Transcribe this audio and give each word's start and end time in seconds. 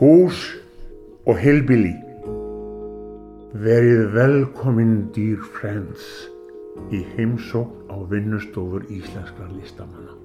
hús 0.00 0.38
og 1.28 1.36
heilbili. 1.36 1.92
Verið 3.60 4.06
velkominn 4.14 5.10
dýr 5.12 5.42
friends 5.58 6.06
í 6.94 7.02
heimsókn 7.18 7.90
á 7.92 8.00
vinnustofur 8.08 8.86
íslenskra 8.88 9.50
listamanna. 9.52 10.16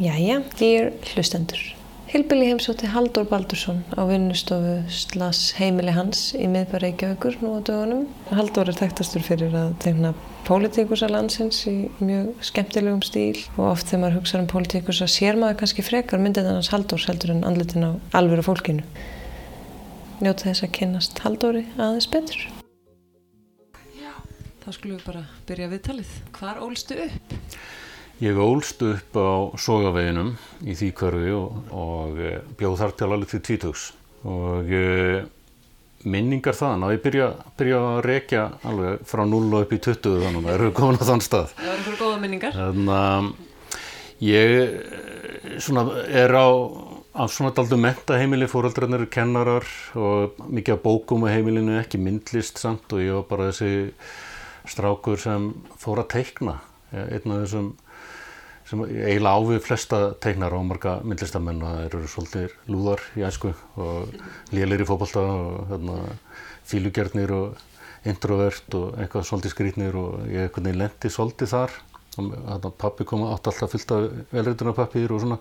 Jæja, 0.00 0.40
dýr 0.56 0.94
hlustendur. 1.12 1.60
Hilbili 2.08 2.48
heimsótti 2.48 2.88
Haldur 2.88 3.26
Baldursson 3.28 3.82
á 3.92 4.00
vinnustofu 4.08 4.78
Slas 4.88 5.50
heimili 5.58 5.92
hans 5.92 6.30
í 6.38 6.48
miðbæra 6.48 6.86
Reykjavíkur 6.86 7.36
nú 7.42 7.58
á 7.58 7.60
dögunum. 7.68 8.06
Haldur 8.32 8.70
er 8.72 8.80
þekktastur 8.80 9.28
fyrir 9.28 9.52
að 9.60 9.76
tegna 9.84 10.14
pólitíkusa 10.44 11.08
landsins 11.08 11.62
í 11.70 11.88
mjög 12.04 12.42
skemmtilegum 12.44 13.00
stíl 13.04 13.38
og 13.56 13.70
oft 13.70 13.88
þegar 13.88 14.02
maður 14.02 14.16
hugsa 14.18 14.40
um 14.40 14.48
pólitíkusa 14.50 15.06
sér 15.08 15.38
maður 15.40 15.62
kannski 15.62 15.84
frekar 15.86 16.20
myndið 16.20 16.50
hans 16.50 16.68
Haldurs 16.72 17.06
heldur 17.08 17.32
en 17.32 17.46
andlitin 17.48 17.86
á 17.88 17.90
alvöru 18.18 18.44
fólkinu. 18.44 18.84
Njóta 20.20 20.50
þess 20.50 20.66
að 20.66 20.74
kynast 20.76 21.22
Haldóri 21.24 21.64
aðeins 21.78 22.08
betur. 22.12 22.44
Já, 23.96 24.12
þá 24.64 24.68
skulum 24.76 24.98
við 24.98 25.08
bara 25.08 25.24
byrja 25.48 25.70
viðtalið. 25.72 26.12
Hvar 26.36 26.60
ólstu 26.64 27.00
upp? 27.06 27.36
Ég 28.22 28.38
ólst 28.38 28.84
upp 28.86 29.16
á 29.16 29.32
sogaveginum 29.58 30.34
í 30.62 30.76
því 30.76 30.90
hverfi 31.00 31.32
og, 31.34 31.56
og 31.74 32.20
eh, 32.20 32.40
bjóð 32.60 32.80
þar 32.82 32.98
til 33.00 33.08
alveg 33.10 33.32
til 33.32 33.42
tvítugs 33.48 33.88
og 34.24 34.70
e, 34.72 35.24
minningar 36.04 36.56
þann 36.56 36.84
að 36.84 36.94
ég 36.96 37.02
byrja, 37.04 37.28
byrja 37.58 37.80
að 37.88 38.00
rekja 38.08 38.44
alveg 38.68 39.04
frá 39.08 39.24
0 39.28 39.40
og 39.48 39.64
upp 39.64 39.74
í 39.74 39.80
20 39.86 40.20
þannig 40.24 40.40
að 40.40 40.48
það 40.48 40.56
eru 40.58 40.72
komin 40.76 41.00
á 41.00 41.04
þann 41.08 41.24
stað. 41.24 41.54
Það 41.54 41.68
var 41.70 41.78
einhverju 41.78 42.00
góða 42.02 42.20
minningar. 42.24 42.58
Þannig 42.58 42.92
að 42.98 43.30
ég 44.24 44.54
svona, 45.64 45.86
er 46.24 46.36
á, 46.36 46.48
á 47.14 47.24
svona 47.30 47.54
daldu 47.56 47.78
mentaheimili, 47.80 48.48
fóröldrarnir, 48.50 49.06
kennarar 49.12 49.68
og 49.98 50.38
mikið 50.48 50.76
af 50.76 50.84
bókum 50.84 51.26
á 51.26 51.32
heimilinu, 51.32 51.78
ekki 51.80 52.00
myndlist 52.02 52.60
samt 52.62 52.92
og 52.94 53.02
ég 53.04 53.18
var 53.20 53.26
bara 53.30 53.50
þessi 53.50 53.90
strákur 54.70 55.20
sem 55.20 55.50
fór 55.80 56.04
að 56.04 56.12
teikna 56.16 56.58
einn 56.94 57.32
af 57.34 57.44
þessum 57.44 57.72
sem 58.68 58.80
eiginlega 58.86 59.36
ávið 59.36 59.60
flesta 59.64 59.98
teiknar 60.24 60.54
á 60.56 60.60
marga 60.64 60.94
myndlistamenn 61.04 61.60
og 61.62 61.74
það 61.74 61.86
eru 61.88 62.10
svolítið 62.12 62.54
lúðar 62.72 63.02
í 63.18 63.24
æsku 63.28 63.52
og 63.76 64.14
lélir 64.56 64.84
í 64.84 64.88
fókbalta 64.88 65.24
og 65.24 65.58
hérna, 65.72 65.98
fílugjörnir 66.70 67.34
og 67.36 68.08
introvert 68.08 68.78
og 68.78 68.96
eitthvað 69.00 69.26
svolítið 69.28 69.52
skrítnir 69.52 69.98
og 70.00 70.24
ég 70.32 70.46
eitthvað 70.46 70.78
lendi 70.80 71.12
svolítið 71.12 71.52
þar. 71.52 71.76
Og 72.20 72.66
pappi 72.78 73.04
kom 73.08 73.26
átt 73.26 73.50
alltaf 73.50 73.72
fyllt 73.74 73.92
af 73.92 74.08
velreitunarpappir 74.32 75.12
og 75.12 75.22
svona. 75.24 75.38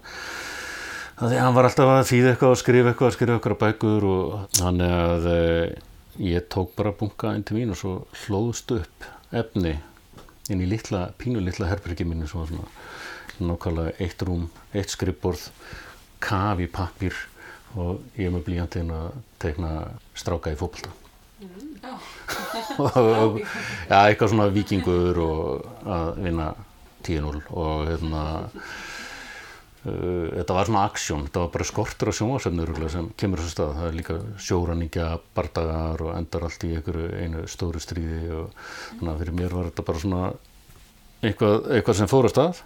Þannig 1.19 1.37
að 1.37 1.43
hann 1.45 1.55
var 1.55 1.67
alltaf 1.69 1.91
að 1.93 2.07
þýða 2.09 2.29
eitthvað 2.33 2.53
og 2.53 2.59
skrifa 2.59 2.91
eitthvað 2.91 3.09
og 3.11 3.15
skrifa 3.15 3.35
eitthvað 3.37 3.59
bækur 3.61 4.07
og 4.09 4.37
þannig 4.57 4.93
að 4.97 5.27
eh, 5.33 5.75
ég 6.33 6.47
tók 6.51 6.73
bara 6.77 6.95
bunga 6.97 7.35
inn 7.37 7.45
til 7.45 7.59
mín 7.59 7.73
og 7.75 7.79
svo 7.79 7.93
hlóðst 8.23 8.73
upp 8.79 9.05
efni 9.33 9.75
inn 10.51 10.63
í 10.63 10.67
litla, 10.67 11.05
pínu 11.21 11.43
litla 11.43 11.69
herbergi 11.69 12.07
mínu 12.07 12.27
svona 12.27 12.65
nákvæmlega 13.49 13.95
eitt 14.03 14.25
rúm, 14.27 14.47
eitt 14.73 14.93
skrippborð, 14.93 15.47
kaf 16.23 16.61
í 16.63 16.69
pappir 16.71 17.17
og 17.79 18.03
ég 18.19 18.31
með 18.33 18.45
blíjandinn 18.47 18.91
að 18.93 19.07
teikna 19.41 19.71
stráka 20.17 20.53
í 20.53 20.59
fólkvölda. 20.59 20.93
Mm, 21.43 21.73
og 22.87 23.39
ja, 23.41 24.03
eitthvað 24.05 24.31
svona 24.31 24.49
vikingur 24.53 25.19
og 25.23 25.87
að 25.89 26.21
vinna 26.23 26.51
10-0 27.03 27.41
og 27.51 27.87
hérna 27.89 28.23
uh, 29.83 30.27
þetta 30.37 30.55
var 30.55 30.69
svona 30.69 30.85
aksjón, 30.87 31.25
þetta 31.27 31.43
var 31.43 31.51
bara 31.57 31.67
skortur 31.67 32.13
á 32.13 32.17
sjónvarsefnur 32.19 32.73
sem 32.93 33.09
kemur 33.19 33.43
þessu 33.43 33.55
stað, 33.57 33.75
það 33.79 33.89
er 33.89 33.97
líka 33.99 34.19
sjóraningja, 34.47 35.09
bardagar 35.35 36.05
og 36.05 36.15
endar 36.15 36.47
allt 36.47 36.67
í 36.67 36.73
einu 36.77 37.45
stóru 37.51 37.83
stríði 37.83 38.23
og 38.37 38.53
þannig 38.99 39.13
að 39.13 39.23
fyrir 39.23 39.39
mér 39.41 39.57
var 39.57 39.71
þetta 39.71 39.87
bara 39.89 40.03
svona 40.05 40.23
eitthvað, 41.23 41.57
eitthvað 41.75 41.99
sem 41.99 42.11
fór 42.11 42.29
á 42.29 42.31
stað 42.31 42.63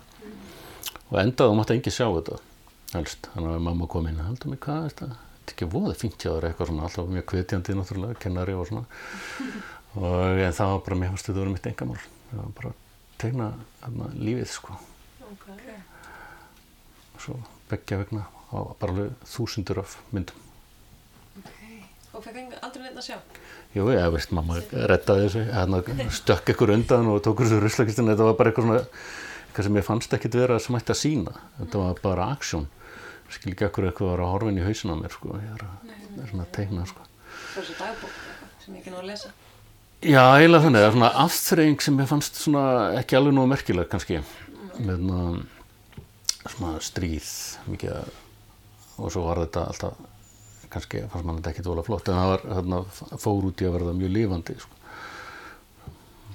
og 1.07 1.18
endaði 1.22 1.53
og 1.53 1.57
mátti 1.59 1.78
engi 1.78 1.94
sjá 1.94 2.07
þetta 2.07 2.41
helst, 2.94 3.29
þannig 3.34 3.56
að 3.56 3.66
mamma 3.68 3.88
kom 3.91 4.07
inn 4.09 4.19
heldur 4.23 4.51
mig 4.51 4.62
hvað 4.63 4.84
er 4.84 4.94
þetta, 4.94 5.07
þetta 5.38 5.51
er 5.51 5.56
ekki 5.56 5.72
voðið 5.73 6.03
fint 6.03 6.19
hjá 6.22 6.29
þér 6.29 6.47
eitthvað 6.50 6.69
svona, 6.72 6.85
alltaf 6.88 7.09
mjög 7.12 7.25
kvetjandi 7.31 7.75
náttúrulega 7.78 8.22
kennari 8.23 8.56
og 8.56 8.69
svona. 8.69 8.85
Og 9.97 10.44
en 10.45 10.56
það 10.56 10.72
var 10.73 10.85
bara 10.85 11.00
mér 11.01 11.12
fannst 11.13 11.29
þetta 11.29 11.41
verið 11.41 11.56
mitt 11.57 11.69
engamál 11.72 12.00
það 12.31 12.41
var 12.41 12.56
bara 12.57 12.72
að 12.72 12.81
tegna 13.22 13.51
hérna, 13.84 14.09
lífið 14.16 14.50
sko. 14.51 14.79
Okay. 15.28 15.78
og 17.16 17.24
svo 17.24 17.35
begja 17.68 18.00
vegna 18.00 18.24
á 18.51 18.57
bara 18.79 18.94
alveg 18.94 19.28
þúsundur 19.28 19.81
af 19.84 19.97
myndum. 20.16 20.44
Okay. 21.41 21.81
Og 22.13 22.24
fekk 22.24 22.56
aldrei 22.62 22.85
neitt 22.85 23.00
að 23.00 23.07
sjá? 23.09 23.18
Jú, 23.75 23.89
ég 23.91 24.12
veist, 24.13 24.31
mamma 24.35 24.59
rettaði 24.91 25.28
þessu. 25.28 26.12
Stökk 26.16 26.53
ykkur 26.53 26.72
undan 26.78 27.09
og 27.12 27.19
tók 27.25 27.44
þessu 27.44 27.59
ruslakistinu, 27.62 28.13
þetta 28.13 28.29
var 28.29 28.38
bara 28.39 28.53
eitthvað 28.53 28.69
svona 28.69 28.84
eitthvað 29.47 29.67
sem 29.67 29.79
ég 29.79 29.87
fannst 29.87 30.13
ekkit 30.17 30.37
vera 30.37 30.59
sem 30.61 30.77
ætti 30.77 30.93
að 30.93 31.01
sína 31.01 31.35
þetta 31.57 31.83
var 31.83 32.01
bara 32.03 32.29
aksjón 32.35 32.67
skil 33.33 33.51
ekki 33.53 33.67
ekkur 33.67 33.89
eitthvað 33.89 34.11
að 34.11 34.15
vera 34.15 34.27
að 34.27 34.33
horfin 34.35 34.61
í 34.61 34.65
hausin 34.65 34.93
á 34.93 34.95
mér 34.99 35.15
sko. 35.15 35.35
ég 35.41 35.51
er, 35.55 35.65
að, 35.65 35.89
Nei, 35.89 36.21
er 36.23 36.31
svona 36.31 36.45
að 36.45 36.53
teikna 36.55 36.85
sko. 36.87 37.07
Svo 37.57 37.75
dagbók 37.81 38.17
sem 38.63 38.77
ég 38.77 38.81
ekki 38.81 38.93
ná 38.93 39.01
að 39.01 39.09
lesa 39.11 39.33
Já, 39.97 40.21
eiginlega 40.37 40.63
þannig, 40.67 40.83
það 40.83 40.87
er 40.87 40.93
svona 40.93 41.11
afþreying 41.23 41.81
sem 41.81 42.01
ég 42.03 42.09
fannst 42.11 42.43
ekki 42.99 43.17
alveg 43.17 43.33
nú 43.33 43.47
merkileg 43.49 43.87
kannski 43.89 44.19
með 44.77 45.07
svona 46.47 46.75
stríð 46.85 47.31
mikið 47.71 48.11
og 48.97 49.11
svo 49.13 49.25
var 49.25 49.41
þetta 49.41 49.65
alltaf 49.71 49.97
kannski 50.71 51.01
fannst 51.11 51.27
mann 51.27 51.39
þetta 51.39 51.53
ekki 51.53 51.65
dóla 51.65 51.85
flott 51.85 52.11
en 52.11 52.19
það 52.19 52.31
var 52.33 52.45
þarna 52.51 52.81
fór 53.23 53.47
út 53.49 53.63
í 53.63 53.67
að 53.67 53.75
verða 53.77 53.95
mjög 53.97 54.13
lífandi 54.13 54.57
sko. 54.61 54.77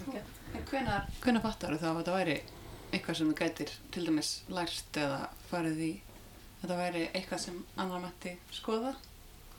okay. 0.09 0.25
Hvenar 0.73 1.45
fattar 1.45 1.77
þú 1.77 1.81
þá 1.83 1.89
að 1.91 2.01
þetta 2.01 2.17
væri 2.19 2.37
eitthvað 2.93 3.19
sem 3.19 3.31
þú 3.31 3.37
gætir 3.39 3.73
til 3.95 4.05
dæmis 4.07 4.33
lært 4.53 4.99
eða 5.01 5.25
farið 5.51 5.81
í 5.87 5.93
þetta 6.63 6.79
væri 6.79 7.07
eitthvað 7.11 7.43
sem 7.47 7.59
annar 7.81 8.05
mætti 8.05 8.37
skoða? 8.55 8.95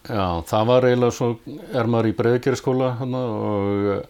Já, 0.03 0.43
það 0.49 0.69
var 0.69 0.87
eiginlega 0.87 1.15
svo, 1.15 1.29
er 1.71 1.87
maður 1.87 2.09
í 2.09 2.15
breiðgjörðskóla 2.19 2.89
og 3.07 3.89
eh, 3.93 4.05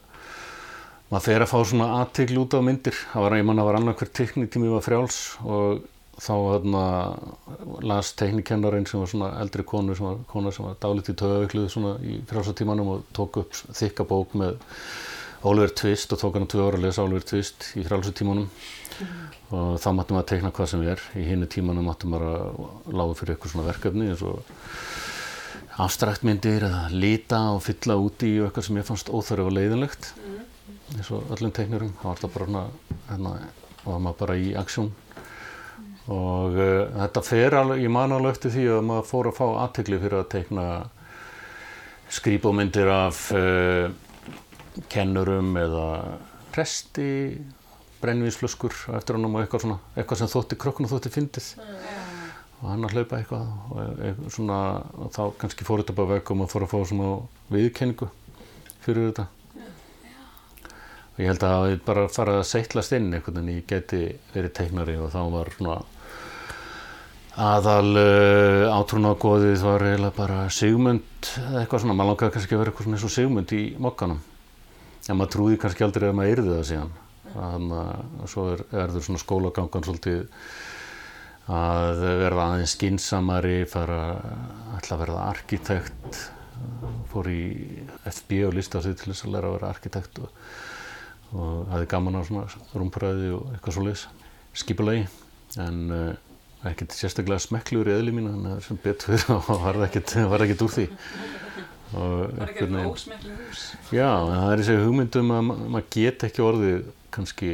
maður 1.13 1.45
að 1.45 1.51
fá 1.51 1.57
svona 1.69 1.89
aðtegl 1.99 2.39
út 2.41 2.57
af 2.57 2.63
myndir 2.65 2.97
það 2.97 3.25
var, 3.27 3.37
ég 3.37 3.49
manna, 3.49 3.65
var 3.67 3.77
annað 3.79 3.99
hver 4.01 4.13
teknítími 4.21 4.71
var 4.73 4.85
frjáls 4.85 5.19
og 5.45 5.83
þá 6.21 6.33
hérna 6.33 6.83
las 7.85 8.13
teknikennarinn 8.17 8.85
sem 8.89 9.01
var 9.01 9.09
svona 9.09 9.31
eldri 9.41 9.65
konu 9.65 9.95
sem 9.97 10.05
var, 10.05 10.19
konu 10.29 10.53
sem 10.53 10.65
var 10.65 10.77
dálítið 10.81 11.17
töðaukluð 11.21 11.69
svona 11.73 11.93
í 12.05 12.19
frjálsatímanum 12.29 12.91
og 12.93 13.07
tók 13.17 13.41
upp 13.41 13.57
þykka 13.57 14.05
bók 14.09 14.35
með 14.37 14.59
Oliver 15.49 15.73
Twist 15.75 16.13
og 16.13 16.21
tók 16.21 16.37
hann 16.37 16.47
tvö 16.47 16.67
ára 16.69 16.79
að 16.79 16.85
lesa 16.85 17.03
Oliver 17.03 17.25
Twist 17.27 17.73
í 17.75 17.83
frjálsatímanum. 17.83 18.45
Og 19.53 19.75
þá 19.81 19.89
máttum 19.95 20.17
við 20.17 20.21
að 20.21 20.29
teikna 20.31 20.51
hvað 20.55 20.69
sem 20.71 20.85
er. 20.93 21.03
Í 21.17 21.25
hinnu 21.27 21.49
tímanu 21.51 21.83
máttum 21.85 22.15
við 22.15 22.25
að 22.29 22.61
lága 22.93 23.17
fyrir 23.19 23.35
eitthvað 23.35 23.53
svona 23.53 23.67
verkefni 23.67 24.09
eins 24.11 24.23
og 24.25 24.41
afstræktmyndir 25.83 26.67
eða 26.67 26.83
líta 26.93 27.39
og 27.55 27.63
fylla 27.65 27.97
úti 27.97 28.35
í 28.35 28.41
eitthvað 28.43 28.67
sem 28.67 28.79
ég 28.79 28.87
fannst 28.87 29.11
óþarf 29.13 29.49
og 29.49 29.55
leiðinlegt. 29.57 30.13
Mm. 30.17 30.41
eins 30.97 31.11
og 31.13 31.31
öllum 31.33 31.53
teiknurum. 31.55 31.93
Það 31.99 32.09
var 32.09 32.17
alltaf 32.17 32.33
bara 32.33 32.45
hérna, 32.45 32.65
hérna 33.09 33.33
var 33.83 34.03
maður 34.03 34.19
bara 34.23 34.37
í 34.39 34.51
aksjón. 34.59 34.91
Og 36.13 36.57
uh, 36.59 36.89
þetta 36.99 37.23
fer 37.23 37.55
alveg, 37.55 37.85
ég 37.85 37.93
man 37.93 38.11
alveg 38.11 38.35
eftir 38.35 38.53
því 38.53 38.65
að 38.75 38.85
maður 38.89 39.09
fór 39.09 39.29
að 39.29 39.37
fá 39.39 39.45
aðtegli 39.63 39.99
fyrir 40.01 40.19
að 40.19 40.29
teikna 40.33 40.65
skrýbómyndir 42.13 42.91
af 42.91 43.25
uh, 43.33 43.87
kennurum 44.91 45.55
eða 45.57 45.87
resti 48.03 48.11
brennvínsflöskur 48.11 48.73
eftir 48.97 49.15
honum 49.15 49.35
og 49.35 49.43
eitthvað 49.43 49.63
svona, 49.63 49.77
eitthvað 49.95 50.19
sem 50.19 50.31
þótti 50.31 50.57
krökkun 50.59 50.87
og 50.87 50.91
þótti 50.91 51.11
fyndið. 51.13 51.55
Mm. 51.57 52.31
og 52.63 52.69
hann 52.69 52.85
að 52.85 52.93
hlaupa 52.95 53.17
eitthvað 53.17 53.47
og 53.75 54.31
svona, 54.31 54.57
þá 55.11 55.33
kannski 55.37 55.65
fór 55.67 55.81
þetta 55.81 55.95
bara 55.97 56.13
veg 56.13 56.29
og 56.31 56.37
maður 56.37 56.51
fór 56.53 56.63
að 56.63 56.71
fá 56.71 56.85
svona 56.87 57.09
viðkenningu 57.51 58.07
fyrir 58.83 59.09
þetta. 59.09 59.25
Og 61.13 61.19
ég 61.19 61.27
held 61.27 61.43
að 61.43 61.51
það 61.51 61.65
hefði 61.65 61.81
bara 61.85 62.05
farið 62.09 62.37
að 62.39 62.47
seitlast 62.47 62.95
inn 62.95 63.13
einhvern 63.13 63.35
veginn, 63.35 63.57
ég 63.57 63.67
geti 63.67 63.99
verið 64.33 64.55
teiknari 64.57 64.95
og 64.97 65.11
þá 65.13 65.19
var 65.35 65.51
svona 65.57 65.75
aðal 67.33 67.99
uh, 67.99 68.79
átrúnagoðið 68.79 69.67
var 69.67 69.87
eiginlega 69.89 70.17
bara 70.17 70.49
Sigmund 70.53 71.29
eða 71.43 71.63
eitthvað 71.63 71.83
svona, 71.83 71.97
maður 71.97 72.13
langaði 72.13 72.35
kannski 72.37 72.55
að 72.55 72.63
vera 72.63 72.71
eitthvað 72.71 72.87
svona 72.87 72.99
eins 72.99 73.07
og 73.09 73.13
Sigmund 73.13 73.53
í 73.57 73.63
mokkanum 73.81 74.19
en 75.09 75.17
maður 75.19 75.33
trúði 75.35 75.61
kannski 75.61 75.85
aldrei 75.85 76.09
að 76.09 76.17
maður 76.19 76.35
yrði 76.37 76.53
það 76.53 76.67
síðan 76.71 76.93
að 77.39 78.27
svo 78.29 78.45
er, 78.53 78.63
er 78.71 78.93
það 78.93 79.05
svona 79.07 79.21
skólagangan 79.23 79.85
svolítið 79.87 80.21
að 81.53 82.03
verða 82.21 82.43
aðeins 82.53 82.73
skinsamari 82.77 83.55
fara 83.67 83.97
að 84.79 85.01
verða 85.01 85.23
arkitekt 85.33 86.19
fór 87.11 87.27
í 87.33 87.41
FB 88.07 88.37
og 88.47 88.53
listi 88.55 88.79
á 88.79 88.81
sig 88.85 88.95
til 88.99 89.11
þess 89.11 89.25
að 89.27 89.33
læra 89.35 89.49
að 89.49 89.55
vera 89.57 89.71
arkitekt 89.73 90.21
og, 90.23 90.29
og 91.35 91.65
hafði 91.73 91.89
gaman 91.91 92.15
á 92.15 92.21
svona 92.23 92.45
rúmpræði 92.79 93.33
og 93.35 93.49
eitthvað 93.57 93.75
svo 93.75 93.83
leiðis 93.87 94.05
skipulegi 94.63 95.03
en 95.59 95.81
uh, 95.91 96.69
ekkert 96.69 96.95
sérstaklega 96.95 97.43
smekkluður 97.43 97.91
í 97.91 97.95
eðli 97.97 98.13
mín 98.15 98.29
þannig 98.31 98.55
að 98.55 98.63
sem 98.69 98.79
betur 98.85 99.11
fyrir 99.17 99.35
og 99.35 99.49
var 99.65 99.81
það 99.81 99.87
ekkert, 99.89 100.15
var 100.31 100.39
það 100.39 100.47
ekkert 100.47 100.65
úr 100.69 100.75
því 100.77 100.87
og 101.93 102.13
Var 102.39 102.49
veginn- 102.55 102.79
ósmekli 102.89 103.33
hús? 103.37 103.63
Já, 103.93 104.07
það 104.31 104.47
er 104.53 104.61
þessi 104.63 104.77
hugmyndum 104.81 105.33
að 105.35 105.43
ma- 105.49 105.57
maður 105.75 105.89
get 105.93 106.23
ekki 106.29 106.41
orðið 106.47 106.79
kannski 107.13 107.51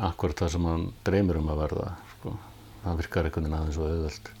akkurat 0.00 0.44
það 0.44 0.54
sem 0.54 0.70
hann 0.70 0.86
dreymir 1.06 1.40
um 1.40 1.50
að 1.52 1.64
verða 1.66 1.90
sko. 2.14 2.36
það 2.84 3.02
virkar 3.02 3.28
einhvern 3.28 3.46
veginn 3.46 3.58
aðeins 3.60 3.80
og 3.82 3.90
auðvöld 3.90 4.32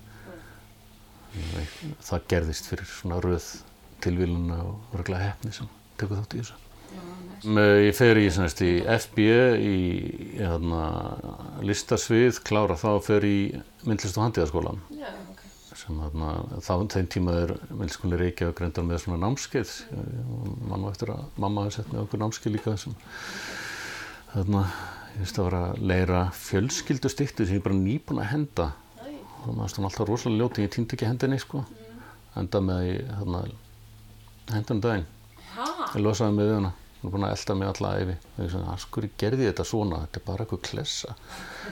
það 2.02 2.26
gerðist 2.28 2.68
fyrir 2.68 2.88
svona 2.88 3.20
röð 3.24 3.46
tilvíluna 4.02 4.58
og 4.66 4.98
örgulega 4.98 5.30
hefni 5.30 5.54
sem 5.54 5.70
tekur 6.00 6.20
þátt 6.20 6.36
í 6.36 6.42
þessu. 6.42 6.58
Ég 7.42 7.96
fer 7.96 8.18
í, 8.20 8.26
semst, 8.30 8.60
í 8.62 8.82
FB 8.84 9.22
í, 9.24 9.30
í 9.66 9.78
hérna, 10.36 10.82
listasvið, 11.64 12.42
klára 12.46 12.76
þá 12.78 12.88
og 12.92 13.06
fer 13.06 13.26
í 13.26 13.38
myndlist 13.88 14.18
og 14.18 14.28
handíðaskólan 14.28 14.78
Já, 14.94 15.08
ok. 15.32 15.40
sem 15.80 15.98
þarna, 16.04 16.34
þá 16.62 16.72
þeim 16.94 17.08
tíma 17.16 17.34
er 17.40 17.54
myndskóli 17.72 18.20
Reykjavík 18.20 18.62
reyndar 18.62 18.86
með 18.86 19.02
svona 19.06 19.22
námskeið. 19.24 19.74
Mann 20.68 20.84
var 20.84 20.92
eftir 20.92 21.14
að 21.16 21.24
mamma 21.42 21.66
hefði 21.66 21.78
sett 21.80 21.90
með 21.94 22.04
okkur 22.04 22.22
námskeið 22.22 22.56
líka 22.58 22.76
sem 22.84 22.98
þarna, 24.32 24.62
ég 25.14 25.22
veist 25.24 25.38
að 25.40 25.48
vera 25.48 25.62
að 25.70 25.82
leira 25.92 26.20
fjölskyldustiktu 26.38 27.46
sem 27.46 27.58
ég 27.58 27.64
bara 27.64 27.78
nýbúin 27.78 28.22
að 28.22 28.30
henda. 28.32 28.68
Og 29.42 29.56
maður 29.56 29.72
stóð 29.72 29.88
alltaf 29.88 30.08
rosalega 30.08 30.44
ljóti, 30.44 30.62
ég 30.66 30.70
týndi 30.74 30.96
ekki 30.96 31.08
hendinni 31.08 31.38
sko. 31.42 31.64
Enda 32.38 32.60
með 32.64 32.84
í 32.86 32.94
þarna, 33.08 33.40
hendunum 34.54 34.84
daginn. 34.84 35.08
Ég 35.92 35.98
losaði 36.04 36.36
mig 36.38 36.48
við 36.48 36.56
hana. 36.60 36.70
Hún 37.02 37.08
er 37.08 37.14
búin 37.16 37.24
að 37.26 37.32
elda 37.34 37.54
mig 37.58 37.68
alla 37.72 37.88
æfi 37.98 38.14
og 38.14 38.36
ég 38.44 38.50
sagði, 38.52 38.66
að 38.70 38.82
skur 38.84 39.06
ég 39.08 39.14
gerði 39.18 39.46
þetta 39.48 39.64
svona? 39.66 39.96
Þetta 40.04 40.20
er 40.20 40.24
bara 40.28 40.44
eitthvað 40.44 40.60
klessa. 40.68 41.16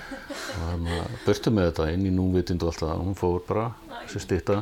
Og 0.51 0.65
þannig 0.67 0.97
að 0.99 1.13
börtu 1.29 1.53
með 1.55 1.69
þetta 1.69 1.87
inn 1.95 2.09
í 2.09 2.13
núvitind 2.17 2.65
og 2.67 2.73
allt 2.73 2.83
það, 2.83 3.05
hún 3.07 3.19
fór 3.21 3.37
bara 3.47 3.67
þessi 4.01 4.23
stýtta, 4.25 4.57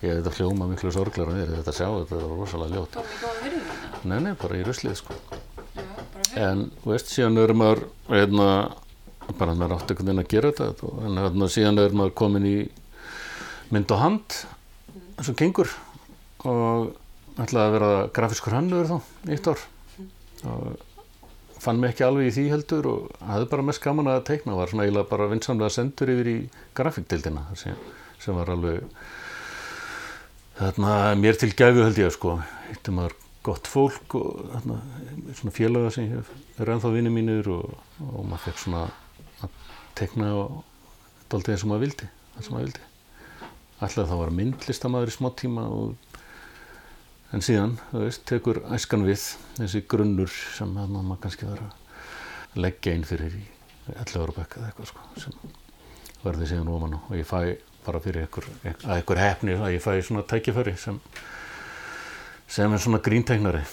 ég 0.00 0.08
hef 0.08 0.22
þetta 0.22 0.32
hljóma 0.38 0.70
miklu 0.70 0.92
sorglar 0.96 1.34
en 1.34 1.52
þetta 1.58 1.74
sjá, 1.76 1.88
þetta 2.00 2.22
var 2.22 2.40
rosalega 2.40 2.78
ljót 2.80 2.96
Tók 2.96 3.10
mikið 3.12 3.28
á 3.28 3.32
virðina? 3.44 3.76
nei, 4.08 4.16
nei, 4.24 4.32
bara 4.40 4.56
í 4.56 4.64
ruslið 4.64 4.96
sko. 5.02 5.18
En, 6.34 6.66
þú 6.82 6.92
veist, 6.92 7.12
síðan 7.12 7.40
er 7.42 7.54
maður 7.56 7.84
hérna, 8.10 8.48
bara 9.38 9.54
maður 9.54 9.76
átti 9.76 9.94
einhvern 9.94 10.10
veginn 10.10 10.24
að 10.24 10.32
gera 10.34 10.52
þetta 10.60 10.92
en 11.06 11.20
hérna, 11.22 11.50
síðan 11.52 11.82
er 11.82 11.96
maður 11.96 12.16
komin 12.22 12.48
í 12.48 12.56
mynd 13.74 13.94
og 13.94 14.02
hand 14.02 14.40
eins 15.16 15.30
og 15.32 15.38
gengur 15.38 15.72
og 16.46 16.92
ætlaði 17.36 17.64
að 17.66 17.76
vera 17.76 17.92
grafiskur 18.16 18.56
hannur 18.56 18.88
þá, 18.88 18.96
eitt 19.32 19.48
ár. 19.50 19.64
Og 20.46 20.76
fann 21.66 21.80
mig 21.80 21.94
ekki 21.94 22.06
alveg 22.06 22.30
í 22.30 22.34
því 22.36 22.46
heldur 22.52 22.88
og 22.90 23.20
hafði 23.26 23.50
bara 23.50 23.66
mest 23.66 23.82
gaman 23.84 24.10
að 24.12 24.24
teikna 24.28 24.56
var 24.58 24.70
svona 24.70 24.86
eiginlega 24.86 25.10
bara 25.10 25.28
vinsamlega 25.32 25.72
sendur 25.74 26.12
yfir 26.12 26.30
í 26.30 26.36
grafíkdildina 26.78 27.46
sem, 27.58 27.78
sem 28.22 28.36
var 28.36 28.52
alveg 28.54 28.84
þarna 30.60 30.92
mér 31.18 31.40
til 31.40 31.52
gæfu 31.56 31.82
held 31.84 32.00
ég 32.00 32.14
sko 32.14 32.36
hittum 32.68 33.00
maður 33.00 33.16
gott 33.46 33.70
fólk 33.70 34.16
og 34.18 34.40
þarna, 34.52 34.76
svona 35.38 35.54
félaga 35.54 35.92
sem 35.94 36.08
ég 36.08 36.16
hef 36.18 36.60
er 36.60 36.72
ennþá 36.74 36.92
vinni 36.94 37.12
mínir 37.14 37.48
og, 37.52 37.76
og 38.02 38.26
maður 38.26 38.48
fekk 38.48 38.62
svona 38.64 38.82
að 39.44 39.56
teikna 39.98 40.32
og 40.40 40.60
daldið 41.30 41.54
eins 41.54 41.64
og 41.66 41.72
maður 41.72 41.84
vildi 41.86 42.10
það 42.34 42.46
sem 42.46 42.56
maður 42.56 42.66
vildi. 42.66 42.84
Ætlaði 43.76 44.08
þá 44.08 44.14
að 44.16 44.22
vera 44.22 44.36
myndlistamæður 44.40 45.12
í 45.12 45.16
smá 45.16 45.28
tíma 45.36 45.66
og, 45.72 46.20
en 47.36 47.44
síðan, 47.44 47.76
þú 47.90 48.02
veist, 48.04 48.24
tekur 48.28 48.62
æskan 48.76 49.06
við 49.06 49.28
þessi 49.58 49.84
grunnur 49.90 50.32
sem 50.56 50.72
þarna 50.76 51.04
maður 51.04 51.22
kannski 51.26 51.50
var 51.50 51.62
að 51.66 52.62
leggja 52.66 52.96
inn 52.96 53.06
fyrir 53.06 53.36
í 53.36 53.44
11 53.94 54.22
ára 54.22 54.36
bekka 54.40 54.60
eða 54.60 54.70
eitthvað 54.70 54.90
sko, 54.90 55.08
sem 55.22 55.56
verði 56.24 56.50
síðan 56.50 56.70
ofan 56.72 56.96
og 56.98 57.10
ég 57.14 57.28
fæ 57.28 57.40
bara 57.86 58.00
fyrir 58.02 58.24
einhver, 58.24 58.48
einhver 58.64 59.20
hefni 59.20 59.54
að 59.54 59.76
ég 59.76 59.84
fæ 59.84 59.92
svona 60.02 60.24
tækifæri 60.26 60.74
sem, 60.80 60.98
sem 62.48 62.72
er 62.72 62.82
svona 62.82 63.02
gríntegnari 63.02 63.64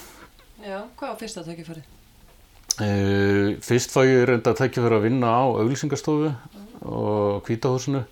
Já, 0.64 0.80
hvað 0.96 1.10
var 1.10 1.18
fyrsta 1.20 1.44
tækifærið? 1.44 1.86
Uh, 2.74 3.54
fyrst 3.62 3.92
fæ 3.94 4.02
ég 4.08 4.24
reynda 4.26 4.50
að 4.54 4.64
tækja 4.64 4.82
fyrir 4.82 4.96
að 4.98 5.06
vinna 5.06 5.30
á 5.30 5.44
auglýsingastofu 5.46 6.32
og 6.82 7.44
kvítahúsinu 7.46 8.02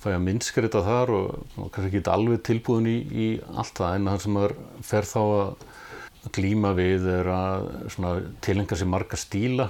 fæ 0.00 0.12
ég 0.12 0.18
að 0.18 0.24
myndskrita 0.24 0.84
þar 0.86 1.12
og, 1.18 1.44
og 1.58 1.70
kannski 1.74 2.00
ekki 2.00 2.12
alveg 2.12 2.44
tilbúin 2.46 2.88
í, 2.88 2.96
í 3.12 3.26
allt 3.56 3.76
það 3.80 3.98
en 3.98 4.10
það 4.12 4.22
sem 4.24 4.36
maður 4.38 4.56
fer 4.88 5.08
þá 5.10 5.20
að 5.24 6.32
glíma 6.32 6.72
við 6.78 7.08
er 7.12 7.28
að 7.28 7.68
svona, 7.92 8.14
tilenga 8.44 8.78
sér 8.78 8.88
marga 8.88 9.20
stíla 9.20 9.68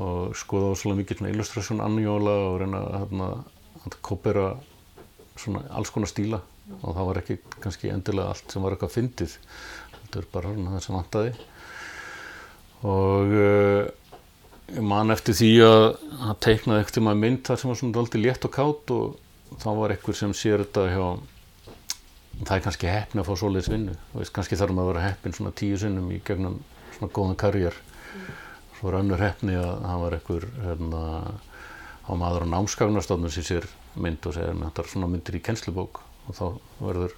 og 0.00 0.36
skoða 0.36 0.74
svolítið 0.76 1.00
mikið 1.02 1.32
illustrasjón 1.32 1.82
annjóla 1.84 2.36
og 2.48 2.60
reyna 2.62 2.80
að, 2.82 2.98
hérna, 3.02 3.28
að 3.86 3.98
kopera 4.04 4.46
svona 5.36 5.64
alls 5.72 5.92
konar 5.92 6.10
stíla 6.10 6.42
og 6.80 6.96
það 6.96 7.08
var 7.08 7.20
ekki 7.22 7.38
kannski 7.62 7.92
endilega 7.92 8.32
allt 8.32 8.52
sem 8.52 8.64
var 8.64 8.74
eitthvað 8.74 8.96
fyndið 8.96 9.36
þetta 10.12 10.20
er 10.20 10.30
bara 10.32 10.52
svona 10.52 10.74
það 10.74 10.84
sem 10.84 10.96
vantaði. 10.98 11.32
Og 12.92 13.34
uh, 13.38 13.82
ég 14.72 14.86
man 14.88 15.14
eftir 15.14 15.36
því 15.38 15.50
að 15.66 15.84
að 16.28 16.40
teiknaði 16.44 16.84
ekkert 16.84 17.00
um 17.00 17.12
að 17.12 17.20
mynd 17.22 17.44
þar 17.46 17.60
sem 17.60 17.70
var 17.72 17.78
svona 17.80 18.02
aldrei 18.02 18.22
létt 18.22 18.48
og 18.48 18.54
kátt 18.54 18.92
og 18.94 19.60
þá 19.62 19.70
var 19.78 19.94
einhver 19.94 20.18
sem 20.18 20.34
sér 20.36 20.64
þetta 20.64 20.84
hjá 20.90 21.06
það 22.42 22.54
er 22.56 22.64
kannski 22.66 22.90
heppin 22.90 23.22
að 23.22 23.28
fá 23.28 23.32
svoleiðis 23.38 23.72
vinnu. 23.72 23.96
Veist, 24.16 24.34
kannski 24.36 24.58
þarf 24.58 24.76
maður 24.76 24.88
að 24.88 24.92
vera 24.92 25.08
heppin 25.08 25.36
svona 25.36 25.54
tíu 25.56 25.80
sinnum 25.80 26.12
í 26.12 26.20
gegnum 26.26 26.60
svona 26.96 27.12
góðan 27.14 27.40
karriér. 27.40 27.76
Svo 28.76 28.88
var 28.88 29.00
önnur 29.00 29.22
heppni 29.22 29.56
að 29.60 29.74
hann 29.86 30.02
var 30.02 30.16
einhver 30.16 30.48
hérna, 30.64 31.02
á 32.08 32.12
maður 32.18 32.48
á 32.48 32.52
námskagnastofnum 32.56 33.32
sem 33.32 33.46
sér 33.46 33.68
mynd 33.94 34.24
og 34.26 34.34
segir 34.36 34.56
þetta 34.58 34.88
svona 34.88 35.10
myndir 35.12 35.38
í 35.38 35.44
kennslubók 35.44 36.02
og 36.28 36.38
þá 36.38 36.46
verður 36.80 37.14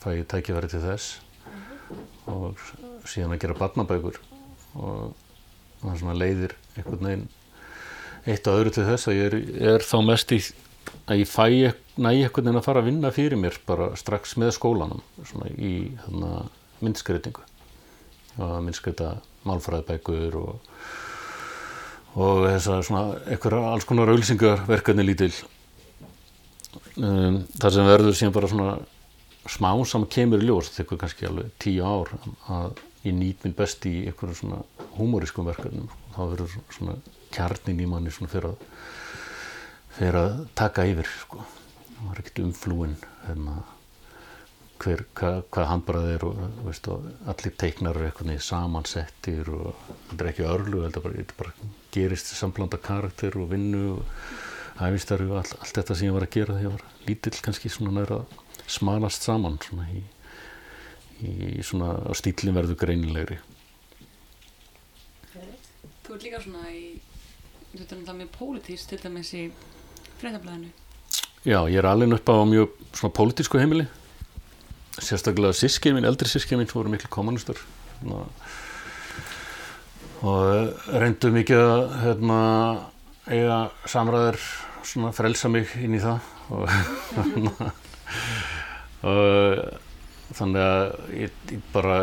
fæ 0.00 0.08
ég 0.16 0.28
tækifæri 0.30 0.70
til 0.72 0.82
þess. 0.84 1.20
Og 2.30 2.60
síðan 3.08 3.34
að 3.34 3.42
gera 3.44 3.58
barnabækur 3.58 4.20
og 4.78 5.14
það 5.80 6.00
svona 6.02 6.16
leiðir 6.18 6.56
einhvern 6.76 7.06
veginn 7.06 7.28
eitt 8.28 8.48
og 8.50 8.58
öðru 8.60 8.74
til 8.76 8.86
þess 8.86 9.08
að 9.08 9.16
ég 9.18 9.30
er, 9.30 9.36
er 9.74 9.86
þá 9.86 9.96
mest 10.06 10.34
í 10.36 10.40
að 11.10 11.22
ég 11.22 11.30
fæ 11.30 11.46
næ 12.00 12.10
einhvern 12.10 12.46
veginn 12.46 12.60
að 12.60 12.66
fara 12.66 12.82
að 12.82 12.90
vinna 12.90 13.12
fyrir 13.14 13.40
mér 13.40 13.56
bara 13.66 13.90
strax 13.98 14.36
með 14.40 14.54
skólanum 14.56 15.02
svona 15.24 15.50
í 15.56 15.74
hérna, 16.04 16.44
myndskreitingu 16.80 17.44
og 18.40 18.58
myndskreita 18.64 19.14
málfræðbækur 19.48 20.36
og 20.40 20.58
og 22.18 22.44
þess 22.48 22.66
að 22.74 22.84
svona 22.88 23.02
einhverja 23.30 23.72
alls 23.72 23.86
konar 23.86 24.10
auðlýsingarverkefni 24.10 25.06
lítil 25.06 25.32
um, 27.06 27.40
þar 27.56 27.76
sem 27.76 27.90
verður 27.90 28.16
síðan 28.18 28.36
bara 28.36 28.50
svona 28.52 28.76
smá 29.50 29.70
saman 29.88 30.10
kemur 30.12 30.42
í 30.42 30.48
ljós 30.48 30.70
tekur 30.74 31.00
kannski 31.00 31.28
alveg 31.28 31.50
tíu 31.62 31.84
ár 31.86 32.12
að 32.52 32.80
ég 33.06 33.16
nýt 33.16 33.44
minn 33.44 33.56
best 33.56 33.86
í 33.88 33.94
einhverjum 34.10 34.36
svona 34.36 34.88
humorískum 34.98 35.48
verkefnum 35.48 35.88
þá 36.14 36.20
verður 36.20 36.56
svona 36.76 36.96
kjarnin 37.32 37.80
í 37.80 37.88
manni 37.88 38.12
svona 38.12 38.32
fyrir 38.32 38.52
að 38.52 38.66
fyrir 39.96 40.20
að 40.20 40.40
taka 40.58 40.86
yfir 40.88 41.08
sko. 41.08 41.44
það 41.90 42.08
var 42.08 42.20
ekkert 42.22 42.42
umflúin 42.44 42.94
hérna, 43.26 43.56
hver, 44.80 45.02
hvað, 45.18 45.40
hvað 45.52 45.70
handbrað 45.72 46.10
er 46.14 46.26
og, 46.28 46.38
veist, 46.64 46.88
og 46.92 47.08
allir 47.28 47.56
teiknar 47.60 47.98
eru 47.98 48.08
eitthvað 48.08 48.44
samansettir 48.44 49.50
og 49.52 49.74
þetta 50.10 50.24
er 50.24 50.30
ekki 50.32 50.46
örlu 50.48 50.84
þetta 50.86 51.04
bara, 51.04 51.26
bara 51.40 51.72
gerist 51.92 52.32
samblanda 52.36 52.80
karakter 52.80 53.36
og 53.40 53.50
vinnu 53.52 53.84
og 53.96 54.04
æfistar 54.86 55.22
og 55.26 55.36
all, 55.40 55.52
allt 55.60 55.76
þetta 55.76 55.96
sem 55.96 56.08
ég 56.08 56.16
var 56.16 56.26
að 56.26 56.34
gera 56.36 56.56
þegar 56.56 56.66
ég 56.66 56.74
var 56.76 57.06
lítill 57.08 57.44
kannski 57.44 57.72
svona 57.72 58.00
næra 58.00 58.20
smalast 58.70 59.26
saman 59.26 59.58
svona 59.64 59.86
í, 59.92 60.02
í 61.26 61.62
svona 61.66 61.94
að 62.06 62.18
stílinn 62.20 62.56
verður 62.56 62.78
greinilegri. 62.80 63.40
Þú 66.04 66.16
ert 66.16 66.26
líka 66.26 66.42
svona 66.42 66.70
í, 66.74 66.84
þú 67.70 67.82
ert 67.82 67.82
náttúrulega 67.84 68.18
mjög 68.20 68.32
pólitísk 68.36 68.92
til 68.92 69.00
dæmis 69.04 69.32
í 69.36 69.44
fréttablaðinu. 70.20 70.72
Já, 71.46 71.60
ég 71.72 71.78
er 71.80 71.88
alveg 71.88 72.16
upp 72.18 72.32
á 72.32 72.36
mjög 72.44 72.74
svona 72.92 73.16
pólitísku 73.16 73.60
heimili. 73.60 73.86
Sérstaklega 75.00 75.56
sískin 75.56 75.94
mín, 75.96 76.04
eldri 76.08 76.28
sískin 76.28 76.60
mín 76.60 76.68
sem 76.68 76.76
voru 76.76 76.92
miklu 76.92 77.08
kommunistar 77.12 77.60
og 80.20 80.90
reyndu 80.92 81.30
mikið 81.32 81.62
að 81.64 81.84
hérna, 82.02 82.40
eiga 83.30 83.60
samræður 83.88 84.40
svona 84.88 85.12
frelsa 85.14 85.50
mig 85.52 85.70
inn 85.80 85.96
í 85.96 86.02
það 86.02 86.20
og, 89.10 89.62
þannig 90.36 90.64
að 90.64 90.82
ég, 91.18 91.38
ég 91.52 91.62
bara 91.74 92.00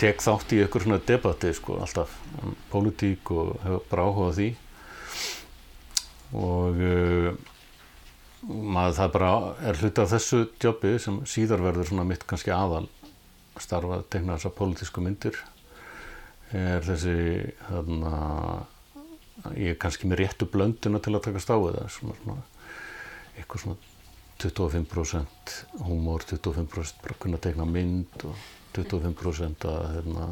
tek 0.00 0.22
þátt 0.24 0.54
í 0.56 0.60
ykkur 0.64 0.84
svona 0.84 1.00
debatti 1.06 1.52
sko 1.54 1.78
alltaf 1.82 2.12
um 2.42 2.54
pólitík 2.72 3.30
og 3.34 3.54
hefur 3.62 3.88
bara 3.90 4.06
áhuga 4.08 4.30
á 4.30 4.36
því. 4.38 4.48
Og 6.34 6.80
uh, 6.82 7.30
maður 8.44 8.98
það 8.98 9.14
bara 9.14 9.32
er 9.64 9.80
hluti 9.80 10.02
af 10.02 10.12
þessu 10.12 10.44
jobbi 10.60 10.94
sem 11.00 11.20
síðar 11.28 11.62
verður 11.64 11.90
svona 11.90 12.06
mitt 12.08 12.26
kannski 12.28 12.52
aðal 12.54 12.86
starfa 13.62 14.00
að 14.00 14.08
tegna 14.12 14.36
þessar 14.36 14.56
pólitísku 14.58 15.04
myndir 15.04 15.38
er 16.54 16.84
þessi 16.84 17.16
þarna 17.68 18.16
ég 19.52 19.74
er 19.74 19.80
kannski 19.80 20.08
með 20.08 20.22
réttu 20.22 20.48
blönduna 20.50 21.00
til 21.04 21.14
að 21.14 21.26
taka 21.28 21.42
svona 21.44 22.38
eitthvað 23.34 23.64
svona 23.64 23.76
25% 24.40 25.54
húmór, 25.86 26.24
25% 26.26 27.02
bara 27.02 27.18
kunna 27.22 27.38
tegna 27.42 27.66
mynd 27.68 28.26
og 28.26 28.34
25% 28.74 29.68
að 29.70 29.84
hérna, 29.94 30.26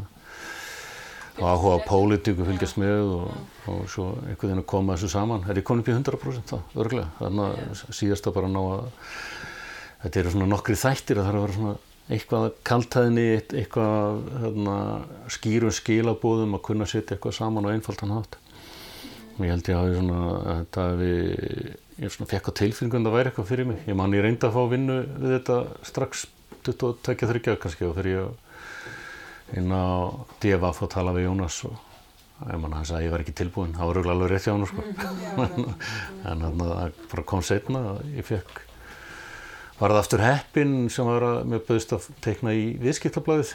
áhuga 1.38 1.78
á 1.78 1.86
pólitíku 1.86 2.46
fylgjast 2.46 2.80
með 2.82 3.12
og, 3.14 3.30
og 3.70 3.84
svo 3.90 4.08
einhvern 4.26 4.50
veginn 4.50 4.64
að 4.64 4.68
koma 4.74 4.96
þessu 4.96 5.12
saman. 5.14 5.46
Er 5.48 5.62
ég 5.62 5.66
komin 5.66 5.84
upp 5.84 5.92
í 5.92 5.94
100% 5.94 6.52
það, 6.52 6.66
örglega. 6.82 7.08
Þannig 7.20 7.46
að 7.46 7.96
síðast 8.00 8.28
að 8.28 8.36
bara 8.40 8.52
ná 8.52 8.60
að 8.64 8.84
þetta 10.02 10.22
eru 10.22 10.34
svona 10.34 10.50
nokkri 10.50 10.78
þættir 10.82 11.22
að 11.22 11.28
það 11.28 11.32
er 11.32 11.38
að 11.38 11.46
vera 11.46 11.58
svona 11.58 11.74
eitthvað 12.12 12.48
kaltæðni, 12.66 13.26
eitthvað 13.62 14.22
hérna, 14.42 14.78
skýrum 15.32 15.74
skilabóðum 15.78 16.58
að 16.58 16.64
kunna 16.66 16.88
setja 16.90 17.16
eitthvað 17.16 17.38
saman 17.38 17.68
og 17.68 17.76
einfaldan 17.76 18.16
hátt. 18.18 18.41
Og 19.32 19.44
ég 19.46 19.52
held 19.54 19.68
ég 19.70 19.78
hafi 19.78 19.94
svona, 19.96 20.22
þetta 20.48 20.86
við, 21.00 21.20
ég 22.02 22.14
svona 22.14 22.30
fekk 22.32 22.50
á 22.52 22.58
tilfinningum 22.60 23.00
að 23.00 23.08
það 23.08 23.16
væri 23.16 23.30
eitthvað 23.30 23.50
fyrir 23.52 23.68
mig. 23.70 23.84
Ég 23.88 23.98
man 23.98 24.16
ég 24.16 24.24
reyndi 24.26 24.48
að 24.48 24.56
fá 24.56 24.62
vinnu 24.72 24.98
við 25.22 25.36
þetta 25.38 25.60
strax 25.88 26.26
22-23 26.66 27.56
kannski 27.62 27.88
og 27.88 27.96
fyrir 27.98 28.18
ég 28.18 29.56
inn 29.58 29.72
á 29.72 29.88
DFF 30.42 30.84
að 30.84 30.92
tala 30.94 31.14
við 31.16 31.26
Jónas 31.26 31.56
og 31.68 31.80
ég 32.48 32.60
man 32.60 32.72
að 32.72 32.76
hann 32.80 32.88
sagði 32.90 33.00
að 33.00 33.06
ég 33.06 33.14
var 33.14 33.24
ekki 33.24 33.34
tilbúin, 33.38 33.74
það 33.76 33.88
var 33.88 33.98
rúglega 33.98 34.16
alveg 34.16 34.30
rétt 34.32 34.46
hjá 34.46 34.52
hann 34.52 34.68
sko. 34.68 34.84
en 36.28 36.44
þannig 36.44 36.62
að 36.68 36.76
það 36.76 37.02
bara 37.12 37.26
kom 37.32 37.44
setna 37.46 37.82
og 37.92 38.14
ég 38.16 38.28
fekk 38.28 38.62
var 39.82 39.94
það 39.94 40.00
aftur 40.04 40.22
heppin 40.22 40.74
sem 40.94 41.08
var 41.08 41.24
að 41.26 41.38
mér 41.50 41.62
bauðist 41.66 41.94
að 41.96 42.08
teikna 42.22 42.52
í 42.54 42.66
viðskiptablaðið. 42.82 43.54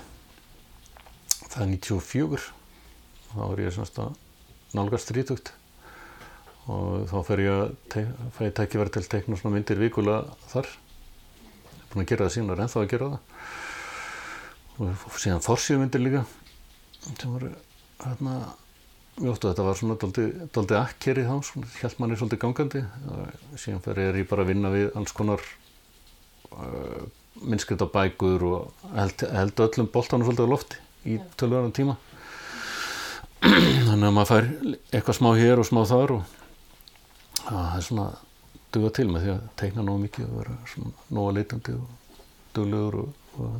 Það 1.47 1.61
er 1.63 1.69
94 1.71 2.47
þá 3.31 3.43
er 3.45 3.61
ég 3.63 3.77
að 3.85 4.09
nálgast 4.75 5.07
strítugt 5.07 5.53
og 6.67 7.07
þá 7.07 7.17
fer 7.27 7.41
ég 7.45 7.53
að 7.55 8.11
fæ 8.35 8.43
tækifæri 8.59 8.93
til 8.93 9.07
teikna 9.07 9.39
svona 9.39 9.55
myndir 9.55 9.79
vikulega 9.79 10.35
þar. 10.51 10.67
Ég 10.67 11.79
er 11.79 11.91
búin 11.93 12.03
að 12.03 12.09
gera 12.11 12.27
það 12.27 12.33
síðan 12.35 12.49
og 12.49 12.55
er 12.55 12.63
ennþá 12.65 12.81
að 12.81 12.89
gera 12.93 13.09
það. 13.13 13.19
Og 14.77 15.19
síðan 15.23 15.45
forsjömyndir 15.45 16.03
líka 16.03 16.23
sem 17.07 17.31
voru 17.31 17.51
hérna 18.03 18.33
mjóttu 19.17 19.49
þetta 19.49 19.65
var 19.65 19.77
svona 19.79 19.95
doldið 20.01 20.75
akkerið 20.81 21.29
þá, 21.29 21.37
svona 21.47 21.69
hjælt 21.79 22.01
manni 22.01 22.17
svolítið 22.19 22.41
gangandi. 22.43 22.83
Og 23.13 23.61
síðan 23.63 23.85
fer 23.85 24.03
ég 24.03 24.27
bara 24.29 24.43
að 24.43 24.51
vinna 24.51 24.73
við 24.73 24.89
alls 24.99 25.15
konar 25.15 25.45
uh, 26.51 27.07
minnskriðt 27.47 27.85
á 27.87 27.93
bækur 27.95 28.43
og 28.49 28.91
held, 28.97 29.23
held 29.39 29.63
öllum 29.67 29.89
boltanum 29.93 30.27
svolítið 30.27 30.51
á 30.51 30.53
lofti 30.53 30.83
í 31.07 31.19
tölvöðan 31.39 31.75
tíma. 31.77 31.95
Þannig 33.87 34.09
að 34.09 34.13
maður 34.17 34.29
fær 34.33 34.51
eitthvað 34.91 35.17
smá 35.21 35.31
hér 35.37 35.61
og 35.61 35.69
smá 35.69 35.81
þar 35.87 36.15
og 36.17 36.35
það 37.47 37.77
er 37.77 37.83
svona 37.87 38.07
duga 38.75 38.89
til 38.97 39.07
með 39.11 39.21
því 39.25 39.31
að 39.33 39.41
teikna 39.61 39.81
nógu 39.87 39.99
mikið 40.05 40.23
og 40.27 40.33
vera 40.41 40.55
svona 40.73 40.91
nóga 41.17 41.31
leitandi 41.37 41.71
og 41.77 41.85
duglegur 42.55 42.95
og, 43.01 43.09
og, 43.39 43.51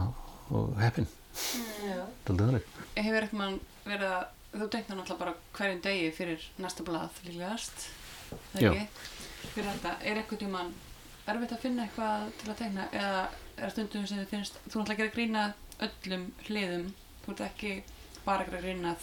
og, 0.00 0.10
og 0.56 0.64
heppin 0.80 1.08
Hefur 2.96 3.22
eitthvað 3.24 3.52
verið 3.86 4.08
að 4.10 4.22
þú 4.50 4.66
teikna 4.72 4.96
náttúrulega 4.98 5.20
bara 5.20 5.34
hverjum 5.56 5.82
degi 5.84 6.06
fyrir 6.16 6.40
næsta 6.60 6.82
fyrir 7.20 7.36
þetta, 9.70 9.90
er 10.02 10.14
eitthvað 10.20 10.42
tíman 10.42 10.70
erfitt 11.30 11.54
að 11.54 11.62
finna 11.64 11.82
eitthvað 11.86 12.16
til 12.40 12.48
að 12.50 12.60
teikna 12.62 12.82
eða 12.96 13.20
er 13.60 13.68
stundum 13.74 14.06
sem 14.08 14.18
þið 14.22 14.32
finnst 14.34 14.54
þú 14.66 14.74
náttúrulega 14.80 15.00
gerir 15.04 15.16
grínað 15.16 15.50
öllum 15.86 16.24
hliðum 16.48 16.86
þú 17.24 17.28
ert 17.34 17.42
ekki 17.46 17.72
bara 18.24 18.40
að 18.46 18.64
grínað 18.66 19.00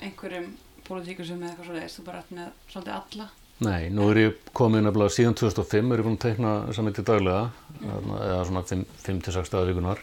einhverjum 0.00 0.48
pólitíkusum 0.90 1.40
eða 1.40 1.52
eitthvað 1.52 1.70
svo 1.70 1.78
leiðist, 1.78 2.00
þú 2.00 2.06
bara 2.10 2.20
ert 2.20 2.34
með 2.34 2.50
svolítið 2.74 2.96
alla. 2.98 3.30
Nei, 3.60 3.90
nú 3.92 4.06
er 4.08 4.18
ég 4.22 4.36
komin 4.56 4.86
nefnilega 4.86 5.12
síðan 5.12 5.36
2005 5.36 5.90
er 5.92 6.00
ég 6.00 6.06
búin 6.06 6.16
að 6.16 6.22
teikna 6.24 6.52
samviti 6.72 7.04
daglega 7.04 7.50
eða 7.84 8.44
svona 8.48 8.62
5-6 8.64 9.52
dagar 9.52 9.68
vikunar 9.68 10.00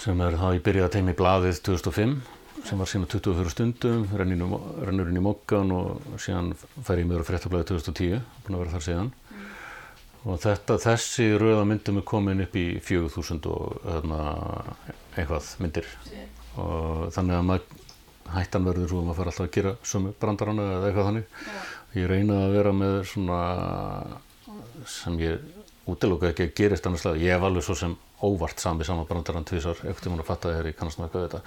sem 0.00 0.22
er 0.24 0.38
þá 0.40 0.46
ég 0.56 0.64
byrjaði 0.64 0.86
að 0.88 0.94
teikna 0.94 1.12
í 1.12 1.18
blaðið 1.18 1.60
2005 1.68 2.14
sem 2.64 2.80
var 2.80 2.88
síðan 2.88 3.10
24 3.12 3.52
stundum 3.52 4.06
rennur 4.16 5.10
inn 5.10 5.20
í 5.20 5.24
mokkan 5.24 5.74
og 5.76 6.16
síðan 6.24 6.54
fær 6.56 7.02
ég 7.02 7.08
meður 7.10 7.24
á 7.24 7.28
fréttablaðið 7.28 7.70
2010 7.74 8.24
búin 8.46 8.56
að 8.56 8.64
vera 8.64 8.74
þar 8.74 8.86
síðan. 8.88 9.12
Og 10.24 10.40
þetta, 10.40 10.78
þessi 10.80 11.26
rauða 11.36 11.64
myndum 11.68 12.00
er 12.00 12.06
komin 12.08 12.40
upp 12.46 12.54
í 12.56 12.66
4000 12.80 13.48
og 13.52 13.74
þarna, 13.84 14.20
eitthvað 15.12 15.50
myndir. 15.60 15.88
Og 16.56 17.10
þannig 17.12 17.36
að 17.36 17.48
maður 17.50 17.83
hættan 18.34 18.68
verður 18.68 18.90
svo 18.90 19.00
að 19.02 19.08
maður 19.08 19.18
fara 19.20 19.32
alltaf 19.32 19.46
að 19.46 19.54
gera 19.56 19.74
sömu 19.84 20.14
brandarana 20.20 20.68
eða 20.76 20.88
eitthvað 20.88 21.08
þannig. 21.10 21.26
Já. 21.44 21.60
ég 22.00 22.08
reyna 22.10 22.38
að 22.44 22.54
vera 22.56 22.72
með 22.74 22.96
svona 23.10 23.40
sem 24.90 25.18
ég 25.22 25.34
útilóka 25.90 26.30
ekki 26.30 26.48
að 26.48 26.54
gerist 26.58 26.86
annars 26.88 27.04
slag 27.04 27.20
ég 27.20 27.36
hef 27.36 27.44
alveg 27.44 27.66
svo 27.66 27.76
sem 27.78 27.96
óvart 28.24 28.62
sami 28.62 28.86
saman 28.86 29.06
brandarann 29.08 29.44
tvísar 29.44 29.80
eftir 29.90 30.10
múin 30.10 30.22
að 30.24 30.30
fatta 30.30 30.54
ég 30.54 30.62
með 31.00 31.06
eitthvað 31.08 31.24
við 31.24 31.28
þetta 31.28 31.40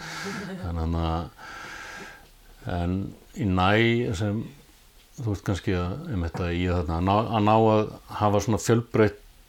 þannig 0.62 1.00
að 1.08 1.30
en 2.68 2.98
í 3.38 3.48
næ 3.48 4.14
sem 4.18 4.42
þú 5.18 5.32
veist 5.32 5.46
kannski 5.48 5.74
að, 5.78 5.94
um 6.14 6.26
þetta, 6.28 6.50
í 6.54 6.66
þarna, 6.70 6.98
að, 7.24 7.46
ná, 7.48 7.56
að 7.56 7.94
hafa 8.20 8.42
svona 8.46 8.60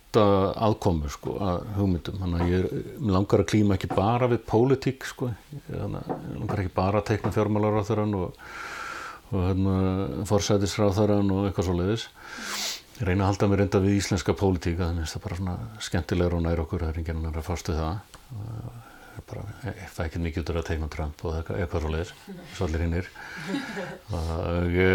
fjölbreytta 0.08 0.54
aðkomu 0.56 1.08
sko, 1.10 1.36
að 1.38 1.66
hugmyndum. 1.76 2.18
Þannig 2.22 2.40
að 2.40 2.52
ég 2.52 2.64
langar 3.00 3.42
að 3.42 3.50
klíma 3.50 3.76
ekki 3.76 3.88
bara 3.94 4.28
við 4.28 4.40
pólitík 4.46 5.04
sko, 5.04 5.30
ég 5.68 5.78
langar 6.38 6.62
ekki 6.62 6.74
bara 6.74 6.98
að 7.00 7.08
teikna 7.10 7.32
fjármálaráþarann 7.32 8.14
og, 8.14 8.34
og 9.32 9.44
hérna, 9.44 9.76
forsætisráþarann 10.28 11.30
og 11.30 11.46
eitthvað 11.48 11.68
svo 11.68 11.76
leiðis 11.76 12.08
ég 12.98 13.06
reyna 13.06 13.24
að 13.24 13.32
halda 13.32 13.48
mér 13.48 13.60
reynda 13.62 13.80
við 13.84 13.98
íslenska 14.00 14.34
pólitík 14.34 14.78
þannig 14.80 15.04
að 15.04 15.12
það 15.12 15.18
er 15.18 15.42
bara 15.44 15.56
skemmtilegur 15.86 16.38
og 16.38 16.42
nær 16.42 16.62
okkur 16.64 16.82
það 16.82 16.90
er 16.90 17.00
enginn 17.02 17.20
annar 17.20 17.38
að 17.38 17.46
fástu 17.46 17.76
það 17.76 18.87
bara, 19.28 19.42
ég 19.66 19.90
fæ 19.94 20.00
ekki 20.04 20.22
mikið 20.22 20.42
út 20.44 20.52
að 20.54 20.66
teikna 20.68 20.88
Trump 20.92 21.24
og 21.26 21.36
eitthvað, 21.38 21.60
eitthvað 21.62 21.84
svo 21.84 21.92
leiðis 21.94 22.12
svo 22.54 22.68
allir 22.68 22.84
hinnir 22.84 23.10
e, 24.84 24.88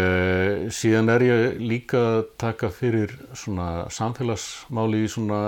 síðan 0.74 1.12
er 1.14 1.26
ég 1.26 1.62
líka 1.62 2.02
að 2.14 2.20
taka 2.40 2.70
fyrir 2.74 3.14
svona 3.36 3.68
samfélagsmáli 3.94 5.04
í 5.04 5.10
svona 5.12 5.40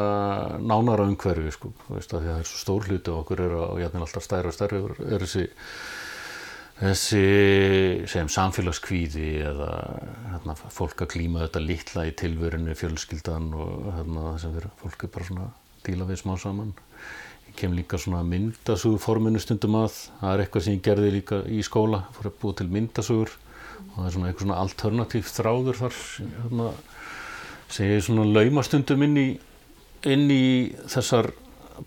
nánara 0.60 1.08
umhverfi 1.08 1.54
sko, 1.56 1.72
þú 1.86 1.98
veist 1.98 2.16
að 2.16 2.26
að 2.26 2.32
það 2.32 2.40
er 2.40 2.50
svo 2.50 2.62
stór 2.62 2.88
hluti 2.90 3.12
og 3.12 3.22
okkur 3.22 3.44
er 3.46 3.54
og 3.60 3.82
jæfnvel 3.82 4.06
alltaf 4.06 4.26
stærri 4.26 4.50
og 4.50 4.56
stærri 4.56 4.82
er 4.82 5.26
þessi 5.26 5.46
þessi 6.76 7.22
sem 8.10 8.28
samfélagskvíði 8.28 9.28
eða 9.48 9.70
hérna, 10.32 10.56
fólk 10.56 11.06
að 11.06 11.12
klíma 11.14 11.46
þetta 11.46 11.62
litla 11.64 12.04
í 12.08 12.16
tilverinu 12.20 12.74
fjölskyldan 12.76 13.48
og 13.56 13.86
hérna, 13.96 14.34
sem 14.42 14.52
fyrir 14.56 14.74
fólk 14.82 15.06
er 15.06 15.14
bara 15.14 15.28
svona 15.30 15.46
að 15.46 15.62
díla 15.86 16.08
við 16.08 16.20
smá 16.20 16.34
saman 16.40 16.74
kem 17.58 17.74
líka 17.76 17.98
svona 18.00 18.22
myndasugur 18.26 19.00
forminu 19.02 19.40
stundum 19.42 19.78
að. 19.80 19.98
Það 20.20 20.32
er 20.32 20.44
eitthvað 20.44 20.66
sem 20.66 20.76
ég 20.76 20.84
gerði 20.86 21.12
líka 21.16 21.40
í 21.48 21.62
skóla 21.66 22.04
fór 22.16 22.30
að 22.30 22.38
búa 22.42 22.58
til 22.58 22.68
myndasugur 22.72 23.32
og 23.32 23.96
það 23.96 24.06
er 24.06 24.14
svona 24.16 24.30
eitthvað 24.30 24.46
svona 24.46 24.60
alternatív 24.62 25.32
þráður 25.32 25.80
þar 25.80 25.98
hérna, 26.20 26.68
sem 27.72 27.90
ég 27.90 28.04
svona 28.06 28.26
lauma 28.28 28.64
stundum 28.66 29.04
inn 29.06 29.20
í 29.20 29.28
inn 30.06 30.28
í 30.30 30.44
þessar 30.86 31.32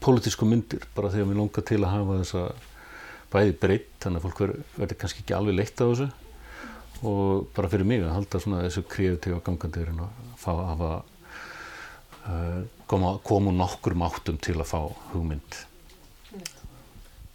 pólitísku 0.04 0.48
myndir 0.48 0.84
bara 0.96 1.12
þegar 1.14 1.30
mér 1.30 1.40
langar 1.42 1.66
til 1.66 1.80
að 1.82 1.94
hafa 1.94 2.18
þessa 2.24 2.44
bæði 3.30 3.54
breytt 3.62 3.94
þannig 4.04 4.20
að 4.20 4.26
fólk 4.26 4.42
verður 4.80 5.00
kannski 5.02 5.24
ekki 5.24 5.38
alveg 5.38 5.58
leitt 5.60 5.82
á 5.82 5.86
þessu. 5.86 6.10
Og 7.10 7.48
bara 7.56 7.70
fyrir 7.72 7.88
mig 7.88 8.04
að 8.04 8.16
halda 8.18 8.42
svona 8.44 8.64
þessu 8.66 8.84
kreatífa 8.92 9.40
gangandi 9.46 9.86
að 9.88 10.02
fá 10.40 10.52
að 10.52 10.66
hafa 10.74 10.92
koma, 12.90 13.16
koma 13.26 13.52
úr 13.52 13.58
nokkur 13.60 13.96
máttum 13.98 14.40
til 14.42 14.58
að 14.60 14.70
fá 14.72 14.80
hugmynd. 15.14 15.62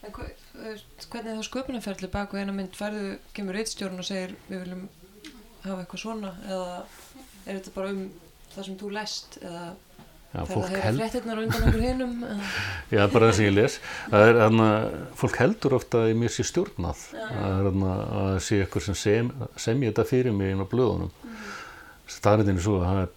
Hvernig 0.05 1.31
er 1.31 1.39
þá 1.39 1.47
sköpunarferðli 1.49 2.11
baku 2.13 2.39
eina 2.39 2.55
mynd? 2.55 2.77
Færðu, 2.79 3.17
kemur 3.37 3.57
reittstjórn 3.59 4.03
og 4.03 4.07
segir 4.07 4.37
við 4.49 4.65
viljum 4.65 4.85
hafa 5.65 5.81
eitthvað 5.83 6.03
svona 6.03 6.35
eða 6.45 6.77
er 7.45 7.59
þetta 7.59 7.75
bara 7.75 7.95
um 7.95 8.05
það 8.55 8.69
sem 8.69 8.79
þú 8.81 8.93
lest 8.95 9.39
eða 9.43 9.65
Já, 10.35 10.41
það 10.41 10.49
fólk 10.51 10.65
að 10.65 10.73
heyra 10.73 10.85
held, 10.85 10.99
fréttirnar 10.99 11.39
á 11.39 11.43
undan 11.45 11.65
okkur 11.69 11.83
hinum 11.85 12.15
já, 12.97 13.03
bara 13.13 13.27
það 13.29 13.37
sem 13.37 13.47
ég 13.47 13.53
les. 13.55 13.77
Það 14.11 14.25
er 14.29 14.39
þannig 14.41 14.71
að 14.71 14.97
fólk 15.21 15.37
heldur 15.39 15.77
ofta 15.79 16.01
að 16.01 16.09
ég 16.11 16.17
mér 16.19 16.33
sé 16.35 16.47
stjórnað. 16.49 17.05
Það 17.15 17.59
er 17.61 17.69
að 17.71 17.85
það 17.85 18.39
sé 18.49 18.59
ykkur 18.65 18.87
sem 18.89 18.99
sem, 18.99 19.29
sem 19.67 19.85
ég 19.85 19.93
þetta 19.93 20.07
fyrir 20.11 20.35
mig 20.35 20.51
inn 20.51 20.65
á 20.65 20.67
blöðunum. 20.73 21.13
Mm. 21.23 21.45
staðræðin 22.17 22.59
er 22.59 22.67
svo 22.67 22.81
að 22.81 22.89
það 22.89 23.05
er 23.05 23.13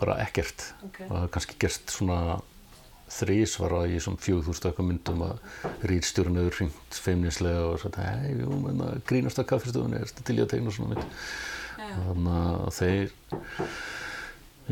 bara 0.00 0.18
ekkert. 0.24 0.70
Ok. 0.86 1.00
og 1.06 1.14
það 1.14 1.24
er 1.24 1.32
kannski 1.36 1.58
gerst 1.62 1.94
svona 1.94 2.20
þrísvara 3.16 3.84
í 3.86 4.00
svona 4.02 4.18
eitthvað 4.18 4.88
myndum 4.88 5.20
að 5.28 5.36
rýtstjórn 5.86 6.40
hefur 6.40 6.56
hringt 6.58 6.98
feimnislega 7.04 7.68
og 7.68 7.76
sagt, 7.82 8.00
hei, 8.02 8.32
jú, 8.40 8.50
menna, 8.64 8.96
grínast 9.06 9.38
að 9.38 9.46
kaffestofunni, 9.52 10.00
er 10.02 10.10
til 10.26 10.36
í 10.40 10.42
að 10.42 10.50
tegna 10.56 10.74
svona 10.74 10.96
mynd? 10.96 11.20
Þannig 11.76 12.32
að 12.34 12.74
þeir 12.80 13.14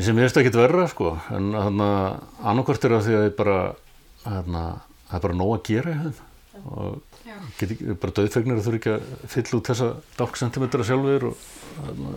sem 0.02 0.19
ég 0.19 0.26
veist 0.26 0.38
ekki 0.40 0.52
verra 0.57 0.87
sko. 0.90 1.14
En 1.31 1.52
þannig 1.54 1.90
að 1.95 2.07
annarkvort 2.50 2.87
er 2.87 2.97
það 2.97 3.04
því 3.07 3.16
að 3.19 3.26
ég 3.28 3.35
bara 3.38 3.59
þannig 4.25 4.61
að 4.61 4.78
það 5.11 5.19
er 5.19 5.25
bara 5.26 5.38
nóg 5.38 5.52
að 5.54 5.66
gera 5.69 5.93
í 5.93 5.99
þeim. 6.00 6.23
Og 6.64 7.21
Já. 7.26 7.37
get 7.59 7.75
ekki, 7.75 7.97
bara 8.02 8.16
döðfegnir 8.19 8.59
að 8.59 8.66
þurfa 8.66 8.81
ekki 8.81 8.95
að 8.95 9.31
fylla 9.35 9.59
út 9.59 9.71
þessa 9.71 9.88
dálk 10.19 10.38
sentimetra 10.38 10.87
sjálfur 10.87 11.28
og, 11.31 11.47
þarna, 11.78 12.14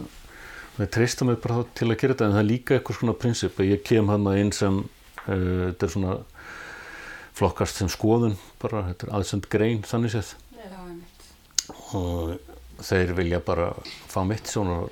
við 0.78 0.92
treystum 0.94 1.32
mig 1.32 1.40
bara 1.44 1.64
til 1.78 1.90
að 1.90 2.00
gera 2.02 2.16
þetta 2.16 2.28
en 2.28 2.36
það 2.36 2.44
er 2.44 2.50
líka 2.52 2.78
eitthvað 2.78 3.00
svona 3.00 3.18
prinsip 3.22 3.60
að 3.60 3.72
ég 3.72 3.86
kem 3.88 4.12
hann 4.14 4.28
inn 4.38 4.54
sem 4.56 4.82
uh, 4.84 5.64
þetta 5.72 5.88
er 5.88 5.94
svona 5.96 6.18
flokkast 7.38 7.82
sem 7.82 7.90
skoðun 7.94 8.38
bara, 8.62 8.88
þetta 8.92 9.08
er 9.08 9.16
aðsend 9.18 9.50
grein 9.52 9.84
þannig 9.86 10.16
séð. 10.16 10.34
Já, 10.58 10.80
og 11.98 12.38
þeir 12.86 13.14
vilja 13.18 13.42
bara 13.46 13.72
fá 14.10 14.24
mitt 14.26 14.50
svona 14.50 14.86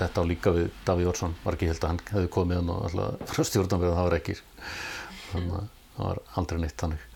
þetta 0.00 0.24
á 0.24 0.24
líka 0.24 0.52
við 0.54 0.70
Davíð 0.86 1.08
Jórsson 1.08 1.36
var 1.44 1.56
ekki 1.56 1.68
held 1.70 1.84
að 1.84 1.92
hann 1.92 2.02
hefði 2.10 2.32
komið 2.34 2.60
hann 2.60 2.72
og 2.72 2.84
alltaf 2.88 3.32
frá 3.34 3.46
stjórnanverðin 3.46 3.98
það 3.98 4.08
var 4.08 4.16
ekki. 4.18 4.36
Þannig 5.30 5.56
að 5.58 5.66
það 5.96 6.06
var 6.06 6.22
aldrei 6.40 6.60
neitt 6.62 6.84
þannig. 6.84 7.06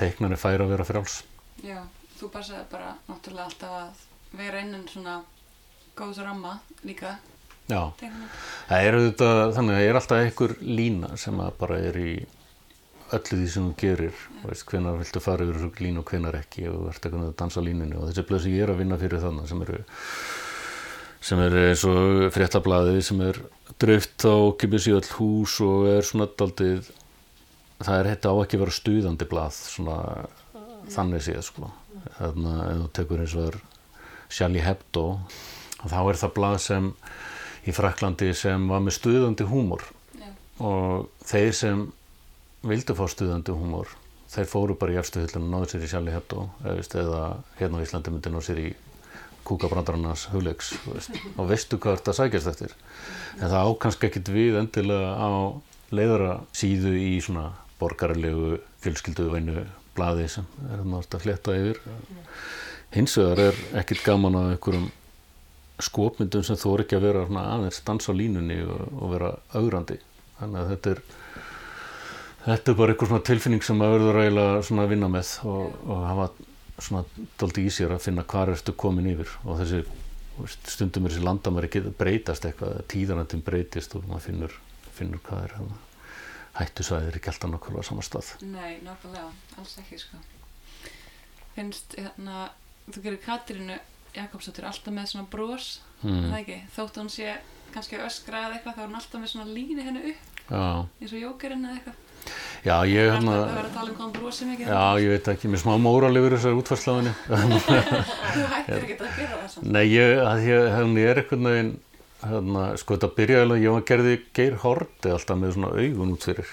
Teiknarnir 0.00 0.40
færi 0.42 0.64
að 0.64 0.74
vera 0.74 0.88
frjáls. 0.88 1.20
Já, 1.62 1.78
þú 2.24 2.32
passaði 2.32 2.64
bara 2.72 2.94
náttúrulega 3.08 3.48
alltaf 3.50 3.74
að 3.78 4.38
vera 4.38 4.62
innan 4.64 4.86
svona 4.88 5.18
góðs 5.98 6.22
ramma 6.24 6.56
líka. 6.86 7.18
Já, 7.68 7.80
teiknum. 7.96 8.24
það 8.68 8.86
er 8.86 8.96
auðvitað 8.98 9.52
þannig 9.56 9.74
að 9.74 9.78
það 9.78 9.90
er 9.90 9.98
alltaf 10.00 10.22
einhver 10.22 10.56
lína 10.60 11.10
sem 11.20 11.44
bara 11.60 11.78
er 11.80 12.00
í 12.00 12.14
öllu 13.14 13.38
því 13.38 13.50
sem 13.52 13.68
þú 13.68 13.76
gerir. 13.80 14.24
Veist 14.44 14.66
hvenar 14.68 14.98
viltu 15.00 15.22
fara 15.24 15.46
yfir 15.46 15.84
línu 15.86 16.02
og 16.02 16.10
hvenar 16.10 16.40
ekki 16.40 16.66
og 16.72 16.88
ert 16.90 17.04
eitthvað 17.04 17.28
að 17.28 17.36
dansa 17.40 17.64
línunni. 17.64 18.00
Og 18.00 18.10
þessi 18.10 18.26
blöð 18.28 18.44
sem 18.44 18.56
ég 18.56 18.66
er 18.66 18.72
að 18.74 18.80
vinna 18.82 19.00
fyrir 19.00 19.24
þannig 19.24 19.52
sem 19.52 19.64
eru 19.68 19.84
sem 21.24 21.40
er 21.40 21.54
eins 21.70 21.84
og 21.88 22.26
fréttablaðið 22.34 23.00
sem 23.06 23.22
er 23.24 23.38
dreift 23.80 24.26
á 24.28 24.36
kipis 24.60 24.90
í 24.90 24.92
öll 24.92 25.06
hús 25.16 25.54
og 25.64 25.86
er 25.88 26.04
svona 26.04 26.26
daldið 26.28 26.90
það 27.80 27.96
er 27.96 28.10
þetta 28.10 28.32
á 28.32 28.34
ekki 28.42 28.58
að 28.58 28.64
vera 28.64 28.76
stuðandi 28.76 29.28
blað 29.30 29.56
svona 29.56 29.96
þannig 30.92 31.24
séð 31.24 31.40
sko 31.46 31.70
þannig 32.18 32.54
að 32.54 32.70
ef 32.70 32.80
þú 32.82 32.88
tekur 32.98 33.24
eins 33.24 33.36
og 33.40 33.58
Charlie 34.34 34.64
Hebdo 34.64 35.04
þá 35.84 35.98
er 36.00 36.20
það 36.22 36.34
blað 36.38 36.56
sem 36.64 36.88
í 37.64 37.74
Fraklandi 37.74 38.30
sem 38.36 38.64
var 38.68 38.82
með 38.84 38.98
stuðandi 38.98 39.46
húmor. 39.48 39.84
Já. 40.18 40.28
og 40.60 41.10
þeir 41.24 41.52
sem 41.56 41.84
vildu 42.64 42.96
fá 42.96 43.04
stuðandi 43.10 43.54
húmor 43.56 43.92
þeir 44.34 44.48
fóru 44.50 44.76
bara 44.78 44.94
í 44.94 44.98
efstuhullinu 44.98 45.46
og 45.46 45.52
náðu 45.52 45.70
sér 45.70 45.84
í 45.86 45.90
Charlie 45.90 46.14
Hebdo 46.14 46.48
eða, 46.64 47.22
hérna 47.58 47.80
á 47.80 47.84
Íslandi 47.84 48.12
myndi 48.14 48.32
náðu 48.32 48.46
sér 48.48 48.60
í 48.62 48.68
kúkabrandarannas 49.44 50.28
hugleiks 50.32 50.72
veist, 50.86 51.18
og 51.36 51.48
veistu 51.50 51.78
hvað 51.78 52.00
þetta 52.00 52.16
sækjast 52.18 52.50
eftir? 52.54 52.74
En 53.38 53.50
það 53.52 53.70
ákanski 53.70 54.08
ekkit 54.08 54.32
við 54.32 54.58
endilega 54.62 55.12
á 55.20 55.30
leiðara 55.94 56.38
síðu 56.56 56.94
í 56.96 57.18
svona 57.22 57.50
borgarlegu 57.80 58.58
fjölskylduveinu 58.84 59.66
blaði 59.96 60.28
sem 60.32 60.46
er 60.68 60.82
náttúrulega 60.82 61.18
að 61.18 61.24
fletta 61.26 61.56
yfir. 61.58 61.80
Hins 62.94 63.16
vegar 63.18 63.42
er 63.48 63.60
ekkit 63.80 64.04
gaman 64.06 64.38
af 64.38 64.52
einhverjum 64.54 64.90
skopmyndum 65.82 66.44
sem 66.46 66.58
þú 66.58 66.74
er 66.74 66.84
ekki 66.84 66.98
að 66.98 67.06
vera 67.08 67.24
aðeins 67.42 67.82
dansa 67.86 68.14
línunni 68.14 68.60
og, 68.62 68.82
og 68.94 69.14
vera 69.16 69.30
augrandi 69.58 69.98
þannig 70.38 70.60
að 70.60 70.70
þetta 70.74 70.92
er 70.92 71.00
þetta 72.44 72.70
er 72.70 72.78
bara 72.78 72.94
einhver 72.94 73.10
svona 73.10 73.26
tilfinning 73.26 73.64
sem 73.64 73.78
maður 73.80 74.04
verður 74.04 74.20
eiginlega 74.22 74.66
svona 74.68 74.84
að 74.84 74.92
vinna 74.92 75.10
með 75.10 75.32
og, 75.50 75.78
og 75.88 76.04
hafa 76.04 76.28
svona 76.82 77.26
doldi 77.40 77.64
í 77.68 77.72
sér 77.72 77.94
að 77.94 78.04
finna 78.08 78.26
hvað 78.28 78.54
ertu 78.56 78.74
komin 78.76 79.10
yfir. 79.12 79.30
Og 79.46 79.60
þessi 79.60 79.82
stundum 80.68 81.06
er 81.06 81.14
þessi 81.14 81.24
landamæri 81.24 81.82
breytast 81.98 82.46
eitthvað, 82.48 82.80
tíðanandum 82.90 83.44
breytist 83.46 83.94
og 83.94 84.06
maður 84.10 84.26
finnur, 84.28 84.56
finnur 84.96 85.22
hvað 85.26 85.44
er 85.46 85.58
hérna. 86.54 86.66
hættusvæðir 86.68 87.18
ekki 87.18 87.32
alltaf 87.32 87.50
nokkulega 87.50 87.82
saman 87.88 88.06
stað 88.06 88.30
Nei, 88.46 88.78
nákvæmlega, 88.84 89.26
alls 89.58 89.74
ekki 89.82 89.98
sko. 89.98 90.20
Finnst, 91.54 91.96
hérna, 91.98 92.48
þú 92.90 93.02
gerir 93.02 93.20
Katrínu 93.24 93.78
Jakobsdóttir 94.14 94.66
alltaf 94.68 94.94
með 94.94 95.10
svona 95.10 95.26
bros, 95.30 95.80
mm. 96.02 96.32
Þótt 96.74 97.00
hún 97.02 97.10
sé 97.10 97.36
kannski 97.74 97.98
að 97.98 98.06
öskra 98.06 98.46
eða 98.46 98.56
eitthvað, 98.58 98.76
þá 98.76 98.82
er 98.82 98.88
hún 98.88 98.98
alltaf 99.00 99.20
með 99.20 99.30
svona 99.32 99.50
líni 99.50 99.82
henni 99.86 100.02
upp, 100.12 100.26
já, 100.48 100.64
eins 101.00 101.14
og 101.14 101.22
jókerinn 101.24 101.64
eða 101.66 101.78
eitthvað. 101.78 101.96
já, 102.64 102.76
ég 102.88 103.00
er 103.02 103.16
að 103.18 103.26
að 103.34 103.72
tala 103.74 103.96
um 104.06 104.12
brosi 104.14 104.46
mikið. 104.48 104.70
já, 104.70 104.84
ég 105.02 105.10
veit 105.14 105.32
ekki, 105.34 105.50
mér 105.50 105.62
smá 105.64 105.74
móral 105.82 106.14
yfir 106.20 106.36
þessari 106.36 106.60
útfarslaðinni 106.60 107.14
Þú 108.34 108.46
hættir 108.52 108.78
ekki 108.78 108.94
að 108.94 109.18
gera 109.18 109.40
það. 109.42 109.66
Nei, 109.74 109.84
ég, 109.90 110.14
að 110.22 110.46
ég, 110.48 110.70
hún 110.78 111.02
er 111.02 111.20
veginn 111.34 111.74
hérna, 112.30 112.66
sko 112.80 112.96
þetta 112.96 113.10
byrjaði 113.16 113.46
alveg, 113.46 113.64
ég 113.64 113.74
var 113.76 113.88
gerði 113.90 114.18
Geir 114.36 114.60
Horti 114.64 115.14
alltaf 115.14 115.40
með 115.40 115.56
svona 115.56 115.72
augun 115.74 116.14
út 116.14 116.28
fyrir. 116.28 116.52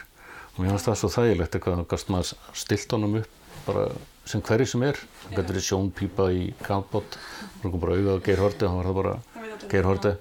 Og 0.52 0.64
mér 0.64 0.74
fannst 0.74 0.90
það 0.90 0.98
svo 1.02 1.12
þægilegt 1.16 1.58
eitthvað, 1.58 1.86
gast 1.92 2.12
maður 2.12 2.34
stilt 2.64 2.96
honum 2.96 3.22
upp 3.22 3.38
bara 3.66 3.86
sem 4.28 4.42
hverju 4.46 4.68
sem 4.70 4.84
er, 4.86 5.00
það 5.24 5.36
getur 5.36 5.54
verið 5.54 5.66
sjónpípa 5.68 6.28
í 6.34 6.44
kambot, 6.66 7.18
hún 7.62 7.74
kom 7.74 7.82
bara 7.84 7.98
á 7.98 8.24
Geir 8.26 8.42
Horti, 8.42 8.68
hann 8.68 8.80
var 8.80 8.90
það 8.90 9.00
bara 9.00 9.16
Geir 9.72 9.90
Horti 9.90 10.14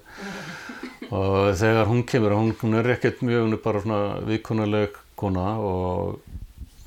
og 1.11 1.51
þegar 1.59 1.89
hún 1.89 2.03
kemur, 2.07 2.35
hún, 2.37 2.53
hún 2.61 2.77
er 2.79 2.93
ekkert 2.95 3.23
mjög, 3.25 3.45
hún 3.45 3.57
er 3.57 3.63
bara 3.63 3.81
svona 3.83 4.01
viðkunnuleg 4.27 4.95
kona 5.19 5.47
og, 5.59 6.21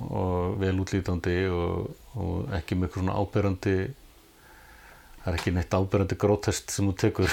og 0.09 0.57
vel 0.63 0.81
útlítandi 0.83 1.37
og, 1.53 1.93
og 2.17 2.55
ekki 2.57 2.79
eitthvað 2.79 3.03
svona 3.03 3.19
áberandi 3.21 3.77
það 5.25 5.31
er 5.33 5.39
ekki 5.39 5.55
neitt 5.57 5.75
áberandi 5.75 6.19
grótest 6.21 6.75
sem 6.75 6.87
hún 6.89 6.99
tekur. 7.01 7.31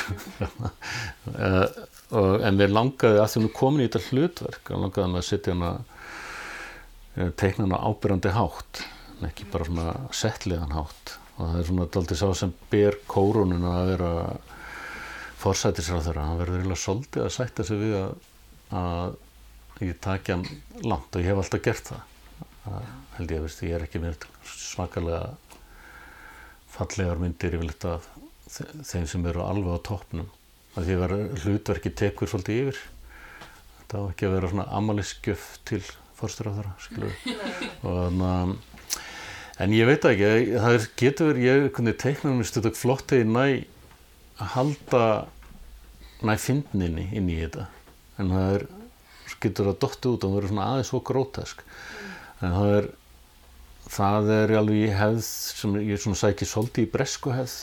Eh, 1.36 1.80
en 2.48 2.60
við 2.60 2.74
langaði 2.74 3.20
að 3.22 3.34
því 3.34 3.44
er 3.44 3.54
komin 3.56 3.84
í 3.84 3.90
þetta 3.90 4.04
hlutverk 4.10 4.72
við 4.72 4.84
langaði 4.86 5.12
með 5.14 5.22
að 5.22 5.28
setja 5.28 5.56
hana 5.56 5.72
eh, 7.16 7.32
teikna 7.40 7.68
hana 7.68 7.82
áberandi 7.88 8.36
hátt 8.36 8.86
en 9.18 9.28
ekki 9.30 9.50
bara 9.52 9.68
svona 9.68 9.90
settlegan 10.16 10.76
hátt. 10.76 11.18
Og 11.38 11.44
það 11.44 11.60
er 11.60 11.68
svona 11.70 11.90
daldið 11.96 12.22
sá 12.22 12.28
sem 12.38 12.56
ber 12.72 12.98
kórununa 13.10 13.76
að 13.82 13.92
vera 13.94 14.14
forsætisráðara, 15.42 16.26
hann 16.28 16.40
verður 16.42 16.60
eiginlega 16.60 16.84
svolítið 16.84 17.26
að 17.26 17.34
sætta 17.34 17.66
sig 17.66 17.80
við 17.82 17.96
að, 17.98 18.12
að 18.78 19.86
ég 19.88 20.02
taki 20.04 20.36
hann 20.36 20.44
langt 20.86 21.16
og 21.16 21.24
ég 21.24 21.32
hef 21.32 21.42
alltaf 21.42 21.64
gert 21.66 21.92
það. 21.92 22.04
Að, 22.70 22.90
held 23.18 23.34
ég, 23.34 23.46
veist, 23.48 23.64
ég 23.66 23.74
er 23.78 23.86
ekki 23.88 24.02
með 24.04 24.28
svakalega 24.46 25.32
fallegar 26.82 27.22
myndir 27.22 27.56
yfirleitt 27.58 27.86
þe- 28.52 28.70
þeim 28.92 29.08
sem 29.08 29.26
eru 29.32 29.46
alveg 29.46 29.78
á 29.78 29.86
toppnum. 29.88 30.28
Að 30.76 30.88
því 30.88 30.98
að 30.98 31.16
hlutverki 31.46 31.92
tekur 32.00 32.30
svolítið 32.32 32.62
yfir 32.66 32.82
þetta 33.82 34.00
á 34.00 34.04
ekki 34.12 34.28
að 34.28 34.36
vera 34.38 34.50
svona 34.54 34.68
amaliskjöf 34.78 35.48
til 35.68 35.82
og 37.82 37.96
þannig 37.98 38.28
að 38.32 38.54
en 39.62 39.74
ég 39.76 39.88
veit 39.90 40.06
ekki, 40.08 40.30
það 40.56 40.76
er, 40.78 40.86
getur 41.02 41.28
verið 41.32 41.48
ég 41.48 41.66
kunni 41.76 41.94
teikna 42.02 42.32
mér 42.38 42.48
stöðu 42.50 42.72
flott 42.78 43.12
ég 43.18 43.28
næ 43.30 43.44
að 44.42 44.52
halda 44.56 45.04
næ 46.26 46.36
fyndninni 46.42 47.08
inn 47.18 47.28
í 47.30 47.36
þetta. 47.42 47.68
En 48.22 48.32
það 48.34 48.56
er, 48.56 48.66
getur 49.42 49.70
það 49.72 49.80
dottið 49.84 50.16
út 50.16 50.26
og 50.28 50.36
verður 50.38 50.52
svona 50.54 50.68
aðeins 50.72 50.90
svo 50.94 51.02
grótask 51.12 51.64
en 52.42 52.56
það 52.56 52.74
er 52.78 52.90
það 53.92 54.32
er 54.38 54.56
alveg 54.60 54.86
í 54.86 54.96
hefð 54.96 55.22
sem 55.26 55.76
ég 55.84 56.02
svona 56.02 56.20
sæki 56.22 56.48
svolítið 56.48 56.88
í 56.88 56.92
bresku 56.94 57.34
hefð 57.36 57.58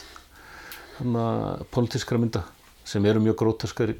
þannig 0.98 1.24
að 1.24 1.64
politískra 1.74 2.20
mynda 2.20 2.44
sem 2.88 3.04
eru 3.08 3.22
mjög 3.22 3.38
grótaskar 3.42 3.94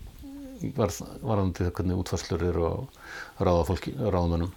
var, 0.76 0.92
varðandi 1.22 1.68
hvernig 1.70 2.00
útfarslur 2.00 2.42
eru 2.48 2.68
á 2.68 2.74
ráðamönnum. 3.44 4.52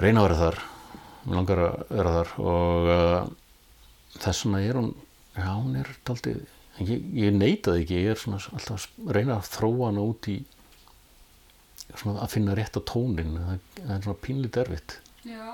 Reyna 0.00 0.24
að 0.24 0.26
vera 0.26 0.38
þar 0.40 0.62
mér 1.24 1.38
langar 1.38 1.60
að 1.62 1.76
vera 1.88 2.14
þar 2.18 2.32
og 2.42 2.88
uh, 2.92 3.20
þess 4.18 4.44
vegna 4.44 4.62
er 4.64 4.78
hún 4.80 4.90
já 5.34 5.50
hún 5.50 5.76
er 5.80 5.92
daldið 6.06 6.42
ég, 6.84 7.06
ég 7.16 7.36
neita 7.36 7.72
það 7.72 7.80
ekki, 7.84 8.00
ég 8.02 8.12
er 8.12 8.20
svona 8.20 8.40
alltaf 8.42 8.88
að 8.88 9.14
reyna 9.16 9.38
að 9.38 9.52
þróa 9.54 9.88
hana 9.88 10.04
út 10.04 10.28
í 10.30 10.36
svona 11.94 12.24
að 12.24 12.34
finna 12.34 12.56
rétt 12.58 12.76
á 12.76 12.82
tónin 12.90 13.38
það, 13.38 13.62
það 13.78 13.94
er 13.96 14.04
svona 14.08 14.22
pínlít 14.24 14.60
erfitt. 14.64 14.98
Já, 15.24 15.46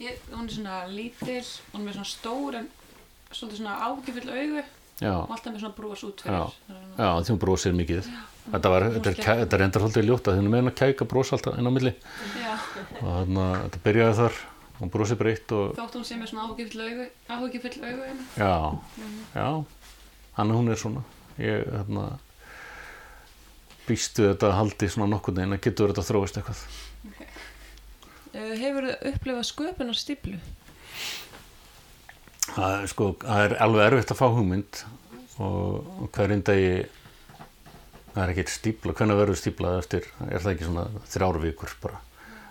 ég, 0.00 0.18
hún 0.32 0.44
er 0.48 0.54
svona 0.54 0.78
lítil, 0.92 1.44
hún 1.72 1.80
er 1.82 1.86
með 1.88 1.96
svona 1.98 2.10
stór 2.12 2.58
en 2.60 2.68
svolítið 3.32 3.60
svona 3.60 3.78
ágifull 3.88 4.28
augu 4.32 4.62
já, 4.98 5.12
og 5.14 5.30
alltaf 5.34 5.52
með 5.52 5.60
svona 5.62 5.76
brós 5.78 6.04
út 6.08 6.22
fyrir. 6.24 6.34
Já. 6.34 6.74
Að- 6.74 6.98
já 6.98 7.08
því 7.24 7.32
hún 7.34 7.40
brosir 7.44 7.74
mikið. 7.78 8.12
Þetta, 8.48 8.70
var, 8.72 8.86
þetta, 8.94 9.10
er, 9.10 9.18
kæ- 9.20 9.40
þetta 9.42 9.56
er 9.58 9.64
endar 9.66 9.82
svolítið 9.84 10.06
ljóta 10.08 10.32
því 10.32 10.38
hún 10.40 10.46
er 10.48 10.52
með 10.54 10.62
henn 10.62 10.70
að 10.72 10.78
kæka 10.80 11.08
bros 11.10 11.32
alltaf 11.36 11.58
inn 11.60 11.68
á 11.68 11.72
milli. 11.74 11.92
Já, 12.40 12.54
og 13.02 13.10
þannig 13.18 13.42
að 13.44 13.58
þetta 13.66 13.82
byrjaði 13.88 14.16
þar. 14.22 14.38
Hún 14.78 14.90
brosir 14.94 15.18
breytt 15.18 15.52
og 15.52 15.74
þótt 15.74 15.96
hún 15.98 16.04
sé 16.06 16.14
með 16.16 16.30
svona 16.30 16.46
ágifull 16.48 16.82
augu, 16.86 17.06
ágifull 17.28 17.78
augu 17.82 18.02
hérna. 18.06 18.24
já, 18.38 18.54
já. 19.34 19.48
Hann 20.38 20.50
hún 20.54 20.70
er 20.70 20.78
svona. 20.78 21.02
Ég 21.38 21.66
hérna 21.66 22.04
býstu 23.88 24.28
þetta 24.28 24.50
að 24.50 24.56
haldi 24.58 24.88
svona 24.92 25.08
nokkurn 25.14 25.38
veginn 25.40 25.56
að 25.56 25.62
getur 25.64 25.92
þetta 25.92 26.04
þróist 26.08 26.38
eitthvað? 26.40 26.60
Uh, 26.62 26.87
hefur 28.62 28.88
þið 28.88 29.10
upplifað 29.12 29.48
sköpun 29.48 29.92
á 29.92 29.94
stíplu? 29.98 30.38
það 32.54 32.76
er, 32.76 32.86
sko, 32.90 33.08
það 33.22 33.44
er 33.44 33.56
alveg 33.64 33.88
erfitt 33.88 34.12
að 34.14 34.20
fá 34.20 34.26
hugmynd 34.34 34.82
og 35.44 36.08
hverjum 36.16 36.44
degi 36.48 36.70
það 38.14 38.22
er 38.24 38.32
ekkert 38.32 38.52
stípla, 38.52 38.94
hvernig 38.98 39.18
verður 39.20 39.38
stíplað 39.38 39.80
eftir, 39.82 40.08
er 40.26 40.42
það 40.42 40.52
ekki 40.54 40.66
svona 40.66 40.86
þrjár 41.12 41.40
vikur 41.44 41.74
bara, 41.82 42.00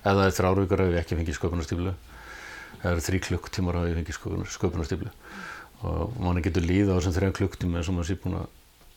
ef 0.03 0.11
það 0.11 0.23
er 0.25 0.37
þrjár 0.37 0.61
vikur 0.61 0.83
ef 0.83 0.91
við 0.93 1.01
ekki 1.01 1.19
fengið 1.19 1.39
sköpunarstíplu 1.39 1.91
eða 1.91 2.83
það 2.83 2.91
eru 2.93 3.05
þrjí 3.07 3.21
klukktímar 3.27 3.79
ef 3.79 3.87
við 3.87 3.99
fengið 3.99 4.19
sköpunarstíplu 4.55 5.13
og 5.87 6.15
manni 6.21 6.45
getur 6.45 6.65
líða 6.65 6.95
á 6.95 6.97
þessum 6.97 7.17
þrejum 7.17 7.37
klukktum 7.37 7.75
eins 7.77 7.89
og 7.89 7.97
maður 7.97 8.09
sé 8.09 8.19
búin 8.21 8.39
að 8.39 8.47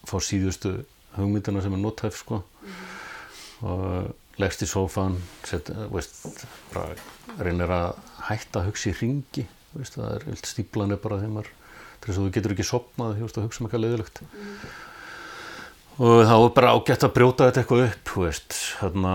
fá 0.09 0.17
síðustu 0.25 0.75
hugmyndina 1.17 1.63
sem 1.65 1.75
er 1.77 1.83
nothæf 1.83 2.17
sko. 2.23 2.41
Og 3.61 4.13
leggst 4.41 4.65
í 4.65 4.69
sófan 4.69 5.17
bara 6.73 6.95
reynir 7.41 7.73
að 7.73 7.99
hætta 8.27 8.63
að 8.63 8.71
hugsa 8.71 8.91
í 8.91 8.97
ringi 8.99 9.47
veist, 9.75 9.97
það 9.97 10.15
er 10.17 10.27
vilt 10.29 10.51
stíplan 10.51 10.95
er 10.95 11.01
bara 11.03 11.21
þegar 11.21 11.51
að 12.01 12.19
þú 12.19 12.27
getur 12.35 12.55
ekki 12.57 12.67
sopnað 12.67 13.21
veist, 13.21 13.39
að 13.39 13.47
hugsa 13.47 13.63
um 13.63 13.69
eitthvað 13.69 13.85
leiðilegt. 13.85 14.23
Og 16.01 16.23
þá 16.25 16.35
er 16.35 16.53
bara 16.57 16.75
ágætt 16.75 17.07
að 17.07 17.17
brjóta 17.17 17.49
þetta 17.49 17.63
eitthvað 17.63 17.87
upp 17.87 18.13
veist, 18.25 18.59
hérna 18.81 19.15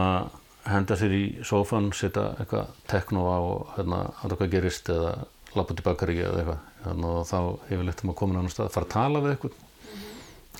henda 0.70 0.98
sér 0.98 1.14
í 1.14 1.24
sófan, 1.46 1.92
setja 1.94 2.32
eitthvað 2.40 2.74
tekno 2.90 3.26
á 3.30 3.38
og 3.38 3.76
hérna 3.76 4.02
hann 4.22 4.36
hvað 4.38 4.54
gerist 4.54 4.90
eða 4.94 5.16
lappa 5.56 5.76
í 5.76 5.86
bakari 5.86 6.18
eða 6.22 6.42
eitthvað. 6.42 6.64
Hérna, 6.86 7.12
og 7.12 7.30
þá 7.30 7.38
er 7.74 7.84
maður 7.86 8.18
komin 8.20 8.38
á 8.38 8.40
annar 8.44 8.54
stað 8.54 8.68
að 8.70 8.76
fara 8.76 8.88
að 8.88 8.96
tala 8.96 9.22
við 9.26 9.36
eitthvað 9.36 9.62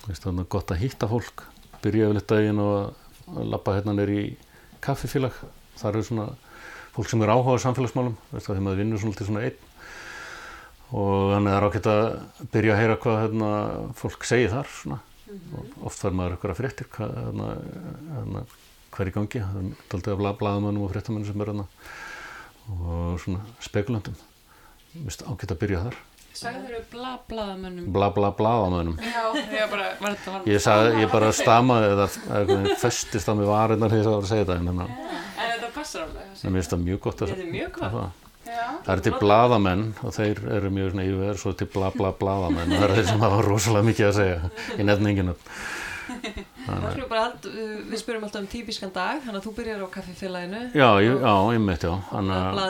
veist, 0.06 0.22
þannig 0.22 0.42
að 0.42 0.52
gott 0.54 0.72
að 0.72 0.82
hýtta 0.82 1.08
fólk 1.10 1.44
byrja 1.84 2.08
yfirleitt 2.08 2.30
daginn 2.32 2.62
og 2.62 2.74
að 3.26 3.50
lappa 3.52 3.74
hérna 3.76 3.94
neyri 3.96 4.18
í 4.22 4.26
kaffifélag. 4.86 5.40
Þar 5.76 5.98
eru 5.98 6.06
svona 6.08 6.26
fólk 6.96 7.10
sem 7.10 7.24
er 7.24 7.32
áhuga 7.34 7.58
á 7.58 7.64
samfélagsmálum 7.66 8.14
veist, 8.30 8.46
þegar 8.46 8.62
maður 8.64 8.82
vinnur 8.82 9.02
svona 9.02 9.18
til 9.18 9.28
svona 9.28 9.44
einn. 9.46 9.58
Og 10.96 11.34
þannig 11.34 11.50
að 11.50 11.52
það 11.52 11.58
er 11.58 11.66
ákveðt 11.66 11.90
að 11.92 12.48
byrja 12.54 12.74
að 12.74 12.80
heyra 12.80 12.98
hvað 13.02 13.20
hérna, 13.24 13.50
fólk 13.98 14.28
segir 14.28 14.54
þar 14.54 14.72
svona. 14.72 15.00
og 15.26 15.86
oft 15.90 15.98
fær 15.98 16.14
maður 16.14 16.36
eitthvað 16.36 16.58
fréttir 16.60 16.88
hvað, 16.94 17.16
hérna, 17.18 17.48
hérna, 18.14 18.44
hver 18.94 19.10
í 19.10 19.14
gangi. 19.16 19.42
Það 19.42 19.60
er 19.64 19.98
aldrei 19.98 20.14
af 20.30 20.38
blaðamönnum 20.40 20.86
og 20.86 20.92
fréttamönnum 20.94 21.26
sem 21.26 21.42
er 21.42 21.52
og 22.66 23.20
svona 23.22 23.44
spekulandum 23.62 24.16
ákveðt 24.96 25.52
að 25.52 25.60
byrja 25.60 25.82
þar 25.86 25.98
Sagður 26.36 26.74
þau 26.76 26.84
bla 26.92 27.12
blaðamönnum? 27.30 27.86
bla 27.94 28.08
bla 28.12 28.30
blaðamönnum. 28.36 28.98
Já, 29.00 29.22
ég 29.56 29.70
bara, 29.72 29.86
var 30.02 30.16
þetta 30.18 30.34
var 30.34 30.50
ég, 30.50 30.60
sagði, 30.66 30.90
ég 31.00 31.12
bara 31.14 31.30
stamaði 31.32 31.88
eða 31.94 32.76
festist 32.82 33.30
á 33.30 33.32
mig 33.38 33.48
varinnar 33.48 33.92
þegar 33.94 34.04
ég 34.04 34.12
var 34.12 34.26
að 34.26 34.30
segja 34.32 34.44
þetta 34.44 34.58
en 34.60 34.70
þannig 34.70 34.84
að 34.84 34.92
En 35.16 35.50
þetta 35.54 35.72
passar 35.78 36.04
alveg 36.06 36.44
mér 36.44 36.56
finnst 36.60 36.74
það 36.76 36.84
mjög 36.86 37.00
gott 37.08 37.24
að 37.24 37.32
Þetta 37.32 37.46
er 37.46 37.52
mjög 37.56 37.72
gott. 37.80 37.96
það. 37.96 38.22
Já, 38.46 38.66
það 38.84 38.92
eru 38.94 39.02
til 39.08 39.14
blaðamenn 39.20 39.82
og 40.06 40.12
þeir 40.14 40.38
eru 40.58 40.68
mjög 40.76 40.92
svona 40.92 41.06
yfir 41.10 41.40
svo 41.42 41.52
til 41.58 41.66
bla 41.72 41.88
bla 41.96 42.12
blaðamenn. 42.20 42.70
Og 42.70 42.78
það 42.78 42.86
eru 42.86 42.98
þeir 43.00 43.08
sem 43.10 43.24
hafa 43.26 43.40
rosalega 43.48 43.88
mikið 43.90 44.06
að 44.06 44.14
segja 44.20 44.38
ég 44.76 44.86
nefn 44.86 45.10
enginn 45.10 45.32
upp 45.34 45.50
Þá 46.06 46.70
skulum 46.70 47.00
við 47.00 47.08
bara 47.10 47.22
hald, 47.24 47.46
við 47.90 47.98
spurum 47.98 48.24
alltaf 48.26 48.44
um 48.44 48.46
típiskan 48.50 48.92
dag, 48.94 49.18
þannig 49.24 49.40
að 49.40 49.46
þú 49.48 49.52
byrjar 49.56 49.82
á 49.82 49.88
kaffifélaginu, 49.96 50.60
já, 50.78 50.86
ég, 51.02 51.16
já, 51.18 51.34
ég 51.56 51.64
mitt 51.66 51.82
já. 51.86 51.92
Þannig 52.12 52.36
að. 52.38 52.60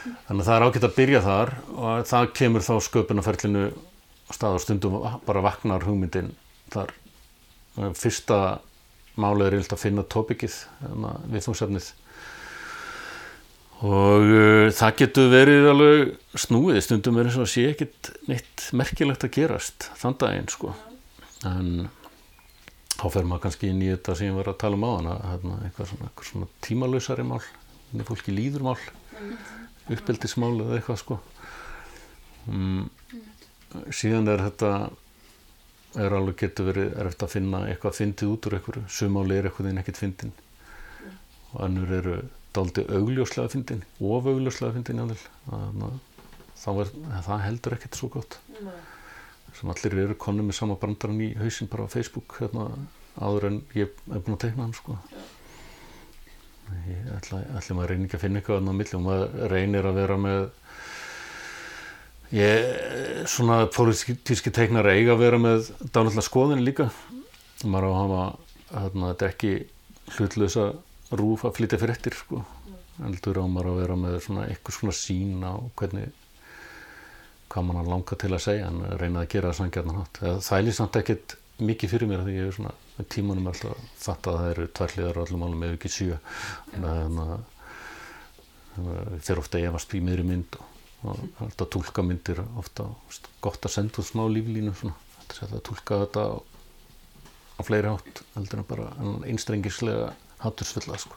Þannig 0.00 0.40
að 0.40 0.48
það 0.48 0.56
er 0.56 0.66
ágætt 0.66 0.86
að 0.88 0.96
byrja 0.96 1.22
þar 1.26 1.54
og 1.74 2.08
það 2.10 2.32
kemur 2.40 2.66
þá 2.66 2.74
sköpunarferlinu 2.86 3.64
á 3.70 4.30
stað 4.36 4.56
og 4.56 4.64
stundum 4.64 4.98
bara 5.26 5.44
vaknar 5.44 5.86
hugmyndin 5.86 6.34
þar. 6.72 6.92
Fyrsta 7.98 8.38
málið 9.20 9.46
er 9.46 9.56
yfirleitt 9.58 9.76
að 9.76 9.82
finna 9.84 10.06
tópikið 10.06 10.56
viðfóngsefnið 11.32 11.90
og 13.80 14.26
uh, 14.28 14.66
það 14.76 14.96
getur 14.98 15.30
verið 15.32 15.68
alveg 15.70 16.10
snúið. 16.36 16.82
Stundum 16.84 17.20
er 17.20 17.30
eins 17.30 17.38
og 17.40 17.48
sé 17.48 17.64
ekkit 17.70 18.12
neitt 18.28 18.66
merkilegt 18.76 19.24
að 19.24 19.34
gerast 19.38 19.88
þann 20.00 20.18
daginn 20.20 20.50
sko. 20.52 20.74
En 21.48 21.88
þá 23.00 23.06
fer 23.14 23.24
maður 23.24 23.46
kannski 23.46 23.70
inn 23.72 23.80
í 23.80 23.88
þetta 23.94 24.18
sem 24.18 24.28
ég 24.28 24.36
var 24.36 24.52
að 24.52 24.60
tala 24.60 24.76
um 24.76 24.84
á 24.84 24.90
hana 24.98 25.14
eitthvað 25.64 25.94
svona, 25.94 26.10
svona 26.28 26.50
tímalösari 26.66 27.24
mál 27.24 27.40
fólki 28.06 28.34
líður 28.34 28.68
mál 28.68 28.76
uppeldismál 29.94 30.54
eða 30.64 30.78
eitthvað 30.78 31.00
sko. 31.02 31.18
Um, 32.48 32.90
síðan 33.94 34.30
er 34.32 34.42
þetta 34.48 34.72
er 36.00 36.14
alveg 36.14 36.44
getur 36.44 36.70
verið 36.70 36.92
erfitt 37.02 37.24
að 37.26 37.32
finna 37.34 37.62
eitthvað 37.70 37.96
fyndið 37.98 38.34
út 38.34 38.46
úr 38.48 38.56
einhverju. 38.58 38.84
Sumáli 38.98 39.38
er 39.38 39.48
eitthvað 39.48 39.72
en 39.72 39.82
ekkert 39.82 40.00
fyndin. 40.00 40.36
Og 41.50 41.58
annur 41.66 41.96
eru 41.96 42.20
daldi 42.54 42.84
augljóslega 42.86 43.50
fyndin 43.50 43.82
of 43.98 44.30
augljóslega 44.30 44.76
fyndin 44.76 45.02
það 47.26 47.44
heldur 47.46 47.76
ekkert 47.76 47.98
svo 47.98 48.10
gott. 48.14 48.38
Sem 49.58 49.70
allir 49.72 49.98
eru 50.04 50.16
konni 50.18 50.46
með 50.46 50.60
sama 50.60 50.78
brandarann 50.78 51.22
í 51.24 51.32
hausin 51.40 51.70
bara 51.70 51.88
á 51.90 51.92
Facebook 51.92 52.38
hérna, 52.38 52.68
áður 53.18 53.48
en 53.48 53.60
ég 53.74 53.90
er 53.90 54.22
búin 54.22 54.36
að 54.36 54.42
teikna 54.46 54.66
hann 54.68 54.76
sko 54.76 54.98
ætla 57.16 57.76
maður 57.76 57.92
reynir 57.92 58.06
ekki 58.08 58.18
að 58.18 58.24
finna 58.24 58.40
eitthvað 58.40 58.70
á 58.70 58.74
milli. 58.74 58.96
Og 58.98 59.04
maður 59.04 59.50
reynir 59.52 59.88
að 59.88 59.98
vera 60.00 60.18
með 60.20 60.40
ég 62.36 63.26
svona 63.30 63.64
pólitíski 63.74 64.52
teiknar 64.54 64.88
eiga 64.90 65.16
að 65.16 65.24
vera 65.24 65.40
með 65.42 65.72
dánallega 65.90 66.26
skoðin 66.26 66.64
líka. 66.66 66.90
Maður 67.64 67.86
á 67.86 67.90
að 67.90 67.98
hafa 68.00 68.22
hérna, 68.70 69.10
þetta 69.10 69.26
er 69.26 69.34
ekki 69.34 69.52
hlutlösa 70.16 70.70
rúf 71.18 71.44
að 71.46 71.56
flytja 71.58 71.80
fyrir 71.80 71.96
eftir 71.96 72.16
sko. 72.18 72.44
Heldur 73.00 73.42
á 73.42 73.44
maður 73.50 73.72
að 73.72 73.82
vera 73.82 73.98
með 73.98 74.18
svona 74.26 74.46
eitthvað 74.46 74.78
svona 74.78 74.96
sín 74.96 75.42
á 75.42 75.54
hvernig 75.80 76.16
hvað 77.50 77.66
mann 77.66 77.90
langar 77.90 78.20
til 78.20 78.30
að 78.30 78.44
segja. 78.46 78.70
En 78.70 78.98
reyna 79.00 79.24
að 79.24 79.32
gera 79.34 79.50
það 79.50 79.60
sangjarnan 79.60 80.02
hátt. 80.02 80.22
Það 80.22 80.58
er 80.58 80.66
lísamt 80.68 81.00
ekkert 81.00 81.39
mikið 81.64 81.92
fyrir 81.94 82.10
mér 82.10 82.24
því 82.26 82.34
ég 82.36 82.48
er 82.48 82.56
svona 82.56 82.74
með 82.96 83.08
tímanum 83.14 83.48
alltaf 83.50 83.72
að 83.74 83.88
fatta 84.00 84.32
að 84.32 84.40
það 84.40 84.50
eru 84.54 84.66
tværliðar 84.78 85.18
og 85.20 85.26
allum 85.26 85.44
álum 85.46 85.64
ef 85.66 85.76
ekki 85.76 85.92
sjö 85.94 86.18
þannig 86.72 87.22
að 87.24 87.40
fyrir 89.24 89.42
ofta 89.42 89.60
efast 89.60 89.94
í 89.96 90.02
miðri 90.04 90.26
mynd 90.26 90.58
og, 90.60 90.66
og 91.10 91.42
alltaf 91.46 91.70
tólka 91.74 92.04
myndir 92.06 92.42
ofta 92.60 92.86
gott 93.44 93.66
að 93.66 93.74
senda 93.76 94.02
út 94.02 94.08
smá 94.08 94.24
líflínu 94.30 94.74
svona, 94.78 94.96
að 95.48 95.56
tólka 95.68 96.02
þetta 96.04 96.26
á, 96.26 96.34
á 96.36 97.60
fleiri 97.66 97.94
hátt 97.94 98.22
heldur 98.34 98.62
en 98.62 98.68
bara 98.70 98.90
einstrengislega 99.28 100.12
hátursfulla 100.40 101.00
sko. 101.00 101.16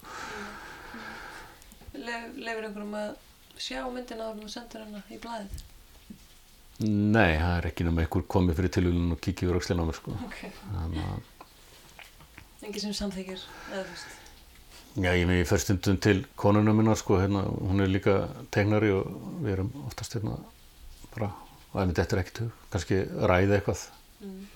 Leifir 1.93 2.65
einhverjum 2.67 2.97
að 2.99 3.13
sjá 3.61 3.83
myndina 3.93 4.31
og 4.31 4.49
sendur 4.51 4.83
hana 4.83 5.03
í 5.13 5.19
blæðið? 5.21 5.61
Nei, 6.81 7.37
það 7.37 7.53
er 7.59 7.67
ekki 7.69 7.85
náma 7.85 8.01
einhver 8.03 8.25
komið 8.33 8.57
fyrir 8.57 8.73
tilvílun 8.73 9.13
og 9.13 9.21
kikið 9.21 9.51
úr 9.51 9.59
auksleina 9.59 9.85
á 9.85 9.87
mér 9.87 9.99
sko. 9.99 10.15
Ok. 10.25 10.41
Þannig 10.73 11.05
að 11.05 11.29
Engi 12.63 12.79
sem 12.79 12.93
samþykir, 12.95 13.41
eða 13.73 13.83
veist? 13.89 14.11
Já, 14.93 15.09
ég 15.17 15.25
með 15.27 15.39
ég 15.41 15.47
fer 15.49 15.59
stundum 15.59 15.97
til 15.99 16.19
konuna 16.39 16.71
minna 16.75 16.93
sko, 16.95 17.17
hérna, 17.19 17.41
hún 17.43 17.83
er 17.83 17.89
líka 17.91 18.13
tegnari 18.55 18.91
og 18.95 19.09
við 19.43 19.55
erum 19.57 19.71
oftast 19.83 20.15
hérna 20.15 20.37
bara, 21.11 21.27
og 21.73 21.81
ef 21.81 21.91
þetta 21.91 22.15
er 22.15 22.21
ekkert 22.21 22.41
hug, 22.45 22.61
kannski 22.71 23.01
ræða 23.03 23.57
eitthvað 23.57 23.83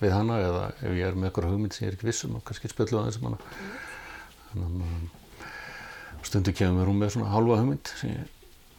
við 0.00 0.14
hana 0.14 0.38
eða 0.40 0.64
ef 0.78 0.96
ég 0.96 1.04
er 1.04 1.18
með 1.18 1.28
eitthvað 1.28 1.50
hugmynd 1.52 1.76
sem 1.76 1.84
ég 1.84 1.92
er 1.92 1.98
ekki 1.98 2.08
vissum 2.08 2.38
og 2.38 2.44
kannski 2.48 2.72
spjöldlu 2.72 3.02
aðeins 3.02 3.20
um 3.20 3.28
hana. 3.28 3.40
Þannig 4.48 4.64
að 4.64 4.78
um, 4.88 5.10
stundum 6.30 6.56
kemur 6.62 6.88
hún 6.88 7.02
með 7.02 7.12
svona 7.16 7.32
hálfa 7.34 7.60
hugmynd 7.60 7.92
sem 8.00 8.14
ég, 8.14 8.32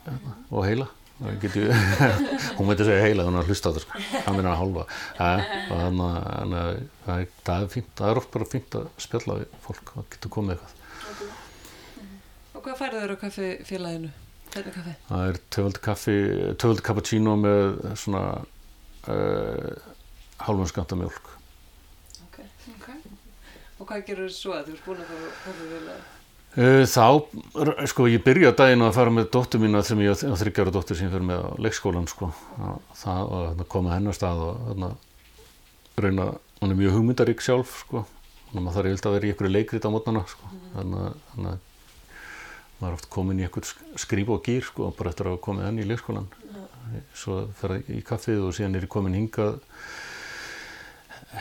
hérna, 0.07 0.37
og 0.49 0.65
heila. 0.65 0.89
Það 1.19 1.39
geti, 1.43 1.61
hún 2.57 2.69
veit 2.69 2.79
að 2.79 2.87
segja 2.87 3.03
heila 3.03 3.25
þannig 3.27 3.41
að 3.41 3.49
hlusta 3.51 3.67
á 3.67 3.71
þetta 3.75 3.81
sko, 3.83 4.03
það 4.13 4.35
minna 4.37 4.51
að 4.53 4.59
hálfa 4.61 4.83
þannig 5.67 6.05
að 6.07 6.77
það 7.03 7.15
er, 7.15 7.31
það 7.49 7.63
er 7.65 7.71
fínt, 7.73 7.89
það 7.99 8.11
er 8.11 8.19
oft 8.21 8.29
bara 8.35 8.47
fínt 8.53 8.77
að 8.79 8.85
spjalla 9.03 9.35
við 9.41 9.57
fólk 9.65 9.91
og 9.99 10.05
getur 10.13 10.31
komið 10.35 10.53
eitthvað. 10.55 10.77
Og 12.55 12.63
hvað 12.63 12.79
færðu 12.79 13.01
þér 13.03 13.11
á 13.11 13.17
kaffifélaginu? 13.25 14.11
Það 14.49 15.25
er 15.25 15.39
töfald 15.53 15.81
kaffi, 15.85 16.15
töfald 16.55 16.83
cappuccino 16.87 17.35
með 17.39 17.83
svona 17.99 18.23
uh, 18.39 19.89
hálfum 20.45 20.71
skamta 20.71 20.97
mjölk. 20.97 21.33
Ok. 22.29 22.39
ok. 22.77 22.87
Og 23.77 23.83
hvað 23.91 24.07
gerur 24.07 24.31
þú 24.31 24.37
svo 24.37 24.55
að 24.55 24.71
þú 24.71 24.77
ert 24.77 24.87
búin 24.87 25.03
að 25.03 25.11
fá 25.11 25.43
kaffifélagi? 25.43 25.99
Uh, 25.99 26.18
þá, 26.55 27.05
sko, 27.87 28.07
ég 28.09 28.23
byrja 28.25 28.51
daginn 28.57 28.81
að 28.81 28.95
fara 28.97 29.13
með 29.13 29.29
dóttur 29.35 29.61
mína 29.61 29.83
sem 29.85 29.99
ég 30.01 30.17
á 30.17 30.33
þryggjára 30.33 30.73
dóttur 30.73 30.97
sem 30.97 31.05
ég 31.05 31.13
fyrir 31.13 31.27
með 31.29 31.45
á 31.45 31.49
leikskólan, 31.61 32.09
sko. 32.09 32.31
Það, 32.97 33.33
og 33.37 33.63
koma 33.69 33.93
hennar 33.93 34.17
stað 34.17 34.41
og 34.47 34.63
þarna 34.65 34.89
reyna, 35.99 36.25
hún 36.59 36.73
er 36.73 36.79
mjög 36.79 36.97
hugmyndarík 36.97 37.45
sjálf, 37.45 37.75
sko. 37.85 38.03
Þannig 38.49 38.59
að 38.59 38.65
maður 38.65 38.77
þarf 38.79 38.91
eilt 38.91 39.05
að 39.05 39.15
vera 39.15 39.27
í 39.27 39.31
einhverju 39.33 39.53
leikrið 39.53 39.85
á 39.85 39.93
mótnana, 39.93 40.25
sko. 40.33 40.51
Þannig 40.73 41.05
að, 41.05 41.15
að 41.37 41.47
maður 42.79 42.89
er 42.89 42.97
oft 42.97 43.09
komin 43.13 43.39
í 43.39 43.45
einhver 43.45 43.71
skrýp 43.99 44.33
og 44.33 44.43
gýr, 44.49 44.65
sko, 44.65 44.91
bara 44.97 45.13
eftir 45.13 45.29
að 45.29 45.41
komið 45.45 45.69
henni 45.69 45.85
í 45.85 45.89
leikskólan. 45.93 46.29
Svo 47.13 47.43
fer 47.59 47.77
ég 47.77 47.89
í 47.99 48.05
kaffið 48.07 48.47
og 48.47 48.55
síðan 48.57 48.79
er 48.79 48.87
ég 48.87 48.91
komin 48.91 49.17
hingað. 49.19 49.59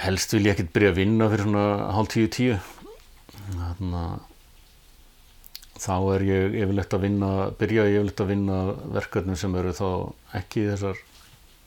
Helst 0.05 0.35
vil 0.37 0.44
ég 0.44 0.53
ekkert 0.53 0.75
byrja 0.75 0.92
að 0.92 0.99
vinna 1.01 1.31
fyrir 1.33 1.49
svona 1.49 1.68
hálf 1.97 2.11
tíu 2.12 2.29
tíu. 2.29 2.59
Þannig 3.49 4.03
að 4.03 4.27
þá 5.78 5.94
er 6.14 6.24
ég 6.26 6.56
yfirlegt 6.62 6.94
að 6.96 7.04
vinna, 7.06 7.30
byrja 7.58 7.86
ég 7.86 7.98
yfirlegt 7.98 8.22
að 8.24 8.32
vinna 8.32 8.58
verkefnum 8.96 9.38
sem 9.38 9.54
eru 9.60 9.74
þá 9.76 9.88
ekki 10.40 10.64
þessar, 10.72 11.02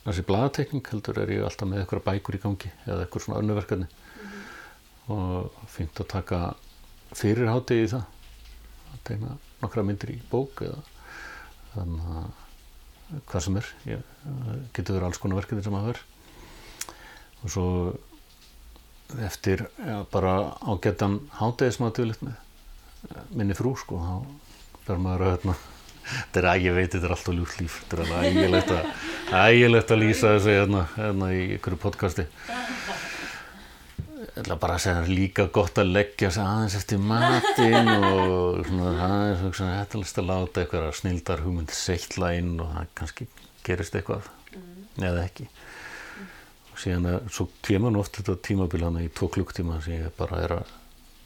þessi 0.04 0.26
bladatekning 0.28 0.92
heldur 0.92 1.22
er 1.22 1.34
ég 1.38 1.46
alltaf 1.48 1.70
með 1.70 1.84
eitthvað 1.84 2.06
bækur 2.10 2.38
í 2.38 2.42
gangi 2.44 2.72
eða 2.86 3.06
eitthvað 3.06 3.26
svona 3.26 3.40
önnu 3.42 3.58
verkefni. 3.58 3.90
Og 5.12 5.64
fynnt 5.72 6.04
að 6.04 6.12
taka 6.12 6.42
fyrirhátti 7.18 7.82
í 7.82 7.90
það 7.92 8.06
að 8.92 9.02
tegna 9.08 9.36
nokkra 9.62 9.86
myndir 9.88 10.14
í 10.14 10.22
bók 10.32 10.64
eða 10.68 10.80
þannig 11.74 12.14
að 12.20 12.30
hvað 13.28 13.44
sem 13.44 13.58
er 13.60 13.74
ég, 13.90 14.06
getur 14.76 14.96
verið 14.96 15.08
alls 15.10 15.20
konar 15.20 15.42
verkefni 15.42 15.66
sem 15.66 15.76
að 15.76 15.92
vera. 15.92 16.08
Og 17.42 17.52
svo 17.52 17.68
eftir 19.20 19.66
ja, 19.82 20.04
bara 20.12 20.54
ágættan 20.64 21.20
hátegismatuðlitt 21.40 22.24
með 22.24 22.40
minni 23.36 23.58
frú 23.58 23.76
sko 23.80 24.00
þá 24.02 24.16
fer 24.88 25.02
maður 25.02 25.28
að 25.28 25.36
hérna 25.36 25.58
þetta 26.12 26.42
er 26.42 26.48
að 26.52 26.66
ég 26.66 26.76
veit 26.76 26.92
þetta 26.94 27.08
er 27.08 27.14
alltaf 27.16 27.36
ljúft 27.38 27.62
líf. 27.62 27.78
Þetta 27.82 27.98
er 27.98 28.02
alveg 28.04 28.40
ægilegt 29.32 29.92
að, 29.92 29.96
að 29.96 30.02
lýsa 30.02 30.34
þessu 30.36 30.56
hérna, 30.56 30.84
hérna 30.96 31.32
í 31.36 31.44
ykkur 31.58 31.78
podcasti. 31.82 32.26
Ég 34.32 34.40
ætla 34.42 34.58
bara 34.62 34.78
að 34.78 34.84
segja 34.86 34.98
það 34.98 35.10
er 35.10 35.16
líka 35.20 35.46
gott 35.54 35.80
að 35.82 35.92
leggja 35.92 36.30
sig 36.32 36.44
aðeins 36.46 36.76
eftir 36.80 37.02
matinn 37.04 37.90
og 37.92 38.62
svona 38.68 38.92
aðeins 39.08 39.42
hugsa 39.46 39.72
þetta 39.74 40.00
er 40.00 40.22
að 40.22 40.30
láta 40.30 40.62
eitthvað 40.64 40.88
snildar 41.02 41.44
hugmynd 41.46 41.74
seittla 41.76 42.32
inn 42.40 42.54
og 42.64 42.72
það 42.72 42.94
kannski 43.02 43.28
gerist 43.68 43.98
eitthvað 44.00 44.30
eða 45.02 45.26
ekki. 45.26 45.50
Og 46.72 46.80
síðan 46.80 47.10
er, 47.12 47.26
svo 47.34 47.50
kemur 47.66 47.94
nú 47.94 48.02
oft 48.02 48.18
þetta 48.18 48.38
tímabil 48.48 48.86
hana 48.88 49.04
í 49.04 49.12
tvo 49.14 49.28
klukktíma 49.32 49.82
sem 49.84 50.00
ég 50.00 50.16
bara 50.18 50.40
er 50.46 50.56
að, 50.62 50.72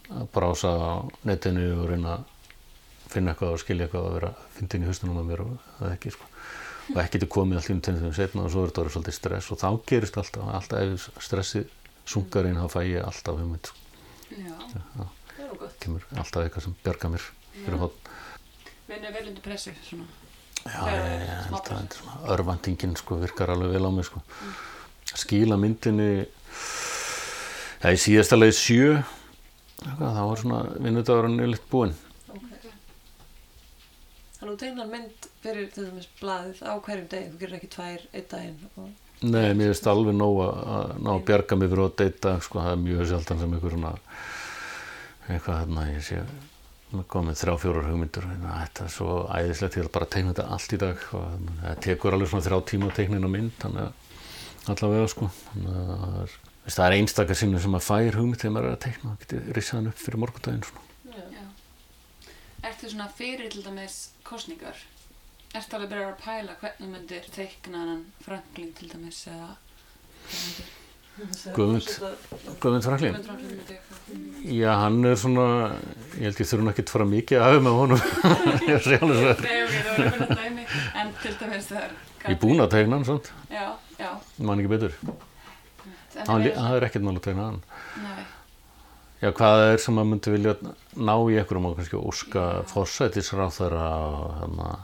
að 0.10 0.28
brása 0.36 0.72
á 0.76 0.94
netinu 1.28 1.66
og 1.80 1.90
reyna 1.90 2.18
að 2.18 2.24
finna 3.14 3.34
eitthvað 3.34 3.56
og 3.56 3.62
skilja 3.62 3.88
eitthvað 3.88 4.14
vera 4.18 4.32
að 4.34 4.56
finna 4.58 4.78
inn 4.78 4.86
í 4.86 4.90
hustunum 4.90 5.22
að 5.22 5.30
mér 5.30 5.46
og 5.46 5.54
það 5.80 5.96
ekki 5.96 6.14
sko. 6.16 6.30
og 6.94 7.00
ekki 7.02 7.22
til 7.22 7.32
komið 7.36 7.60
allt 7.60 7.70
í 7.70 7.76
um 7.76 7.82
tennum 7.88 8.14
setna 8.14 8.46
og 8.46 8.52
svo 8.54 8.66
er 8.66 8.72
þetta 8.72 8.84
orðið 8.84 8.96
svolítið 8.98 9.18
stress 9.20 9.52
og 9.52 9.62
þá 9.62 9.70
gerist 9.90 10.20
alltaf, 10.22 10.50
alltaf 10.60 10.84
ef 10.86 11.08
stressið 11.26 11.72
sungar 12.06 12.50
inn 12.50 12.60
þá 12.62 12.68
fæ 12.70 12.82
ég 12.86 13.06
alltaf 13.06 13.40
hugmynd 13.40 13.72
sko. 13.72 13.78
Það 14.30 15.46
er 15.46 15.58
gott. 15.60 15.80
kemur 15.82 16.06
alltaf 16.14 16.44
eitthvað 16.44 16.68
sem 16.68 16.78
bjarga 16.84 17.14
mér 17.16 17.26
fyrir 17.56 17.82
hótt 17.82 18.14
vinnu 18.90 19.12
vel 19.14 19.28
undir 19.30 19.44
pressu 19.46 19.74
svona. 19.82 20.06
Já, 20.66 20.80
Þegar 20.82 20.96
ég, 20.96 21.10
það 21.10 21.30
er 21.30 21.44
held 21.46 21.70
að 21.74 21.82
er 21.82 22.32
örvandingin 22.36 22.96
sko, 22.98 23.18
virkar 23.22 23.52
alveg 23.54 23.76
vel 23.76 23.86
á 23.86 23.92
mig 23.94 24.08
sko. 24.08 24.22
skila 25.16 25.58
myndinni 25.62 26.26
já, 27.82 27.90
í 27.92 28.00
síðasta 28.02 28.38
leið 28.38 28.56
sjö 28.58 28.88
þá 29.86 30.22
var 30.26 30.42
svona 30.42 30.60
vinnudagurinn 30.82 31.40
yfirleitt 31.40 31.72
búinn. 31.72 31.96
Þannig 34.36 34.52
að 34.52 34.52
þú 34.52 34.60
tegnar 34.62 34.92
mynd 34.92 35.28
fyrir 35.44 35.68
til 35.74 35.88
dæmis 35.88 36.08
blaðið 36.20 36.62
á 36.66 36.74
hverjum 36.86 37.10
degi, 37.12 37.32
þú 37.32 37.42
gerir 37.42 37.58
ekki 37.60 37.74
tvær 37.76 38.08
einn 38.12 38.30
daginn 38.34 38.64
og 38.76 38.94
Nei, 39.24 39.54
mér 39.56 39.72
finnst 39.72 39.86
alveg 39.88 40.18
nóg 40.18 40.42
að, 40.44 40.90
ná 41.00 41.14
að 41.14 41.22
bjarga 41.30 41.58
mig 41.58 41.70
fyrir 41.72 41.86
að 41.86 41.94
deyta, 42.02 42.34
sko, 42.44 42.60
það 42.60 42.74
er 42.74 42.82
mjög 42.82 43.06
sjaldan 43.10 43.40
sem 43.42 43.54
einhver 43.56 43.74
svona 43.74 43.94
eitthvað 45.26 45.62
hérna, 45.62 45.86
ég 45.88 46.04
sé 46.06 46.20
komið 47.12 47.40
þrjá 47.40 47.56
fjórar 47.64 47.88
hugmyndur 47.90 48.28
hérna, 48.28 48.58
þetta 48.66 48.84
er 48.86 48.92
svo 48.94 49.16
æðislegt, 49.32 49.78
ég 49.80 49.86
vil 49.86 49.94
bara 49.96 50.10
teikna 50.12 50.34
þetta 50.34 50.48
allt 50.56 50.76
í 50.76 50.82
dag 50.84 51.06
og 51.18 51.48
það 51.62 51.80
tekur 51.88 52.18
alveg 52.18 52.32
svona 52.32 52.46
þrjá 52.46 52.60
tíma 52.72 52.92
inn 53.06 53.26
á 53.26 53.32
mynd, 53.32 53.56
þannig 53.64 53.88
að 53.88 54.74
allavega 54.76 55.10
sko 55.12 55.30
þannig 55.40 55.80
að 55.80 55.90
það 56.04 56.20
er, 56.26 56.38
það 56.66 56.86
er 56.88 56.96
einstakar 56.98 57.38
sinni 57.38 57.62
sem 57.62 57.78
að 57.78 57.86
fær 57.86 58.18
hugmynd 58.20 58.42
þegar 58.42 58.54
maður 58.56 58.70
er 58.72 58.76
að 58.78 58.84
teikna, 58.86 59.12
það 59.12 59.24
getur 59.26 59.58
risað 59.58 59.78
hann 59.80 59.90
upp 59.92 60.00
fyrir 60.02 60.22
morgundaginn 60.24 60.66
svona. 60.66 60.82
Já. 61.36 61.44
Ertu 62.72 62.90
svona 62.90 63.10
fyrir 63.20 63.52
til 63.54 63.66
dæmis 63.66 63.98
kostningar? 64.26 64.80
Ertu 65.56 65.78
alveg 65.78 65.92
byrjar 65.94 66.16
að 66.16 66.24
pæla 66.24 66.56
hvernig 66.64 66.90
myndir 66.96 67.28
teikna 67.36 67.84
hann 67.84 68.02
Franklin 68.26 68.74
til 68.80 68.90
dæmis 68.92 69.22
eða 69.32 69.54
Guðmund. 71.56 71.88
Guðmund 72.60 72.84
Franklin? 72.84 73.14
Guðmund 73.14 73.28
Franklin 73.30 73.52
myndir 73.54 73.80
Já, 74.58 74.72
hann 74.82 74.98
er 75.08 75.16
svona, 75.22 75.46
ég 76.18 76.26
held 76.28 76.42
ég 76.42 76.50
þurfa 76.50 76.74
ekki 76.74 76.84
að 76.84 76.92
fara 76.92 77.08
mikið 77.14 77.40
að 77.40 77.46
hafa 77.46 77.62
með 77.66 77.78
honum, 77.80 78.02
ég 78.72 78.84
sé 78.84 79.00
alveg 79.00 79.22
svo. 79.22 79.30
Það 81.70 81.96
Ég 82.26 82.34
er 82.34 82.42
búin 82.42 82.64
að 82.66 82.74
teikna 82.74 82.98
hann, 82.98 83.06
svona, 83.08 83.48
Já, 83.54 83.66
já 84.02 84.10
ég 84.18 84.44
man 84.50 84.60
ekki 84.62 84.74
betur. 84.74 84.98
Það 86.24 86.46
er- 86.46 86.58
er 86.80 86.88
ekkert 86.90 87.04
mál 87.08 87.16
að 87.20 87.24
tegna 87.28 87.46
hann. 87.50 87.62
Nei, 88.04 88.24
Já, 89.22 89.32
hvað 89.32 89.62
er 89.74 89.78
sem 89.80 89.96
maður 89.96 90.10
myndi 90.12 90.32
vilja 90.36 90.54
ná 90.96 91.14
í 91.32 91.38
einhverjum 91.40 91.66
og 91.70 91.78
kannski 91.80 91.98
óska 91.98 92.42
þannig 94.42 94.66
að 94.66 94.84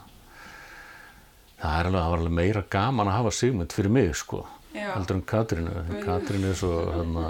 það 1.62 1.76
er 1.78 1.86
alveg, 1.86 2.02
alveg 2.16 2.32
meira 2.38 2.62
gaman 2.70 3.06
að 3.10 3.18
hafa 3.20 3.30
Sigmund 3.36 3.72
fyrir 3.76 3.90
mig, 3.92 4.14
sko, 4.18 4.40
heldur 4.74 5.18
en 5.20 5.22
Katrínu. 5.22 5.74
Katrínu 6.02 6.48
er 6.50 6.54
svo, 6.58 6.72
að, 6.90 7.12
eða 7.12 7.28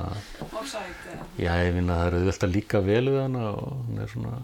já, 1.43 1.53
ég 1.67 1.75
finna 1.77 1.93
að 1.99 2.01
það 2.01 2.07
er 2.07 2.17
auðvitað 2.21 2.47
að 2.49 2.55
líka 2.57 2.81
vel 2.87 3.05
við 3.11 3.21
hana 3.23 3.45
og 3.51 3.73
hann 3.89 3.99
er 4.07 4.13
svona, 4.15 4.41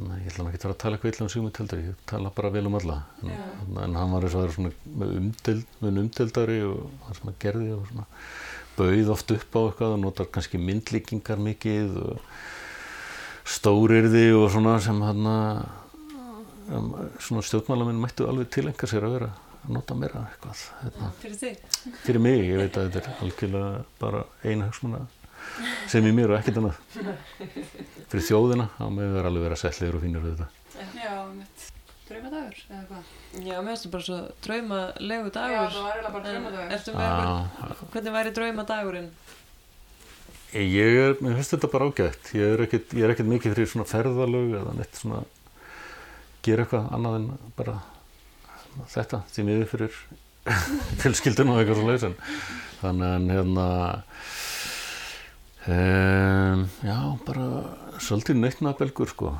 þannig 0.00 0.14
að 0.14 0.20
ég 0.20 0.30
ætla 0.30 0.44
ekki 0.48 0.58
að 0.58 0.64
vera 0.64 0.74
að 0.74 0.80
tala 0.82 0.96
eitthvað 0.96 1.12
illa 1.12 1.24
um 1.24 1.32
Sigmund 1.32 1.58
heldur, 1.60 1.82
ég 1.84 2.04
tala 2.08 2.32
bara 2.36 2.52
vel 2.54 2.68
um 2.70 2.76
alla. 2.78 2.96
En, 3.20 3.34
en, 3.84 3.98
hann 3.98 4.14
var 4.14 4.26
eins 4.26 4.36
og 4.36 4.46
það 4.46 4.70
er 4.70 5.18
umdeld, 5.18 5.74
með 5.82 6.00
umdeldari 6.04 6.56
og 6.64 6.80
það 7.04 7.18
sem 7.18 7.28
hann 7.28 7.38
gerði 7.44 7.68
og 7.76 7.84
svona 7.90 8.06
bauð 8.78 9.12
oft 9.12 9.34
upp 9.36 9.58
á 9.58 9.60
eitthvað 9.60 9.94
og 9.96 10.02
notar 10.06 10.30
kannski 10.32 10.62
myndlíkingar 10.62 11.44
mikið 11.44 12.00
og 12.00 12.24
stórirði 13.50 14.26
og 14.38 14.48
svona 14.54 14.78
sem 14.80 15.04
hann 15.04 15.28
um, 15.28 16.90
svona 17.20 17.44
stjórnmálaminn 17.44 18.00
mættu 18.00 18.28
alveg 18.30 18.50
tilenga 18.54 18.88
sér 18.88 19.08
að 19.08 19.16
vera 19.18 19.30
að 19.34 19.72
nota 19.76 19.96
meira 19.98 20.24
eitthvað 20.30 20.66
hérna, 20.80 21.10
fyrir 21.20 21.40
þig. 21.40 21.64
fyrir 22.06 22.22
mig, 22.24 22.44
ég 22.46 22.62
veit 22.62 22.78
að 22.80 22.92
þetta 22.94 23.02
er 23.02 23.24
algjörlega 23.26 23.82
bara 24.00 24.22
eina 24.46 24.70
hagsmuna 24.70 25.02
sem 25.90 26.06
í 26.08 26.12
mér 26.16 26.32
og 26.34 26.38
ekkert 26.40 26.60
annað 26.60 26.78
fyrir 28.10 28.26
þjóðina, 28.28 28.68
þá 28.78 28.84
með 28.96 29.12
vera 29.16 29.30
alveg 29.32 29.46
vera 29.48 29.60
settlegur 29.60 29.98
og 30.00 30.04
fínir 30.06 30.24
við 30.24 30.40
þetta 30.40 30.48
Já, 31.00 31.14
mitt 31.34 31.66
Draumadagur 32.10 32.56
eða 32.66 32.84
hvað? 32.88 33.10
Já, 33.38 33.56
mér 33.62 33.68
finnst 33.70 33.84
það 33.86 33.92
bara 33.94 34.06
svo 34.06 34.16
draumalegu 34.46 35.28
Já, 35.28 35.34
dagur. 35.36 35.74
það 35.74 35.84
var 35.84 35.92
eiginlega 35.92 36.14
bara 36.14 36.22
En 36.22 36.30
draumadagur 36.30 36.72
Ertu 36.76 36.94
með 36.94 37.04
eitthvað, 37.06 37.66
ah, 37.66 37.84
hvernig 37.92 38.16
væri 38.16 38.32
draumadagurinn? 38.38 39.10
Ég 40.50 40.96
er, 41.04 41.12
mér 41.22 41.36
finnst 41.38 41.52
þetta 41.54 41.68
bara 41.70 41.86
ágætt. 41.86 42.32
Ég 42.34 42.56
er 42.56 42.64
ekkert, 42.64 42.94
ég 42.98 43.06
er 43.06 43.12
ekkert 43.14 43.28
mikið 43.30 43.52
fyrir 43.54 43.68
svona 43.70 43.86
ferðalög 43.86 44.56
eða 44.58 44.72
neitt 44.74 44.98
svona 44.98 45.20
gera 46.42 46.64
eitthvað 46.64 46.88
annað 46.96 47.18
en 47.20 47.28
bara 47.60 47.76
þetta 48.90 49.20
því 49.30 49.44
miður 49.46 49.70
fyrir 49.70 50.00
fjölskyldun 51.04 51.52
og 51.52 51.60
eitthvað 51.60 51.78
svo 51.78 51.86
leiðis 51.86 52.08
en 52.08 52.18
þannig 52.80 53.14
en 53.20 53.30
hérna 53.36 53.66
um, 55.74 56.64
já, 56.84 56.98
bara 57.26 57.46
svolítið 58.00 58.40
neittnabelgur 58.40 59.12
sko. 59.12 59.34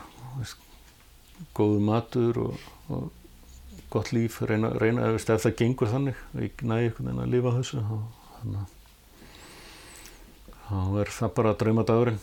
Góðu 1.56 1.80
matur 1.84 2.40
og, 2.44 2.66
og 2.92 3.08
gott 3.90 4.12
líf 4.14 4.40
reyna, 4.46 4.70
reyna 4.78 5.08
ef 5.14 5.24
það 5.26 5.56
gengur 5.58 5.90
þannig 5.90 6.18
ég 6.38 6.62
næði 6.62 6.90
einhvern 6.90 7.08
veginn 7.08 7.24
að 7.24 7.32
lifa 7.34 7.54
þessu 7.56 7.80
að 7.80 8.68
þá 10.70 11.00
er 11.02 11.10
það 11.14 11.32
bara 11.38 11.56
draumadagurinn. 11.58 12.20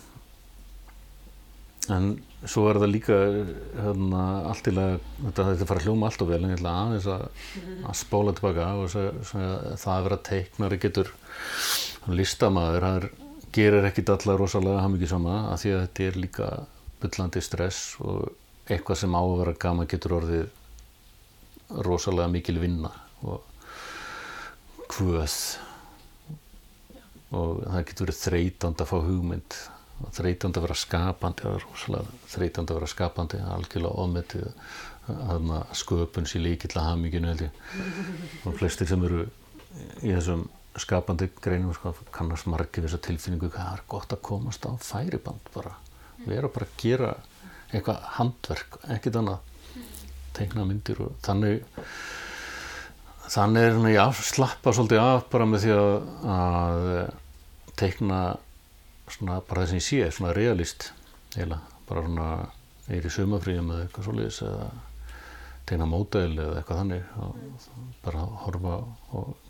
En 1.91 2.07
svo 2.47 2.65
er 2.67 2.79
það 2.81 2.91
líka 2.91 3.17
hérna, 3.79 4.23
allt 4.51 4.67
í 4.67 4.73
lega 4.75 4.97
þetta, 4.99 5.45
þetta 5.51 5.67
fara 5.69 5.81
að 5.81 5.87
hljóma 5.87 6.09
allt 6.09 6.23
og 6.23 6.31
vel 6.31 6.39
en 6.41 6.51
ég 6.51 6.59
ætla 6.59 6.73
aðeins 6.81 7.07
að, 7.11 7.23
að 7.87 7.97
spóla 8.01 8.33
tilbaka 8.35 8.67
og 8.81 8.89
segja, 8.91 9.13
segja, 9.29 9.53
það 9.83 9.93
að 9.93 10.07
vera 10.07 10.19
teiknari 10.29 10.81
getur 10.83 11.13
listamaður, 12.11 12.87
það 12.87 12.99
er, 12.99 13.07
gerir 13.57 13.87
ekkit 13.89 14.11
allar 14.13 14.39
rosalega 14.41 14.83
hamingi 14.85 15.09
sama 15.09 15.37
að 15.51 15.61
því 15.63 15.73
að 15.73 15.83
þetta 15.85 16.07
er 16.07 16.19
líka 16.23 16.49
byllandi 17.01 17.43
stress 17.45 17.81
og 18.01 18.27
eitthvað 18.67 19.01
sem 19.01 19.17
á 19.17 19.21
að 19.21 19.37
vera 19.41 19.59
gaman 19.65 19.89
getur 19.91 20.17
orðið 20.19 20.47
rosalega 21.87 22.31
mikil 22.31 22.59
vinna 22.61 22.91
og 23.27 23.43
hvöð 24.93 25.37
og 27.37 27.63
það 27.63 27.87
getur 27.89 28.07
verið 28.07 28.21
þreytand 28.21 28.83
að 28.83 28.91
fá 28.91 28.97
hugmynd 29.03 29.57
og 29.97 30.13
þreytand 30.15 30.59
að 30.59 30.67
vera 30.67 30.77
skapandi 30.77 31.55
þreytand 32.31 32.69
að 32.71 32.79
vera 32.79 32.91
skapandi 32.91 33.41
algjörlega 33.55 34.03
ofmetið 34.03 34.45
þarna 35.07 35.61
sköpun 35.75 36.27
að 36.27 36.83
haminginu 36.83 37.31
held 37.31 37.43
ég. 37.47 37.59
Og 38.45 38.55
flestir 38.59 38.89
sem 38.89 39.03
eru 39.07 39.25
í 40.03 40.11
þessum 40.11 40.47
skapandi 40.83 41.29
greinum 41.41 41.73
sko, 41.75 41.93
kannast 42.13 42.47
margir 42.49 42.85
þessa 42.85 43.01
tilfinningu 43.07 43.49
hvað 43.49 43.63
það 43.63 43.77
er 43.77 43.83
gott 43.93 44.13
að 44.13 44.23
komast 44.29 44.67
á 44.69 44.71
færiband 44.81 45.51
bara. 45.55 45.73
Vera 46.25 46.49
bara 46.51 46.67
að 46.67 46.77
gera 46.81 47.13
eitthvað 47.71 48.05
handverk, 48.17 48.79
ekkert 48.95 49.19
annað. 49.21 49.53
Teikna 50.37 50.65
myndir 50.69 51.01
og 51.01 51.15
þannig 51.25 51.63
þannig 53.27 53.65
er 53.65 53.73
svona, 53.75 53.93
já, 53.93 54.03
slappa 54.23 54.73
svolítið 54.75 55.01
af 55.03 55.25
bara 55.31 55.47
með 55.49 55.65
því 55.65 55.71
að, 55.75 55.95
að 56.33 56.85
teikna 57.79 58.19
svona 59.11 59.39
bara 59.47 59.63
það 59.63 59.71
sem 59.71 59.79
ég 59.81 59.87
sé, 59.87 60.11
svona 60.15 60.35
realist 60.35 60.91
eiginlega, 61.35 61.81
bara 61.89 62.05
svona 62.05 62.29
er 62.87 63.07
í 63.07 63.11
sumafríum 63.11 63.73
eða 63.73 63.87
eitthvað 63.87 64.07
svoleiðis 64.07 64.39
eða 64.47 64.69
teikna 65.67 65.89
módel 65.91 66.31
eða 66.37 66.61
eitthvað 66.61 66.81
þannig 66.83 67.11
og 67.23 67.67
bara 68.05 68.23
horfa 68.45 68.77
og 69.19 69.46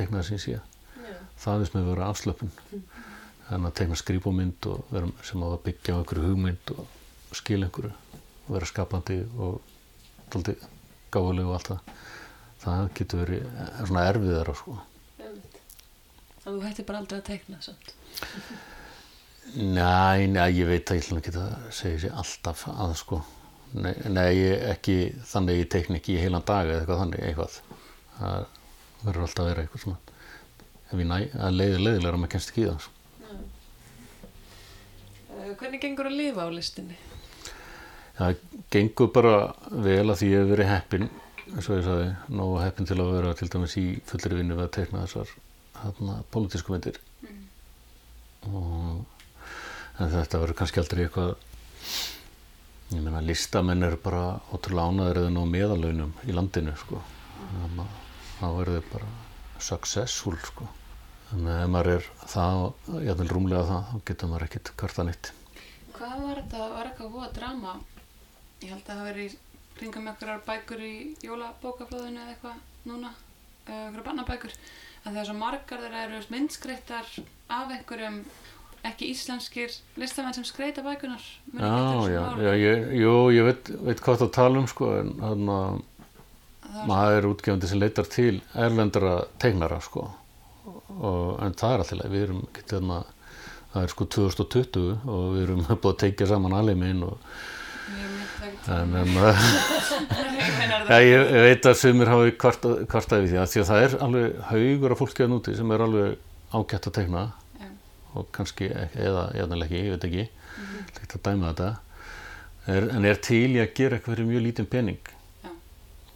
teikna 0.00 0.20
það 0.20 0.28
sem 0.28 0.38
ég 0.38 0.44
sé. 0.46 0.60
Það 1.40 1.62
er 1.62 1.70
sem 1.70 1.80
að 1.80 1.90
vera 1.92 2.10
afslöpun. 2.12 2.52
En 3.50 3.66
að 3.66 3.76
teikna 3.80 3.98
skrýpumynd 3.98 4.68
og 4.70 4.92
vera 4.94 5.08
sem 5.26 5.42
að 5.46 5.56
byggja 5.66 5.96
á 5.96 5.98
einhverju 6.00 6.28
hugmynd 6.28 6.74
og 6.76 7.36
skilja 7.38 7.68
einhverju 7.68 7.94
og 8.50 8.52
vera 8.54 8.68
skapandi 8.68 9.16
og 9.38 9.60
daldið 10.30 10.68
gáðulegu 11.14 11.50
og 11.50 11.56
allt 11.58 11.72
það. 11.72 11.96
Það 12.60 12.82
getur 12.98 13.22
verið 13.24 13.46
eh, 13.48 13.80
svona 13.88 14.06
erfiðara 14.10 14.54
sko. 14.58 14.76
Þannig 16.40 16.44
að 16.44 16.60
þú 16.60 16.68
hættir 16.68 16.86
bara 16.88 17.00
aldrei 17.02 17.18
að 17.20 17.26
teikna 17.30 17.60
samt. 17.64 17.94
Nei, 19.50 20.28
nei, 20.30 20.48
ég 20.54 20.68
veit 20.68 20.90
að 20.92 21.00
ég 21.00 21.06
ætla 21.06 21.20
ekki 21.20 21.34
að 21.40 21.68
segja 21.74 22.02
sér 22.04 22.16
alltaf 22.22 22.64
að 22.70 22.94
sko. 23.00 23.20
Nei, 23.80 23.94
nei 24.10 24.34
ekki 24.70 24.96
þannig 25.30 25.62
ég 25.62 25.70
teikna 25.72 25.98
ekki 25.98 26.16
í 26.16 26.22
heilan 26.22 26.46
dag 26.46 26.68
eða 26.68 26.82
eitthvað 26.82 27.02
þannig 27.04 27.26
eitthvað. 27.26 27.58
Það 28.20 28.48
verður 29.04 29.26
alltaf 29.26 29.44
að 29.44 29.50
vera 29.50 29.64
eitthvað 29.64 29.84
svona. 29.84 30.16
Ef 30.90 30.98
ég 30.98 31.08
næ, 31.08 31.16
að 31.38 31.56
leiði 31.56 31.82
leiðilega 31.84 32.12
að 32.12 32.20
maður 32.22 32.32
kennst 32.34 32.52
ekki 32.52 32.64
í 32.64 32.68
það 32.68 32.80
sko. 32.84 32.96
Uh, 35.30 35.50
hvernig 35.60 35.82
gengur 35.84 36.10
að 36.10 36.18
lifa 36.18 36.46
á 36.46 36.48
listinni? 36.52 36.98
Það 38.18 38.40
gengur 38.74 39.12
bara 39.14 39.34
vel 39.70 40.06
að 40.10 40.18
því 40.20 40.30
ég 40.30 40.42
hef 40.42 40.50
verið 40.50 40.72
heppin 40.74 41.06
eins 41.50 41.68
og 41.70 41.78
ég 41.78 41.86
sagði, 41.86 42.10
nógu 42.36 42.58
heppin 42.60 42.86
til 42.86 42.98
að 43.00 43.14
vera 43.16 43.30
til 43.38 43.48
dæmis 43.50 43.76
í 43.80 43.84
fullri 44.06 44.36
vinnu 44.38 44.58
við 44.58 44.66
að 44.66 44.74
teikna 44.76 45.04
þessar 45.06 45.32
hérna, 45.80 46.18
pólitísku 46.30 46.74
myndir. 46.74 47.00
Og 48.50 49.00
en 50.00 50.12
þetta 50.12 50.42
verður 50.42 50.58
kannski 50.60 50.82
aldrei 50.82 51.04
eitthvað 51.06 51.32
ég 52.90 53.02
meina 53.02 53.22
listamenn 53.24 53.86
er 53.86 53.96
bara 54.02 54.38
ótrúlega 54.50 54.92
ánæður 54.92 55.22
eða 55.22 55.34
nú 55.34 55.46
meðalaunum 55.50 56.14
í 56.26 56.36
landinu 56.36 56.76
sko. 56.78 57.02
Þannig 57.40 57.82
að 57.84 58.09
það 58.40 58.60
verður 58.60 58.86
bara 58.92 59.10
successful 59.60 60.36
sko. 60.44 60.68
Þannig 61.30 61.52
að 61.52 61.60
ef 61.62 61.70
maður 61.70 61.92
er 61.92 62.06
það, 62.26 62.64
jafnvel 63.06 63.28
rúmlega 63.30 63.66
það 63.68 63.90
þá 63.90 64.08
getur 64.08 64.30
maður 64.30 64.44
ekkert 64.48 64.70
kvarta 64.80 65.04
nýtt 65.06 65.28
Hvað 65.94 66.14
var 66.24 66.38
þetta, 66.40 66.66
var 66.72 66.88
eitthvað 66.88 67.12
voða 67.14 67.28
drama? 67.36 67.74
Ég 68.64 68.72
held 68.72 68.86
að 68.88 69.00
það 69.00 69.08
veri 69.10 69.26
kringum 69.76 70.08
einhverjar 70.10 70.40
bækur 70.46 70.82
í 70.84 70.94
jólabókaflóðinu 71.24 72.22
eða 72.22 72.32
eitthvað 72.34 72.88
núna, 72.88 73.12
einhverjar 73.68 74.06
bannabækur, 74.08 74.56
að 75.04 75.10
þegar 75.10 75.28
svo 75.28 75.36
margar 75.38 75.84
þeirra 75.84 76.02
eru 76.06 76.22
myndskreittar 76.32 77.12
af 77.52 77.74
einhverjum 77.76 78.18
ekki 78.90 79.10
íslenskir 79.12 79.76
listamenn 80.00 80.34
sem 80.34 80.48
skreita 80.48 80.82
bækunar. 80.82 81.22
Já, 81.52 81.76
já, 82.08 82.24
já, 82.40 82.52
ég, 82.56 82.90
jú, 82.96 83.14
ég 83.36 83.46
veit, 83.52 83.70
veit 83.86 84.02
hvað 84.02 84.24
það 84.24 84.34
tala 84.40 84.62
um 84.64 84.68
sko, 84.72 84.90
en 85.02 85.14
þannig 85.20 85.54
að 85.60 85.80
Það 85.80 85.89
maður 86.88 87.18
er 87.18 87.28
útgefandi 87.30 87.70
sem 87.70 87.80
leitar 87.80 88.08
til 88.10 88.40
erlendara 88.54 89.14
tegnara 89.42 89.80
sko. 89.84 90.06
Og, 91.00 91.38
en 91.44 91.56
það 91.56 91.72
er 91.72 91.84
alltaf 91.84 92.12
við 92.12 92.26
erum 92.26 92.42
ekki 92.48 92.66
þarna, 92.70 92.98
það 93.72 93.86
er 93.86 93.94
sko 93.94 94.06
2020 94.16 95.08
og 95.14 95.24
við 95.34 95.42
erum 95.46 95.64
búið 95.70 95.90
að 95.92 96.00
teikja 96.04 96.30
saman 96.30 96.56
alheiminn 96.58 97.04
og 97.06 97.16
en, 98.70 98.94
en, 99.00 99.12
ja, 100.90 100.98
ég, 101.02 101.30
veit 101.46 101.66
að 101.66 101.78
sumir 101.80 102.10
hafi 102.10 102.34
kvartað 102.38 102.82
kvartað 102.90 103.24
við 103.24 103.34
því 103.34 103.40
að 103.42 103.52
því 103.52 103.62
að 103.62 103.70
það 103.70 103.84
er 103.84 103.96
alveg 104.06 104.40
haugur 104.50 104.94
af 104.94 105.02
fólki 105.02 105.26
að 105.26 105.32
núti 105.34 105.56
sem 105.58 105.74
er 105.74 105.86
alveg 105.86 106.10
ágætt 106.50 106.90
að 106.90 106.96
teikna 106.98 107.24
Já. 107.60 107.70
og 108.18 108.28
kannski, 108.34 108.70
eða 108.70 109.24
jæðnilega 109.38 109.68
ekki, 109.70 109.86
ég 109.86 109.96
veit 109.96 110.08
ekki. 110.10 110.26
Mm 110.30 110.70
að 111.10 111.22
dæma 111.26 111.50
þetta. 111.50 111.70
Er, 112.70 112.86
en 112.94 113.06
er 113.08 113.18
til 113.24 113.56
í 113.56 113.60
að 113.62 113.72
gera 113.74 113.96
eitthvað 113.96 114.14
fyrir 114.14 114.28
mjög 114.28 114.42
lítinn 114.44 114.68
pening 114.70 115.10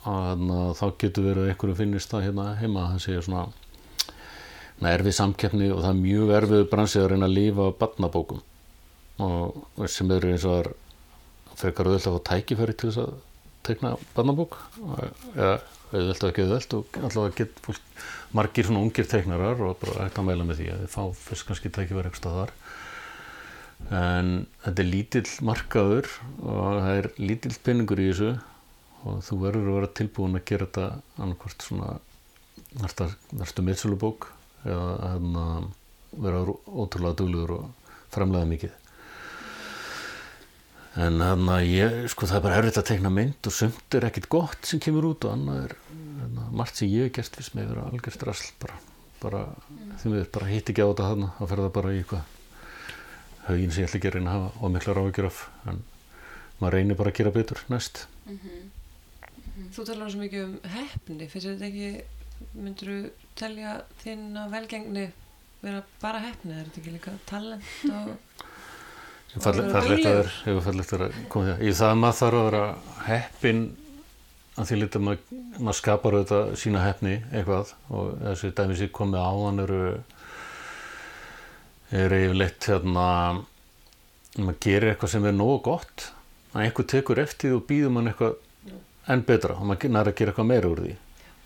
að 0.05 0.49
þá 0.79 0.87
getur 1.01 1.29
verið 1.29 1.45
að 1.45 1.53
einhverjum 1.53 1.79
finnist 1.79 2.11
það 2.13 2.27
hérna 2.27 2.47
heima 2.61 2.89
það 2.93 3.05
sé 3.05 3.21
svona 3.25 3.45
na, 4.81 4.91
erfið 4.93 5.17
samkeppni 5.19 5.71
og 5.73 5.83
það 5.83 5.91
er 5.91 6.01
mjög 6.01 6.33
erfið 6.39 6.65
bransið 6.73 7.05
að 7.05 7.11
reyna 7.13 7.29
að 7.29 7.37
lifa 7.39 7.69
á 7.69 7.79
barnabókum. 7.81 8.43
Og 9.25 9.87
sem 9.91 10.11
eru 10.11 10.33
eins 10.35 10.47
og 10.49 10.59
það 10.59 11.61
frekar 11.61 11.91
auðvelt 11.91 12.09
að 12.11 12.17
fá 12.17 12.27
tækifæri 12.31 12.77
til 12.77 12.91
þess 12.91 13.03
að 13.05 13.17
teikna 13.65 13.95
barnabók. 14.17 14.59
Eða 15.35 15.57
auðvelt 15.95 16.25
og 16.25 16.31
ekki 16.31 16.47
auðvelt 16.47 16.79
og 16.79 16.99
alltaf 17.01 17.37
get 17.39 17.61
fólk, 17.65 17.85
margir 18.35 18.69
svona 18.69 18.83
ungir 18.85 19.09
teiknarar 19.09 19.61
og 19.63 19.79
bara 19.83 20.09
hægt 20.09 20.19
að 20.19 20.29
mæla 20.29 20.49
með 20.49 20.61
því 20.61 20.73
að 20.75 20.83
þið 20.85 20.97
fá 20.97 21.05
fyrst 21.23 21.49
kannski 21.49 21.71
tækifæri 21.71 22.11
eitthvað 22.11 22.23
staðar. 22.23 22.57
En 23.95 24.35
þetta 24.65 24.83
er 24.83 24.91
lítill 24.91 25.29
markaður 25.45 26.11
og 26.43 26.83
það 26.83 26.99
er 26.99 27.09
lítill 27.21 27.55
peningur 27.65 28.03
í 28.03 28.11
þessu 28.11 28.35
og 29.05 29.21
þú 29.25 29.39
verður 29.43 29.71
að 29.71 29.79
vera 29.79 29.95
tilbúin 30.01 30.39
að 30.39 30.47
gera 30.49 30.69
þetta 30.69 30.87
annarkvort 31.21 31.67
svona 31.67 31.91
næstu 32.81 33.65
meðsölubók 33.65 34.31
eða 34.65 35.11
hérna, 35.13 35.45
vera 36.25 36.41
ótrúlega 36.45 37.19
duglegur 37.21 37.55
og 37.59 37.93
framlega 38.15 38.49
mikið. 38.49 38.81
En 41.05 41.19
þannig 41.19 41.53
að 41.57 41.69
ég, 41.73 41.97
sko 42.13 42.29
það 42.31 42.39
er 42.39 42.45
bara 42.45 42.59
erfitt 42.61 42.79
að 42.79 42.89
tekna 42.93 43.11
mynd 43.11 43.49
og 43.51 43.55
sumt 43.55 43.97
er 43.99 44.07
ekkit 44.09 44.29
gott 44.31 44.69
sem 44.69 44.83
kemur 44.83 45.09
út 45.11 45.27
og 45.27 45.35
annað 45.35 45.65
er 45.65 45.75
hérna, 46.21 46.45
margt 46.55 46.79
sem 46.79 46.91
ég 46.93 47.09
hef 47.09 47.17
gert 47.19 47.39
fyrst 47.41 47.57
með 47.59 47.73
vera 47.73 47.89
algjörst 47.91 48.23
rasl 48.29 48.53
bara, 48.63 48.79
bara 49.23 49.43
því 49.99 50.13
miður 50.13 50.31
bara 50.39 50.53
hitt 50.53 50.71
ekki 50.71 50.87
á 50.87 50.91
þetta 50.93 51.09
þarna 51.11 51.33
að 51.35 51.51
ferða 51.51 51.73
bara 51.75 51.91
í 51.91 51.99
eitthvað 51.99 52.31
högin 53.49 53.75
sem 53.75 53.83
ég 53.83 53.91
ætla 53.91 54.01
ekki 54.01 54.11
að 54.13 54.17
reyna 54.19 54.31
að 54.31 54.39
hafa 54.39 54.63
og 54.63 54.75
mikla 54.77 54.97
ráðgjur 55.01 55.29
af 55.33 55.43
en 55.73 55.83
maður 56.61 56.79
reynir 56.79 57.01
bara 57.01 57.11
að 57.11 57.19
gera 57.19 57.35
betur 57.35 57.65
næst 57.75 58.05
Þú 59.55 59.85
talar 59.87 60.11
svo 60.11 60.23
mikið 60.25 60.47
um 60.49 60.55
heppni, 60.73 61.29
finnst 61.31 61.47
þetta 61.47 61.69
ekki, 61.69 61.91
myndur 62.59 62.91
þú 62.91 62.97
telja 63.39 63.75
þína 64.03 64.49
velgengni 64.51 65.05
vera 65.65 65.85
bara 66.03 66.23
heppni, 66.25 66.57
er 66.57 66.67
þetta 66.67 66.83
ekki 66.83 66.95
líka 66.97 67.15
talent 67.29 67.71
og... 67.95 68.11
að 69.39 69.61
duglegur. 69.63 70.35
er 70.51 70.61
fallegt 70.67 70.95
að 70.99 71.17
koma 71.31 71.55
því 71.55 71.71
í 71.71 71.77
það 71.79 71.93
að 71.93 72.01
maður 72.03 72.19
þarf 72.21 72.41
að 72.41 72.49
vera 72.49 72.65
heppin 73.07 73.63
að 74.55 74.69
því 74.69 74.79
lítið 74.81 75.05
maður, 75.07 75.39
maður 75.59 75.79
skapar 75.81 76.17
auðvitað 76.19 76.53
sína 76.63 76.83
heppni 76.85 77.15
eitthvað. 77.31 77.73
Og 77.91 78.11
þessi 78.21 78.51
dæmi 78.59 78.79
sem 78.79 78.93
komið 78.95 79.23
á 79.27 79.33
hann 79.35 79.63
eru 79.65 79.81
eru 81.95 82.21
yfirleitt 82.27 82.69
hérna 82.71 83.09
maður 84.39 84.61
gerir 84.67 84.93
eitthvað 84.93 85.15
sem 85.15 85.27
er 85.31 85.37
nógu 85.37 85.61
gott. 85.71 86.09
Að 86.55 86.67
einhver 86.67 86.91
tekur 86.91 87.23
eftir 87.23 87.57
og 87.57 87.67
býður 87.69 87.95
mann 87.95 88.11
eitthvað 88.11 88.39
enn 89.11 89.25
betra 89.29 89.59
og 89.59 89.67
maður 89.69 89.93
næri 89.93 90.13
að 90.13 90.19
gera 90.21 90.33
eitthvað 90.33 90.51
meira 90.51 90.71
úr 90.71 90.83
því. 90.85 90.95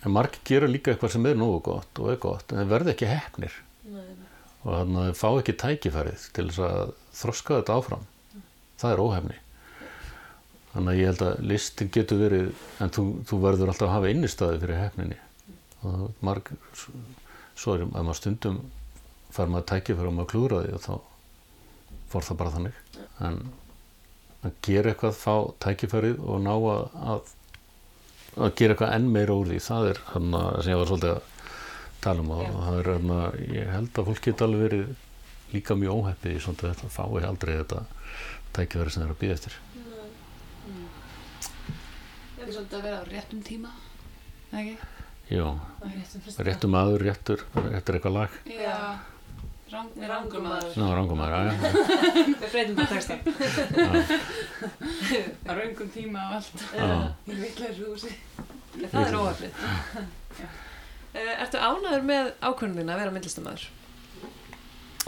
En 0.07 0.15
margir 0.15 0.45
gera 0.47 0.71
líka 0.71 0.93
eitthvað 0.93 1.15
sem 1.17 1.27
er 1.27 1.39
nógu 1.39 1.59
gott 1.71 2.01
og 2.03 2.13
er 2.13 2.21
gott 2.23 2.53
en 2.53 2.61
þeir 2.61 2.73
verða 2.73 2.95
ekki 2.95 3.11
heppnir. 3.11 3.59
Og 4.65 4.71
þannig 4.75 5.01
að 5.01 5.09
þeir 5.09 5.19
fá 5.19 5.29
ekki 5.31 5.57
tækifærið 5.63 6.27
til 6.37 6.47
þess 6.49 6.65
að 6.69 6.95
þroska 7.19 7.61
þetta 7.61 7.79
áfram. 7.79 8.09
Það 8.79 8.95
er 8.95 9.03
óhefni. 9.05 9.39
Þannig 10.73 10.93
að 10.93 11.01
ég 11.01 11.11
held 11.11 11.25
að 11.27 11.47
listin 11.51 11.93
getur 11.95 12.21
verið 12.23 12.51
en 12.85 12.93
þú, 12.95 13.05
þú 13.27 13.41
verður 13.43 13.73
alltaf 13.73 13.89
að 13.89 13.95
hafa 13.97 14.11
innistæði 14.13 14.61
fyrir 14.63 14.83
hefninni 14.83 15.23
og 15.87 16.25
marg 16.27 16.51
svo 17.59 17.75
er 17.75 17.85
að 17.87 17.95
maður 17.95 18.19
stundum 18.19 18.59
fær 19.35 19.51
maður 19.51 19.69
tækifæri 19.73 20.11
og 20.11 20.17
maður 20.17 20.31
klúra 20.33 20.61
því 20.65 20.75
og 20.77 20.85
þá 20.85 20.95
fór 22.13 22.27
það 22.29 22.39
bara 22.41 22.55
þannig. 22.55 22.79
En 23.27 23.41
að 24.47 24.61
gera 24.65 24.93
eitthvað 24.93 25.19
fá 25.19 25.35
tækifærið 25.65 26.21
og 26.23 26.43
ná 26.45 26.53
að, 26.55 27.33
að 28.39 28.47
að 28.47 28.55
gera 28.61 28.75
eitthvað 28.75 28.95
enn 28.97 29.11
meira 29.15 29.35
úr 29.35 29.51
því 29.51 29.59
það 29.67 29.89
er 29.93 30.01
hann 30.13 30.31
sem 30.63 30.73
ég 30.73 30.81
var 30.81 30.91
svolítið 30.93 31.13
að 31.15 31.23
tala 32.05 32.23
um 32.25 32.31
og 32.37 32.59
það 32.63 32.79
er 32.79 32.91
hann 32.95 33.13
ég 33.59 33.71
held 33.75 33.91
að 33.99 34.09
fólk 34.11 34.23
geta 34.29 34.47
alveg 34.47 34.65
verið 34.69 34.97
líka 35.55 35.77
mjög 35.81 36.03
óheppið 36.03 36.37
í 36.37 36.43
svona 36.45 36.69
þetta 36.69 36.93
fái 36.93 37.25
aldrei 37.27 37.55
þetta 37.57 37.83
tækifæri 38.57 38.95
sem 38.95 39.03
það 39.03 39.09
er 39.09 39.15
að 39.17 39.21
býða 39.25 39.39
eftir 39.39 39.59
Það 42.39 42.47
er 42.47 42.55
svolítið 42.55 42.79
að 42.79 42.85
vera 42.87 42.99
á 43.03 43.05
réttum 43.09 43.41
tíma, 43.45 43.71
ekki? 44.55 44.75
já, 45.29 45.47
réttum 46.47 46.73
maður, 46.73 47.03
réttur 47.05 47.43
réttur 47.67 47.99
eitthvað 47.99 48.15
lag 48.15 48.37
Já, 48.49 48.77
rang, 49.73 49.91
Rangum 50.09 50.47
maður. 50.49 50.79
Ná, 50.81 50.87
rangum 50.97 51.19
maður, 51.21 51.35
já, 51.35 51.41
já. 51.45 51.53
Við 52.41 52.47
breytum 52.55 52.79
bara 52.79 52.89
texta. 52.95 53.19
Á 55.45 55.51
rangum 55.59 55.91
tíma 55.93 56.23
og 56.31 56.39
allt. 56.39 56.65
Já. 56.73 56.87
Í 57.29 57.37
vitlega 57.43 57.75
húsi. 57.83 58.15
Það 58.85 59.03
er 59.03 59.19
óhefnið. 59.19 59.67
Ertu 61.43 61.59
ánæður 61.59 62.07
með 62.07 62.31
ákvörnina 62.45 62.95
að 62.95 63.03
vera 63.03 63.15
myndlistamæður? 63.15 63.69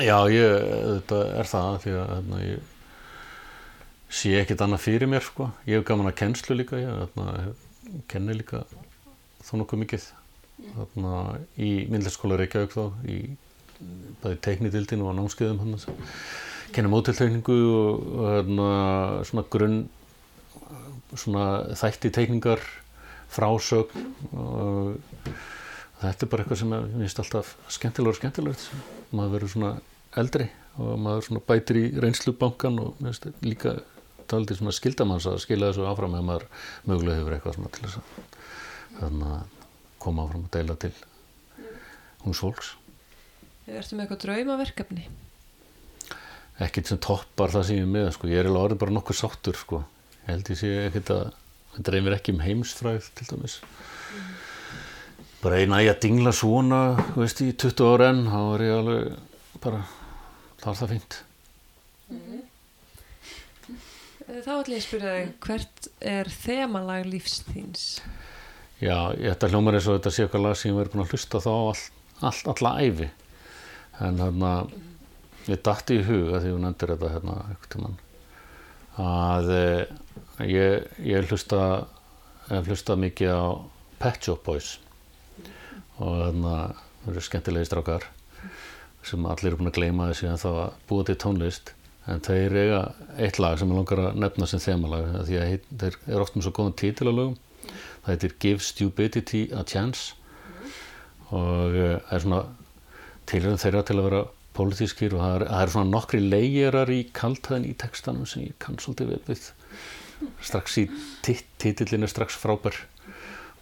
Já, 0.01 0.17
ég, 0.33 0.69
þetta 0.87 1.19
er 1.37 1.51
það 1.51 1.75
því 1.85 1.95
að 2.01 2.13
hérna, 2.15 2.39
ég 2.47 2.77
sé 4.21 4.33
ekkert 4.41 4.65
annað 4.65 4.85
fyrir 4.87 5.11
mér 5.13 5.27
sko. 5.27 5.51
Ég 5.69 5.79
hef 5.79 5.87
gaman 5.91 6.11
að 6.11 6.19
kennslu 6.23 6.57
líka, 6.57 6.81
ég 6.81 6.89
hérna, 6.89 7.53
kenni 8.11 8.39
líka 8.39 8.65
þó 9.45 9.53
nokkuð 9.61 9.83
mikið 9.85 10.09
þarna, 10.75 11.15
í 11.61 11.71
myndlæsskóla 11.93 12.39
Reykjavík 12.41 12.75
þá, 12.75 12.85
í 13.07 13.19
bæði 14.21 14.41
teiknidildinu 14.45 15.07
og 15.09 15.17
námskeiðum 15.17 15.63
hann 15.63 15.79
kenna 16.75 16.91
mótilteikningu 16.93 17.57
og, 17.75 18.03
og 18.17 18.27
hérna, 18.35 18.69
svona 19.29 19.47
grunn 19.53 19.81
svona 21.19 21.47
þætti 21.79 22.13
teikningar 22.15 22.63
frásögn 23.31 24.09
og 24.33 24.97
þetta 26.01 26.27
er 26.27 26.33
bara 26.33 26.45
eitthvað 26.45 26.63
sem 26.63 26.75
ég 26.75 26.97
finnst 26.97 27.23
alltaf 27.23 27.55
skemmtilega 27.71 28.15
og 28.15 28.19
skemmtilegt 28.19 28.67
maður 29.15 29.35
verður 29.37 29.55
svona 29.55 29.73
eldri 30.21 30.49
og 30.81 30.99
maður 31.05 31.41
bætir 31.47 31.81
í 31.81 31.87
reynslubankan 32.03 32.81
og 32.83 33.01
finnst 33.01 33.29
líka 33.45 33.77
taldi 34.31 34.57
svona 34.57 34.75
skildamanns 34.75 35.27
að 35.31 35.41
skila 35.45 35.71
þessu 35.71 35.87
áfram 35.91 36.19
ef 36.19 36.27
maður 36.27 36.47
mögulega 36.87 37.21
hefur 37.21 37.37
eitthvað 37.37 37.57
svona 37.59 37.73
til 37.75 37.87
þess 37.87 38.01
að 38.01 38.37
þannig 39.01 39.33
að 39.37 39.57
koma 40.05 40.27
áfram 40.27 40.47
að 40.47 40.55
deila 40.59 40.79
til 40.85 40.93
húns 42.25 42.45
fólks 42.45 42.77
Ertu 43.71 43.95
með 43.95 44.07
eitthvað 44.07 44.23
draumaverkefni? 44.25 45.05
ekkert 46.61 46.91
sem 46.91 47.01
toppar 47.01 47.53
það 47.55 47.67
sem 47.67 47.79
ég 47.79 47.87
er 47.87 47.93
með 47.95 48.11
sko. 48.17 48.29
ég 48.31 48.41
er 48.41 48.49
alveg 48.51 48.65
orðið 48.67 48.81
bara 48.83 48.97
nokkuð 48.97 49.19
sáttur 49.21 49.59
sko. 49.59 49.83
ég 50.25 50.33
held 50.35 50.51
ég 50.53 50.61
sé 50.61 50.73
ekkert 50.87 51.13
að 51.15 51.23
það 51.75 51.87
dreymir 51.91 52.17
ekki 52.19 52.35
um 52.35 52.43
heimsfræð 52.45 53.09
til 53.19 53.27
dæmis. 53.33 53.59
Bara 55.41 55.61
eina 55.63 55.79
ég 55.81 55.95
að 55.95 56.03
dingla 56.05 56.33
svona 56.37 56.81
veist, 57.17 57.41
í 57.41 57.53
20 57.57 57.87
ára 57.95 58.11
enn 58.13 58.27
þá 58.29 58.41
er 58.59 58.65
ég 58.67 58.75
alveg 58.77 59.61
bara 59.65 59.81
þá 60.61 60.67
er 60.75 60.81
það 60.83 60.91
fínt. 60.95 61.21
Eh, 64.31 64.41
Þá 64.45 64.51
ætlum 64.61 64.75
ég 64.77 64.81
að 64.81 64.85
spyrja 64.87 65.15
þig, 65.17 65.31
hvert 65.47 65.89
er 66.13 66.29
þemalag 66.35 67.07
lífs 67.11 67.41
þíns? 67.49 67.87
já, 68.81 68.97
ég 69.21 69.33
ætla 69.35 69.51
hljómar 69.53 69.77
eins 69.77 69.89
og 69.91 69.99
þetta 69.99 70.13
sé 70.15 70.25
eitthvað 70.25 70.45
lag 70.47 70.55
sem 70.57 70.71
ég 70.71 70.77
verið 70.79 70.93
búin 70.95 71.03
að 71.05 71.11
hlusta 71.13 71.41
þá 71.45 71.51
all, 71.53 71.83
all, 72.31 72.39
alla 72.55 72.71
æfi 72.81 73.09
en 74.01 74.21
hérna 74.23 74.53
ég 75.51 75.61
datti 75.67 75.99
í 75.99 76.05
huga 76.07 76.41
því 76.41 76.55
hún 76.55 76.69
endur 76.71 76.95
þetta 76.95 77.11
hérna 77.13 77.35
að 79.01 79.51
eh, 79.57 79.83
ég, 80.49 80.87
ég 81.05 81.27
hlusta 81.31 81.87
hlusta 82.59 82.97
mikið 82.99 83.31
á 83.31 83.45
Pet 84.01 84.25
Shop 84.25 84.43
Boys. 84.45 84.79
Og 86.01 86.17
þarna 86.17 86.55
það 87.03 87.13
eru 87.13 87.25
skemmtilegi 87.25 87.69
strákar 87.69 88.07
sem 89.07 89.27
allir 89.29 89.53
eru 89.53 89.61
búin 89.61 89.71
að 89.71 89.77
gleyma 89.79 90.09
þessi 90.11 90.29
en 90.29 90.41
þá 90.41 90.49
að 90.51 90.73
búa 90.89 91.07
til 91.07 91.19
tónlist. 91.21 91.75
En 92.11 92.23
þeir 92.25 92.57
eiga 92.57 92.81
eitt 93.21 93.39
lag 93.39 93.59
sem 93.61 93.71
ég 93.71 93.77
langar 93.77 94.03
að 94.03 94.19
nefna 94.21 94.49
sem 94.49 94.63
þemalag 94.63 95.13
því 95.29 95.39
að 95.39 95.53
þeir 95.83 95.99
eru 96.09 96.25
oft 96.25 96.37
með 96.37 96.47
svo 96.47 96.55
góðan 96.57 96.79
títil 96.81 97.13
á 97.13 97.13
lögum. 97.13 97.37
Það 98.01 98.11
heitir 98.15 98.37
Give 98.43 98.65
Stupidity 98.65 99.43
a 99.53 99.65
Chance. 99.69 100.17
Og 101.31 101.77
eh, 101.77 101.97
það 102.09 102.17
er 102.17 102.25
svona 102.25 102.43
tilhörðin 103.31 103.63
þeirra 103.63 103.87
til 103.87 103.99
að 103.99 104.07
vera 104.09 104.23
pólitískir 104.57 105.15
og 105.15 105.23
það 105.23 105.35
er, 105.37 105.47
það 105.53 105.65
er 105.65 105.73
svona 105.77 105.93
nokkri 105.95 106.21
leigerar 106.25 106.91
í 106.91 107.01
kaltaðin 107.15 107.69
í 107.69 107.77
textanum 107.79 108.27
sem 108.27 108.49
ég 108.49 108.57
kann 108.63 108.81
svolítið 108.83 109.13
vel 109.13 109.21
við 109.29 109.45
strax 110.43 110.79
í 110.83 110.87
er 112.09 112.13
strax 112.13 112.39
frábær. 112.41 112.77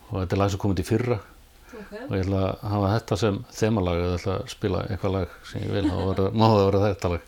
Og 0.08 0.22
þetta 0.22 0.36
er 0.36 0.40
lag 0.42 0.54
sem 0.54 0.62
komið 0.62 0.80
til 0.82 0.88
fyrra. 0.92 1.20
Okay. 1.68 2.00
og 2.08 2.14
ég 2.16 2.22
ætla 2.24 2.38
að 2.48 2.62
hafa 2.72 2.92
þetta 2.94 3.16
sem 3.20 3.38
þemalag 3.52 3.98
eða 4.02 4.14
ætla 4.18 4.36
að 4.38 4.46
spila 4.54 4.78
eitthvað 4.88 5.12
lag 5.18 5.34
sem 5.50 5.62
ég 5.66 5.74
vil. 5.76 5.84
Þá 5.90 5.98
verða- 6.08 6.32
má 6.32 6.46
það 6.48 6.64
vera 6.64 6.84
þetta 6.86 7.10
lag. 7.12 7.22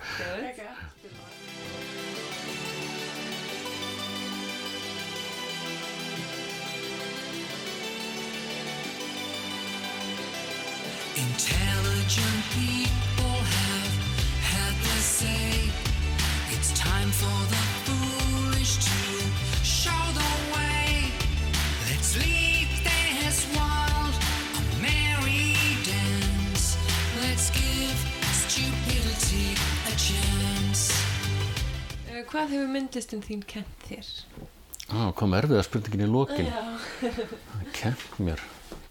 Intelligent 11.17 12.45
people 12.55 13.10
Hvað 32.31 32.55
hefur 32.55 32.71
myndlistin 32.71 33.23
þín 33.27 33.43
kent 33.51 33.85
þér? 33.89 34.09
Á, 34.91 35.11
kom 35.19 35.35
erfiða 35.35 35.65
spurningin 35.67 36.07
í 36.07 36.11
lokin. 36.11 36.51
Kemd 37.79 38.19
mér. 38.23 38.43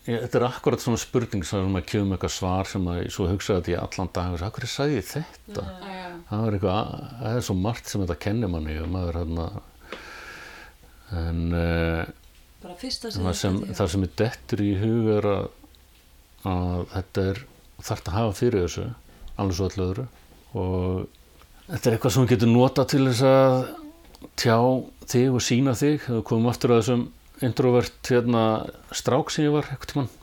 Ég, 0.09 0.23
þetta 0.25 0.39
er 0.39 0.45
akkurat 0.47 0.83
svona 0.83 0.99
spurning 0.99 1.45
sem 1.47 1.67
maður 1.71 1.87
kemur 1.91 2.17
eitthvað 2.17 2.33
svar 2.35 2.69
sem 2.71 2.87
að 2.89 3.01
ég 3.03 3.13
svo 3.15 3.27
hugsaði 3.29 3.59
þetta 3.59 3.73
í 3.73 3.77
allan 3.79 4.11
dag 4.15 4.35
og 4.35 4.55
hvað 4.55 4.71
sagði 4.71 4.97
ég 4.97 5.07
þetta? 5.09 5.65
Já. 5.83 6.05
það 6.29 6.45
er 6.45 6.57
eitthvað, 6.57 6.93
það 7.19 7.35
er 7.39 7.45
svo 7.47 7.55
margt 7.59 7.91
sem 7.91 8.03
þetta 8.05 8.17
kennir 8.25 8.51
manni 8.53 8.77
og 8.79 8.89
maður 8.95 9.19
hérna 9.21 9.47
en 11.19 11.43
Bara 12.59 12.75
fyrsta 12.79 13.11
sem 13.11 13.23
það 13.23 13.37
sem, 13.39 13.59
það 13.77 13.91
sem 13.93 14.05
er 14.07 14.15
dettur 14.19 14.63
í 14.65 14.71
hug 14.81 15.11
er 15.13 15.27
að, 15.31 15.45
að 16.49 16.81
þetta 16.95 17.27
er 17.31 17.43
þarft 17.87 18.09
að 18.11 18.17
hafa 18.17 18.35
fyrir 18.39 18.65
þessu 18.65 18.87
alveg 19.39 19.55
svo 19.55 19.69
öllu 19.69 19.85
öðru. 19.85 20.05
Og 20.59 21.18
þetta 21.69 21.89
er 21.89 21.95
eitthvað 21.95 22.13
sem 22.15 22.25
þú 22.25 22.31
getur 22.33 22.51
nota 22.51 22.85
til 22.89 23.05
þess 23.05 23.23
að 23.29 23.55
tjá 24.39 24.57
þig 25.09 25.35
og 25.37 25.43
sína 25.45 25.75
þig. 25.77 26.05
Við 26.07 26.21
komum 26.27 26.49
aftur 26.51 26.73
að 26.73 26.81
þessum 26.81 27.03
introvert 27.45 28.11
hérna, 28.11 28.43
strák 28.95 29.33
sem 29.33 29.45
ég 29.47 29.55
var 29.55 29.69
eitthvað 29.69 29.91
tímann. 29.93 30.13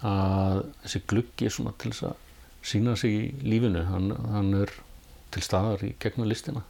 Að 0.00 0.60
þessi 0.84 1.02
gluggi 1.12 1.48
er 1.48 1.54
svona 1.54 1.74
til 1.80 1.92
þess 1.92 2.06
að 2.10 2.68
sína 2.70 2.96
sig 3.00 3.16
í 3.16 3.24
lífinu. 3.44 3.82
Hann, 3.88 4.12
hann 4.32 4.52
er 4.62 4.74
til 5.34 5.42
staðar 5.44 5.82
í 5.86 5.94
gegnum 6.02 6.30
listina. 6.30 6.62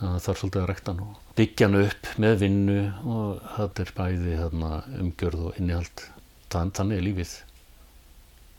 Það 0.00 0.22
þarf 0.24 0.40
svolítið 0.40 0.62
að 0.62 0.70
rekta 0.70 0.94
hann 0.94 1.02
og 1.04 1.34
byggja 1.36 1.66
hann 1.68 1.82
upp 1.82 2.06
með 2.24 2.38
vinnu 2.40 2.78
og 3.04 3.42
þetta 3.56 3.84
er 3.84 3.90
bæði 3.98 4.36
þarna, 4.38 4.70
umgjörð 5.02 5.42
og 5.50 5.58
innihald. 5.60 6.06
Þann, 6.50 6.72
þannig 6.78 7.00
er 7.00 7.04
lífið. 7.04 7.34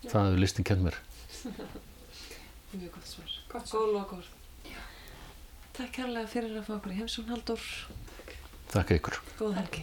Það 0.06 0.28
hefur 0.28 0.44
listin 0.46 0.68
kent 0.70 0.86
mér. 0.86 1.02
Mjög 2.72 2.94
gott 2.94 3.10
svar. 3.10 3.34
Góð 3.52 3.90
lokaord. 3.98 4.30
Takk 5.78 5.94
kærlega 5.96 6.28
fyrir 6.30 6.58
að 6.60 6.66
fá 6.68 6.74
okkur 6.78 6.94
í 6.94 6.98
heimsón 7.00 7.30
Haldur. 7.32 7.64
þakka 8.72 8.98
ykkur 9.00 9.16
Góð 9.40 9.56
helgi. 9.60 9.82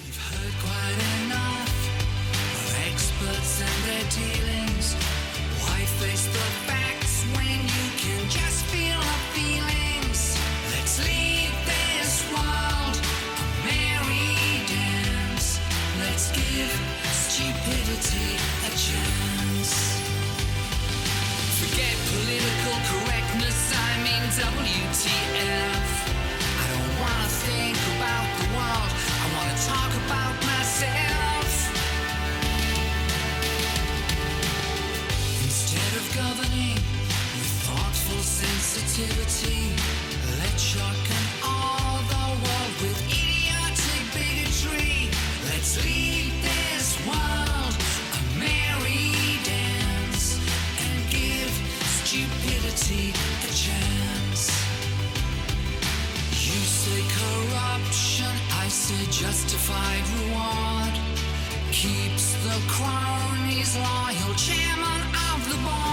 We've 0.00 0.20
heard 0.30 0.56
quite 0.64 1.00
enough 1.20 1.76
of 2.56 2.74
experts 2.88 3.54
and 3.68 3.78
their 3.88 4.06
dealings. 4.16 4.94
Why 5.60 5.78
face 6.00 6.26
the 6.34 6.69
WTF. 24.40 25.88
I 26.62 26.66
don't 26.72 26.92
wanna 27.02 27.28
think 27.44 27.76
about 27.96 28.28
the 28.40 28.46
world, 28.56 28.90
I 29.20 29.26
wanna 29.36 29.56
talk 29.68 29.92
about 30.06 30.34
myself. 30.48 31.48
Instead 35.44 35.92
of 36.00 36.04
governing 36.16 36.76
with 37.36 37.52
thoughtful 37.68 38.22
sensitivity, 38.22 39.60
let's 40.40 40.62
shotgun 40.62 40.99
justified 59.70 60.06
reward. 60.18 60.94
Keeps 61.72 62.34
the 62.44 62.56
cronies 62.68 63.76
loyal, 63.76 64.34
chairman 64.34 65.00
of 65.32 65.48
the 65.48 65.56
board. 65.62 65.89